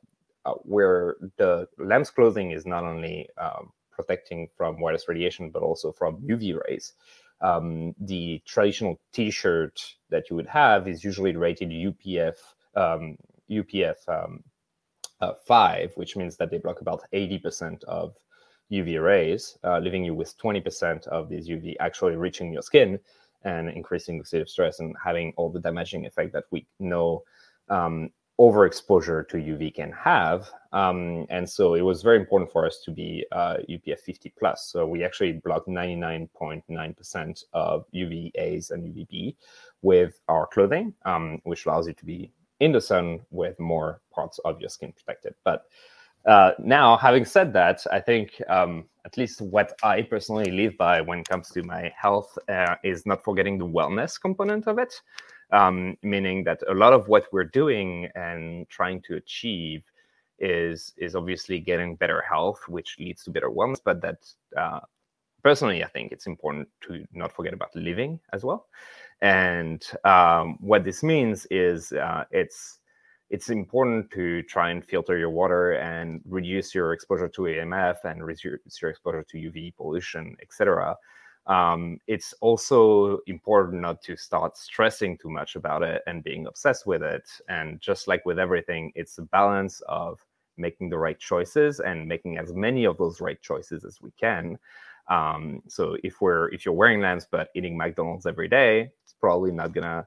uh 0.45 0.55
where 0.62 1.16
the 1.36 1.68
lambs 1.78 2.11
clothing 2.11 2.53
is 2.53 2.66
not 2.66 2.84
only 2.84 3.28
um, 3.38 3.72
protecting 3.91 4.49
from 4.57 4.80
wireless 4.80 5.09
radiation 5.09 5.51
but 5.51 5.62
also 5.62 5.93
from 5.93 6.16
UV 6.22 6.59
rays. 6.66 6.95
Um, 7.43 7.95
the 7.99 8.43
traditional 8.45 9.01
T-shirt 9.12 9.80
that 10.11 10.28
you 10.28 10.36
would 10.36 10.47
have 10.47 10.86
is 10.86 11.03
usually 11.03 11.34
rated 11.36 11.70
UPF 11.70 12.36
um, 12.76 13.16
UPF 13.51 13.97
um, 14.09 14.45
uh, 15.20 15.32
five, 15.47 15.93
which 15.97 16.16
means 16.16 16.36
that 16.36 16.51
they 16.51 16.59
block 16.59 16.80
about 16.80 17.03
eighty 17.12 17.38
percent 17.38 17.82
of 17.84 18.14
UV 18.71 19.03
rays, 19.03 19.59
uh, 19.64 19.79
leaving 19.79 20.05
you 20.05 20.14
with 20.14 20.37
20% 20.39 21.07
of 21.09 21.29
these 21.29 21.49
UV 21.49 21.77
actually 21.81 22.16
reaching 22.16 22.53
your 22.53 22.62
skin 22.62 22.99
and 23.43 23.71
increasing 23.71 24.23
oxidative 24.23 24.49
stress 24.49 24.81
and 24.81 24.95
having 25.03 25.33
all 25.37 25.51
the 25.51 25.61
damaging 25.61 26.07
effect 26.07 26.33
that 26.33 26.45
we 26.51 26.66
know 26.79 27.23
um, 27.68 28.11
overexposure 28.41 29.29
to 29.29 29.37
UV 29.37 29.75
can 29.75 29.93
have. 29.93 30.51
Um, 30.73 31.27
and 31.29 31.49
so 31.49 31.75
it 31.75 31.83
was 31.83 32.03
very 32.03 32.18
important 32.18 32.51
for 32.51 32.64
us 32.64 32.81
to 32.85 32.91
be 32.91 33.27
uh, 33.33 33.59
UPF 33.68 34.01
50 34.01 34.33
plus. 34.39 34.71
So 34.73 34.87
we 34.87 35.05
actually 35.05 35.33
blocked 35.45 35.68
99.9% 35.68 37.45
of 37.53 37.85
UVAs 37.95 38.71
and 38.71 38.83
UVB 38.83 39.37
with 39.83 40.21
our 40.29 40.47
clothing, 40.47 40.95
um, 41.05 41.41
which 41.45 41.66
allows 41.66 41.87
you 41.87 41.93
to 41.93 42.05
be 42.07 42.33
in 42.61 42.73
the 42.73 42.81
sun 42.81 43.21
with 43.31 43.59
more 43.61 44.01
parts 44.11 44.39
of 44.45 44.59
your 44.61 44.71
skin 44.71 44.93
protected. 44.93 45.35
But 45.45 45.66
uh, 46.27 46.53
now, 46.59 46.97
having 46.97 47.25
said 47.25 47.53
that, 47.55 47.87
I 47.91 48.01
think 48.01 48.41
um, 48.49 48.85
at 49.05 49.16
least 49.16 49.41
what 49.41 49.73
I 49.83 50.03
personally 50.03 50.51
live 50.51 50.77
by 50.77 51.01
when 51.01 51.21
it 51.21 51.29
comes 51.29 51.49
to 51.51 51.62
my 51.62 51.93
health 51.97 52.37
uh, 52.49 52.77
is 52.85 53.07
not 53.07 53.25
forgetting 53.25 53.59
the 53.59 53.66
wellness 53.66 54.21
component 54.21 54.66
of 54.66 54.79
it, 54.79 55.01
um, 55.53 55.97
meaning 56.03 56.45
that 56.45 56.61
a 56.68 56.75
lot 56.75 56.93
of 56.93 57.09
what 57.09 57.25
we're 57.33 57.45
doing 57.45 58.09
and 58.14 58.68
trying 58.68 59.01
to 59.03 59.16
achieve 59.16 59.83
is 60.39 60.95
is 60.97 61.14
obviously 61.14 61.59
getting 61.59 61.97
better 61.97 62.23
health, 62.23 62.61
which 62.68 62.97
leads 62.99 63.25
to 63.25 63.31
better 63.31 63.51
wellness. 63.51 63.81
But 63.83 64.01
that 64.03 64.18
uh, 64.57 64.81
personally, 65.43 65.83
I 65.85 65.89
think 65.89 66.12
it's 66.12 66.27
important 66.27 66.68
to 66.83 67.05
not 67.12 67.33
forget 67.33 67.55
about 67.55 67.75
living 67.75 68.21
as 68.33 68.45
well. 68.45 68.66
And 69.23 69.83
um, 70.05 70.57
what 70.61 70.85
this 70.85 71.03
means 71.03 71.47
is 71.51 71.93
uh, 71.93 72.25
it's 72.31 72.80
it's 73.31 73.49
important 73.49 74.11
to 74.11 74.43
try 74.43 74.70
and 74.70 74.85
filter 74.85 75.16
your 75.16 75.31
water 75.31 75.72
and 75.74 76.20
reduce 76.28 76.74
your 76.74 76.93
exposure 76.93 77.28
to 77.28 77.43
EMF 77.43 78.05
and 78.05 78.24
reduce 78.24 78.45
your 78.83 78.91
exposure 78.91 79.24
to 79.31 79.37
UV 79.37 79.74
pollution, 79.76 80.37
etc. 80.43 80.97
Um, 81.47 81.99
it's 82.09 82.35
also 82.41 83.20
important 83.28 83.81
not 83.81 84.03
to 84.03 84.16
start 84.16 84.57
stressing 84.57 85.16
too 85.16 85.31
much 85.31 85.55
about 85.55 85.83
it 85.83 86.03
and 86.07 86.24
being 86.24 86.47
obsessed 86.47 86.87
with 86.87 87.03
it. 87.03 87.28
And 87.49 87.81
just 87.81 88.09
like 88.09 88.26
with 88.26 88.39
everything, 88.39 88.93
it's 88.97 89.18
a 89.18 89.22
balance 89.22 89.81
of 89.89 90.18
making 90.57 90.91
the 90.91 90.99
right 90.99 91.18
choices 91.18 91.81
and 91.81 92.07
making 92.07 92.37
as 92.37 92.53
many 92.53 92.85
of 92.85 92.99
those 92.99 93.20
right 93.20 93.41
choices 93.41 93.85
as 93.85 94.01
we 94.03 94.11
can. 94.20 94.59
Um, 95.09 95.62
so 95.68 95.97
if 96.05 96.20
we're 96.20 96.49
if 96.49 96.64
you're 96.64 96.74
wearing 96.74 97.01
lambs 97.01 97.26
but 97.31 97.49
eating 97.55 97.76
McDonald's 97.76 98.26
every 98.26 98.49
day, 98.49 98.91
it's 99.03 99.14
probably 99.14 99.51
not 99.51 99.72
gonna 99.72 100.07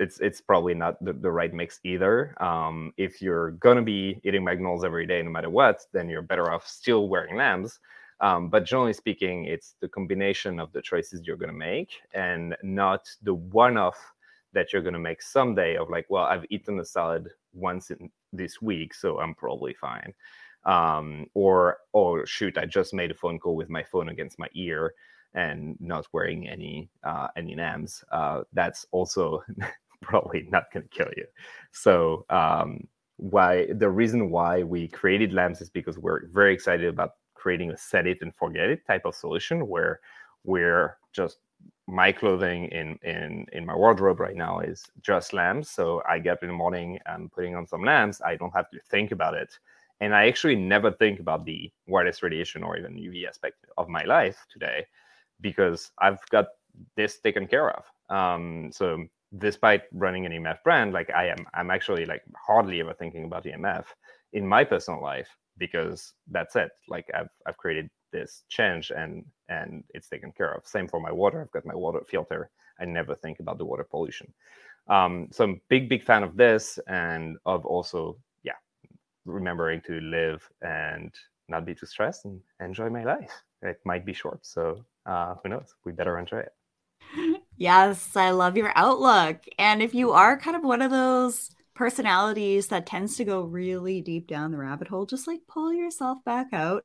it's 0.00 0.20
it's 0.20 0.40
probably 0.40 0.74
not 0.74 1.02
the, 1.04 1.12
the 1.12 1.30
right 1.30 1.52
mix 1.52 1.80
either. 1.84 2.34
Um, 2.42 2.92
if 2.96 3.22
you're 3.22 3.52
gonna 3.52 3.82
be 3.82 4.20
eating 4.24 4.44
McDonald's 4.44 4.84
every 4.84 5.06
day, 5.06 5.22
no 5.22 5.30
matter 5.30 5.50
what, 5.50 5.80
then 5.92 6.08
you're 6.08 6.22
better 6.22 6.50
off 6.50 6.66
still 6.66 7.08
wearing 7.08 7.36
lambs. 7.36 7.78
Um, 8.20 8.48
but 8.48 8.64
generally 8.64 8.92
speaking, 8.92 9.44
it's 9.44 9.76
the 9.80 9.88
combination 9.88 10.58
of 10.58 10.72
the 10.72 10.82
choices 10.82 11.22
you're 11.24 11.36
gonna 11.36 11.52
make, 11.52 12.00
and 12.14 12.56
not 12.62 13.08
the 13.22 13.34
one-off 13.34 14.12
that 14.52 14.72
you're 14.72 14.82
gonna 14.82 14.98
make 14.98 15.22
someday 15.22 15.76
of 15.76 15.88
like, 15.88 16.06
well, 16.08 16.24
I've 16.24 16.46
eaten 16.50 16.80
a 16.80 16.84
salad 16.84 17.28
once 17.52 17.90
in 17.90 18.10
this 18.32 18.60
week, 18.60 18.92
so 18.92 19.20
I'm 19.20 19.34
probably 19.34 19.74
fine. 19.74 20.12
Um, 20.64 21.26
or 21.34 21.78
oh 21.94 22.24
shoot, 22.24 22.58
I 22.58 22.66
just 22.66 22.92
made 22.92 23.12
a 23.12 23.14
phone 23.14 23.38
call 23.38 23.54
with 23.54 23.70
my 23.70 23.84
phone 23.84 24.08
against 24.08 24.38
my 24.38 24.48
ear 24.54 24.94
and 25.34 25.76
not 25.80 26.06
wearing 26.12 26.48
any 26.48 26.90
uh, 27.04 27.28
any 27.36 27.54
lambs, 27.54 28.04
uh, 28.12 28.42
that's 28.52 28.86
also 28.90 29.42
probably 30.02 30.46
not 30.50 30.72
going 30.72 30.82
to 30.84 30.88
kill 30.88 31.10
you. 31.16 31.26
So 31.72 32.24
um, 32.30 32.86
why 33.16 33.66
the 33.72 33.90
reason 33.90 34.30
why 34.30 34.62
we 34.62 34.88
created 34.88 35.32
lambs 35.32 35.60
is 35.60 35.70
because 35.70 35.98
we're 35.98 36.26
very 36.28 36.54
excited 36.54 36.86
about 36.86 37.12
creating 37.34 37.70
a 37.70 37.76
set 37.76 38.06
it 38.06 38.18
and 38.20 38.34
forget 38.34 38.68
it 38.68 38.86
type 38.86 39.02
of 39.04 39.14
solution 39.14 39.66
where 39.68 40.00
we're 40.44 40.96
just 41.12 41.38
my 41.86 42.12
clothing 42.12 42.66
in 42.66 42.98
in 43.02 43.46
in 43.52 43.66
my 43.66 43.74
wardrobe 43.74 44.20
right 44.20 44.36
now 44.36 44.60
is 44.60 44.84
just 45.00 45.32
lambs. 45.32 45.70
So 45.70 46.02
i 46.08 46.18
get 46.18 46.34
up 46.34 46.42
in 46.42 46.48
the 46.48 46.54
morning 46.54 46.98
i'm 47.06 47.28
putting 47.28 47.56
on 47.56 47.66
some 47.66 47.82
lambs 47.82 48.20
i 48.24 48.36
don't 48.36 48.54
have 48.54 48.70
to 48.70 48.78
think 48.90 49.10
about 49.12 49.34
it. 49.34 49.58
And 50.00 50.14
i 50.14 50.28
actually 50.28 50.56
never 50.56 50.92
think 50.92 51.18
about 51.18 51.44
the 51.44 51.72
wireless 51.86 52.22
radiation 52.22 52.62
or 52.62 52.76
even 52.76 52.94
uv 52.94 53.26
aspect 53.26 53.64
of 53.76 53.88
my 53.88 54.04
life 54.04 54.46
today 54.48 54.86
because 55.40 55.90
i've 56.00 56.20
got 56.30 56.46
this 56.96 57.18
taken 57.18 57.46
care 57.46 57.70
of. 57.70 57.84
Um, 58.14 58.70
so 58.72 59.04
despite 59.38 59.82
running 59.92 60.24
an 60.26 60.32
emf 60.32 60.62
brand 60.64 60.94
like 60.94 61.10
i 61.10 61.26
am 61.26 61.46
i'm 61.52 61.70
actually 61.70 62.06
like 62.06 62.22
hardly 62.34 62.80
ever 62.80 62.94
thinking 62.94 63.24
about 63.24 63.44
emf 63.44 63.84
in 64.32 64.46
my 64.46 64.64
personal 64.64 65.02
life 65.02 65.28
because 65.58 66.14
that's 66.30 66.56
it. 66.56 66.70
Like 66.88 67.06
i've, 67.14 67.28
I've 67.46 67.56
created 67.56 67.90
this 68.12 68.44
change 68.48 68.90
and 68.90 69.24
and 69.48 69.84
it's 69.90 70.08
taken 70.08 70.32
care 70.32 70.52
of. 70.52 70.66
Same 70.66 70.88
for 70.88 71.00
my 71.00 71.12
water. 71.12 71.42
I've 71.42 71.50
got 71.50 71.66
my 71.66 71.74
water 71.74 72.00
filter. 72.06 72.50
I 72.80 72.84
never 72.84 73.14
think 73.14 73.40
about 73.40 73.58
the 73.58 73.64
water 73.64 73.84
pollution. 73.84 74.32
Um, 74.88 75.28
so 75.32 75.44
i'm 75.44 75.60
big 75.68 75.88
big 75.88 76.02
fan 76.02 76.22
of 76.22 76.36
this 76.36 76.78
and 76.86 77.36
of 77.44 77.66
also 77.66 78.16
yeah 78.42 78.54
remembering 79.26 79.82
to 79.86 80.00
live 80.00 80.48
and 80.62 81.12
not 81.48 81.66
be 81.66 81.74
too 81.74 81.86
stressed 81.86 82.24
and 82.24 82.40
enjoy 82.60 82.88
my 82.88 83.04
life. 83.04 83.42
It 83.62 83.80
might 83.84 84.06
be 84.06 84.12
short 84.12 84.46
so 84.46 84.84
uh, 85.08 85.34
who 85.42 85.48
knows? 85.48 85.74
We 85.84 85.92
better 85.92 86.18
enjoy 86.18 86.40
it. 86.40 86.52
Yes 87.56 88.16
i 88.16 88.30
love 88.30 88.56
your 88.56 88.72
outlook. 88.76 89.38
And 89.58 89.82
if 89.82 89.94
you 89.94 90.12
are 90.12 90.38
kind 90.38 90.56
of 90.56 90.62
one 90.62 90.82
of 90.82 90.90
those 90.90 91.50
personalities 91.74 92.68
that 92.68 92.86
tends 92.86 93.16
to 93.16 93.24
go 93.24 93.40
really 93.40 94.00
deep 94.00 94.26
down 94.26 94.50
the 94.50 94.58
rabbit 94.58 94.88
hole 94.88 95.06
just 95.06 95.26
like 95.26 95.40
pull 95.48 95.72
yourself 95.72 96.18
back 96.24 96.48
out. 96.52 96.84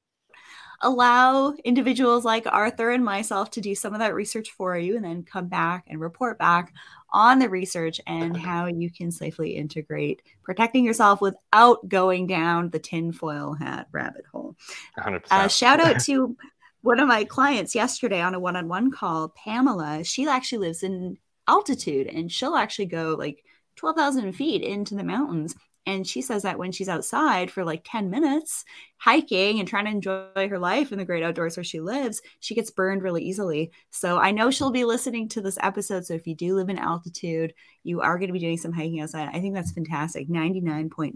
Allow 0.81 1.53
individuals 1.63 2.25
like 2.25 2.45
Arthur 2.45 2.89
and 2.89 3.05
myself 3.05 3.51
to 3.51 3.61
do 3.61 3.73
some 3.73 3.93
of 3.93 3.99
that 3.99 4.13
research 4.13 4.51
for 4.51 4.77
you 4.77 4.95
and 4.95 5.05
then 5.05 5.23
come 5.23 5.47
back 5.47 5.85
and 5.87 5.99
report 5.99 6.37
back 6.37 6.73
on 7.11 7.39
the 7.39 7.47
research 7.47 8.01
and 8.05 8.35
how 8.35 8.65
you 8.65 8.91
can 8.91 9.11
safely 9.11 9.51
integrate 9.51 10.21
protecting 10.43 10.83
yourself 10.83 11.21
without 11.21 11.87
going 11.87 12.27
down 12.27 12.69
the 12.69 12.79
tinfoil 12.79 13.53
hat 13.53 13.87
rabbit 13.91 14.25
hole. 14.31 14.55
100%. 14.99 15.23
Uh, 15.31 15.47
shout 15.47 15.79
out 15.79 15.99
to 16.05 16.35
one 16.83 16.99
of 16.99 17.07
my 17.07 17.23
clients 17.23 17.73
yesterday 17.73 18.21
on 18.21 18.35
a 18.35 18.39
one 18.39 18.55
on 18.55 18.67
one 18.67 18.91
call, 18.91 19.29
Pamela. 19.29 20.03
She 20.03 20.27
actually 20.27 20.59
lives 20.59 20.83
in 20.83 21.17
altitude 21.47 22.07
and 22.07 22.31
she'll 22.31 22.55
actually 22.55 22.85
go 22.85 23.15
like 23.17 23.43
12,000 23.77 24.33
feet 24.33 24.61
into 24.61 24.93
the 24.95 25.03
mountains 25.03 25.55
and 25.85 26.07
she 26.07 26.21
says 26.21 26.43
that 26.43 26.57
when 26.57 26.71
she's 26.71 26.87
outside 26.87 27.51
for 27.51 27.65
like 27.65 27.81
10 27.85 28.09
minutes 28.09 28.63
hiking 28.97 29.59
and 29.59 29.67
trying 29.67 29.85
to 29.85 29.91
enjoy 29.91 30.47
her 30.49 30.59
life 30.59 30.91
in 30.91 30.97
the 30.97 31.03
great 31.03 31.23
outdoors 31.23 31.57
where 31.57 31.63
she 31.63 31.81
lives, 31.81 32.21
she 32.39 32.55
gets 32.55 32.71
burned 32.71 33.03
really 33.03 33.23
easily. 33.23 33.71
So 33.89 34.17
I 34.17 34.31
know 34.31 34.49
she'll 34.49 34.71
be 34.71 34.85
listening 34.85 35.27
to 35.29 35.41
this 35.41 35.57
episode. 35.61 36.05
So 36.05 36.13
if 36.13 36.25
you 36.25 36.35
do 36.35 36.55
live 36.55 36.69
in 36.69 36.79
altitude, 36.79 37.53
you 37.83 37.99
are 37.99 38.17
going 38.17 38.29
to 38.29 38.33
be 38.33 38.39
doing 38.39 38.57
some 38.57 38.71
hiking 38.71 39.01
outside. 39.01 39.29
I 39.33 39.41
think 39.41 39.55
that's 39.55 39.73
fantastic. 39.73 40.29
99.9% 40.29 41.15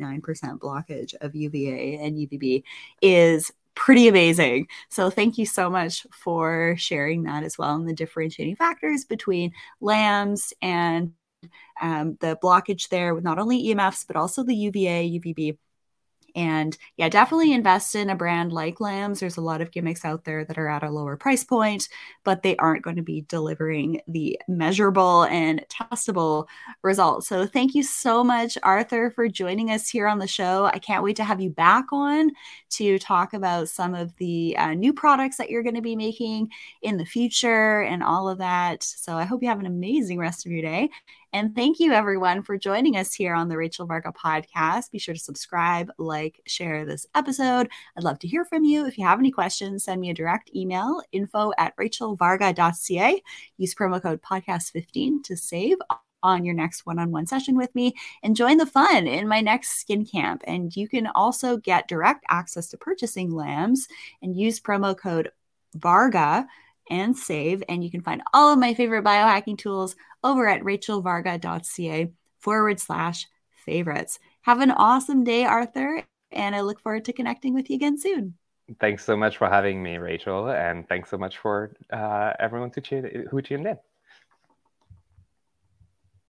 blockage 0.60 1.14
of 1.22 1.34
UVA 1.34 2.00
and 2.02 2.18
UVB 2.18 2.64
is 3.02 3.52
pretty 3.78 4.08
amazing. 4.08 4.68
So 4.90 5.10
thank 5.10 5.38
you 5.38 5.46
so 5.46 5.70
much 5.70 6.06
for 6.12 6.76
sharing 6.78 7.24
that 7.24 7.44
as 7.44 7.58
well 7.58 7.76
and 7.76 7.88
the 7.88 7.94
differentiating 7.94 8.56
factors 8.56 9.06
between 9.06 9.54
lambs 9.80 10.52
and 10.62 11.14
um, 11.82 12.18
the 12.20 12.38
blockage 12.44 12.90
there 12.90 13.14
with 13.14 13.24
not 13.24 13.40
only 13.40 13.64
EMFs, 13.66 14.06
but 14.08 14.16
also 14.16 14.44
the 14.44 14.56
UVA, 14.56 15.20
UVB. 15.20 15.58
And 16.38 16.78
yeah, 16.98 17.10
definitely 17.10 17.52
invest 17.52 17.96
in 17.96 18.12
a 18.12 18.16
brand 18.16 18.54
like 18.54 18.80
Lambs. 18.80 19.20
There's 19.20 19.38
a 19.38 19.42
lot 19.42 19.60
of 19.60 19.72
gimmicks 19.72 20.06
out 20.06 20.24
there 20.24 20.46
that 20.46 20.58
are 20.60 20.68
at 20.68 20.84
a 20.84 20.92
lower 20.92 21.18
price 21.18 21.44
point, 21.44 21.90
but 22.24 22.44
they 22.44 22.56
aren't 22.58 22.84
going 22.84 22.96
to 22.98 23.02
be 23.02 23.26
delivering 23.28 24.02
the 24.08 24.40
measurable 24.48 25.24
and 25.24 25.66
testable 25.68 26.48
results. 26.84 27.28
So 27.28 27.48
thank 27.48 27.74
you 27.74 27.82
so 27.82 28.24
much, 28.24 28.56
Arthur, 28.62 29.10
for 29.10 29.28
joining 29.28 29.72
us 29.72 29.90
here 29.90 30.08
on 30.08 30.20
the 30.20 30.28
show. 30.28 30.66
I 30.66 30.78
can't 30.78 31.04
wait 31.04 31.16
to 31.16 31.24
have 31.24 31.42
you 31.42 31.50
back 31.50 31.86
on 31.92 32.30
to 32.70 33.00
talk 33.00 33.34
about 33.34 33.70
some 33.70 33.96
of 33.96 34.16
the 34.18 34.56
uh, 34.60 34.76
new 34.76 34.94
products 34.94 35.38
that 35.38 35.50
you're 35.50 35.64
going 35.64 35.74
to 35.74 35.82
be 35.82 35.96
making 35.96 36.52
in 36.84 36.98
the 36.98 37.06
future 37.06 37.82
and 37.82 38.04
all 38.04 38.30
of 38.30 38.38
that. 38.38 38.84
So 38.84 39.16
I 39.16 39.24
hope 39.24 39.42
you 39.42 39.50
have 39.50 39.60
an 39.60 39.66
amazing 39.66 40.20
rest 40.20 40.46
of 40.46 40.52
your 40.52 40.62
day. 40.62 40.92
And 41.34 41.54
thank 41.54 41.80
you, 41.80 41.92
everyone, 41.92 42.42
for 42.42 42.58
joining 42.58 42.96
us 42.96 43.14
here 43.14 43.34
on 43.34 43.50
the 43.50 43.58
Rachel 43.58 43.86
Varga 43.86 44.14
podcast. 44.14 44.92
Be 44.92 45.00
sure 45.00 45.14
to 45.14 45.20
subscribe, 45.20 45.92
like, 45.98 46.42
share 46.48 46.86
this 46.86 47.06
episode. 47.16 47.70
I'd 47.98 48.04
love 48.04 48.20
to 48.20 48.28
hear 48.28 48.46
from 48.46 48.64
you. 48.64 48.86
If 48.86 48.98
you 48.98 49.06
have 49.06 49.20
any 49.20 49.32
questions, 49.32 49.84
send 49.84 50.00
me 50.00 50.10
a 50.10 50.14
direct 50.14 50.50
email 50.56 51.02
info 51.12 51.52
at 51.58 51.76
rachelvarga.ca. 51.76 53.22
Use 53.58 53.76
promo 53.76 54.02
code 54.02 54.22
podcast15 54.22 55.24
to 55.26 55.36
save 55.36 55.78
on 56.24 56.46
your 56.46 56.56
next 56.56 56.86
one 56.86 56.98
on 56.98 57.12
one 57.12 57.28
session 57.28 57.56
with 57.56 57.74
me 57.76 57.94
and 58.24 58.36
join 58.36 58.58
the 58.58 58.66
fun 58.66 59.06
in 59.06 59.28
my 59.28 59.42
next 59.42 59.80
skin 59.80 60.06
camp. 60.06 60.44
And 60.48 60.76
you 60.76 60.88
can 60.88 61.08
also 61.08 61.58
get 61.58 61.88
direct 61.88 62.24
access 62.30 62.68
to 62.70 62.78
purchasing 62.78 63.32
lambs 63.32 63.88
and 64.22 64.36
use 64.36 64.60
promo 64.60 64.98
code 64.98 65.32
VARGA 65.78 66.48
and 66.90 67.16
save. 67.18 67.64
And 67.68 67.84
you 67.84 67.92
can 67.92 68.02
find 68.02 68.22
all 68.34 68.54
of 68.54 68.60
my 68.60 68.74
favorite 68.74 69.04
biohacking 69.04 69.58
tools 69.58 69.96
over 70.28 70.48
at 70.48 70.62
rachelvarga.ca 70.62 72.12
forward 72.40 72.80
slash 72.80 73.26
favorites. 73.66 74.20
Have 74.42 74.62
an 74.62 74.72
awesome 74.72 75.24
day, 75.24 75.46
Arthur. 75.46 76.04
And 76.32 76.56
I 76.56 76.62
look 76.62 76.80
forward 76.80 77.06
to 77.06 77.14
connecting 77.14 77.54
with 77.54 77.70
you 77.70 77.76
again 77.76 77.98
soon. 77.98 78.36
Thanks 78.82 79.06
so 79.06 79.16
much 79.16 79.38
for 79.38 79.48
having 79.48 79.82
me, 79.82 79.98
Rachel. 79.98 80.50
And 80.50 80.88
thanks 80.90 81.10
so 81.10 81.18
much 81.18 81.38
for 81.38 81.74
uh, 81.92 82.34
everyone 82.40 82.72
to 82.72 82.82
tune, 82.82 83.26
who 83.32 83.42
tuned 83.42 83.66
in. 83.66 83.78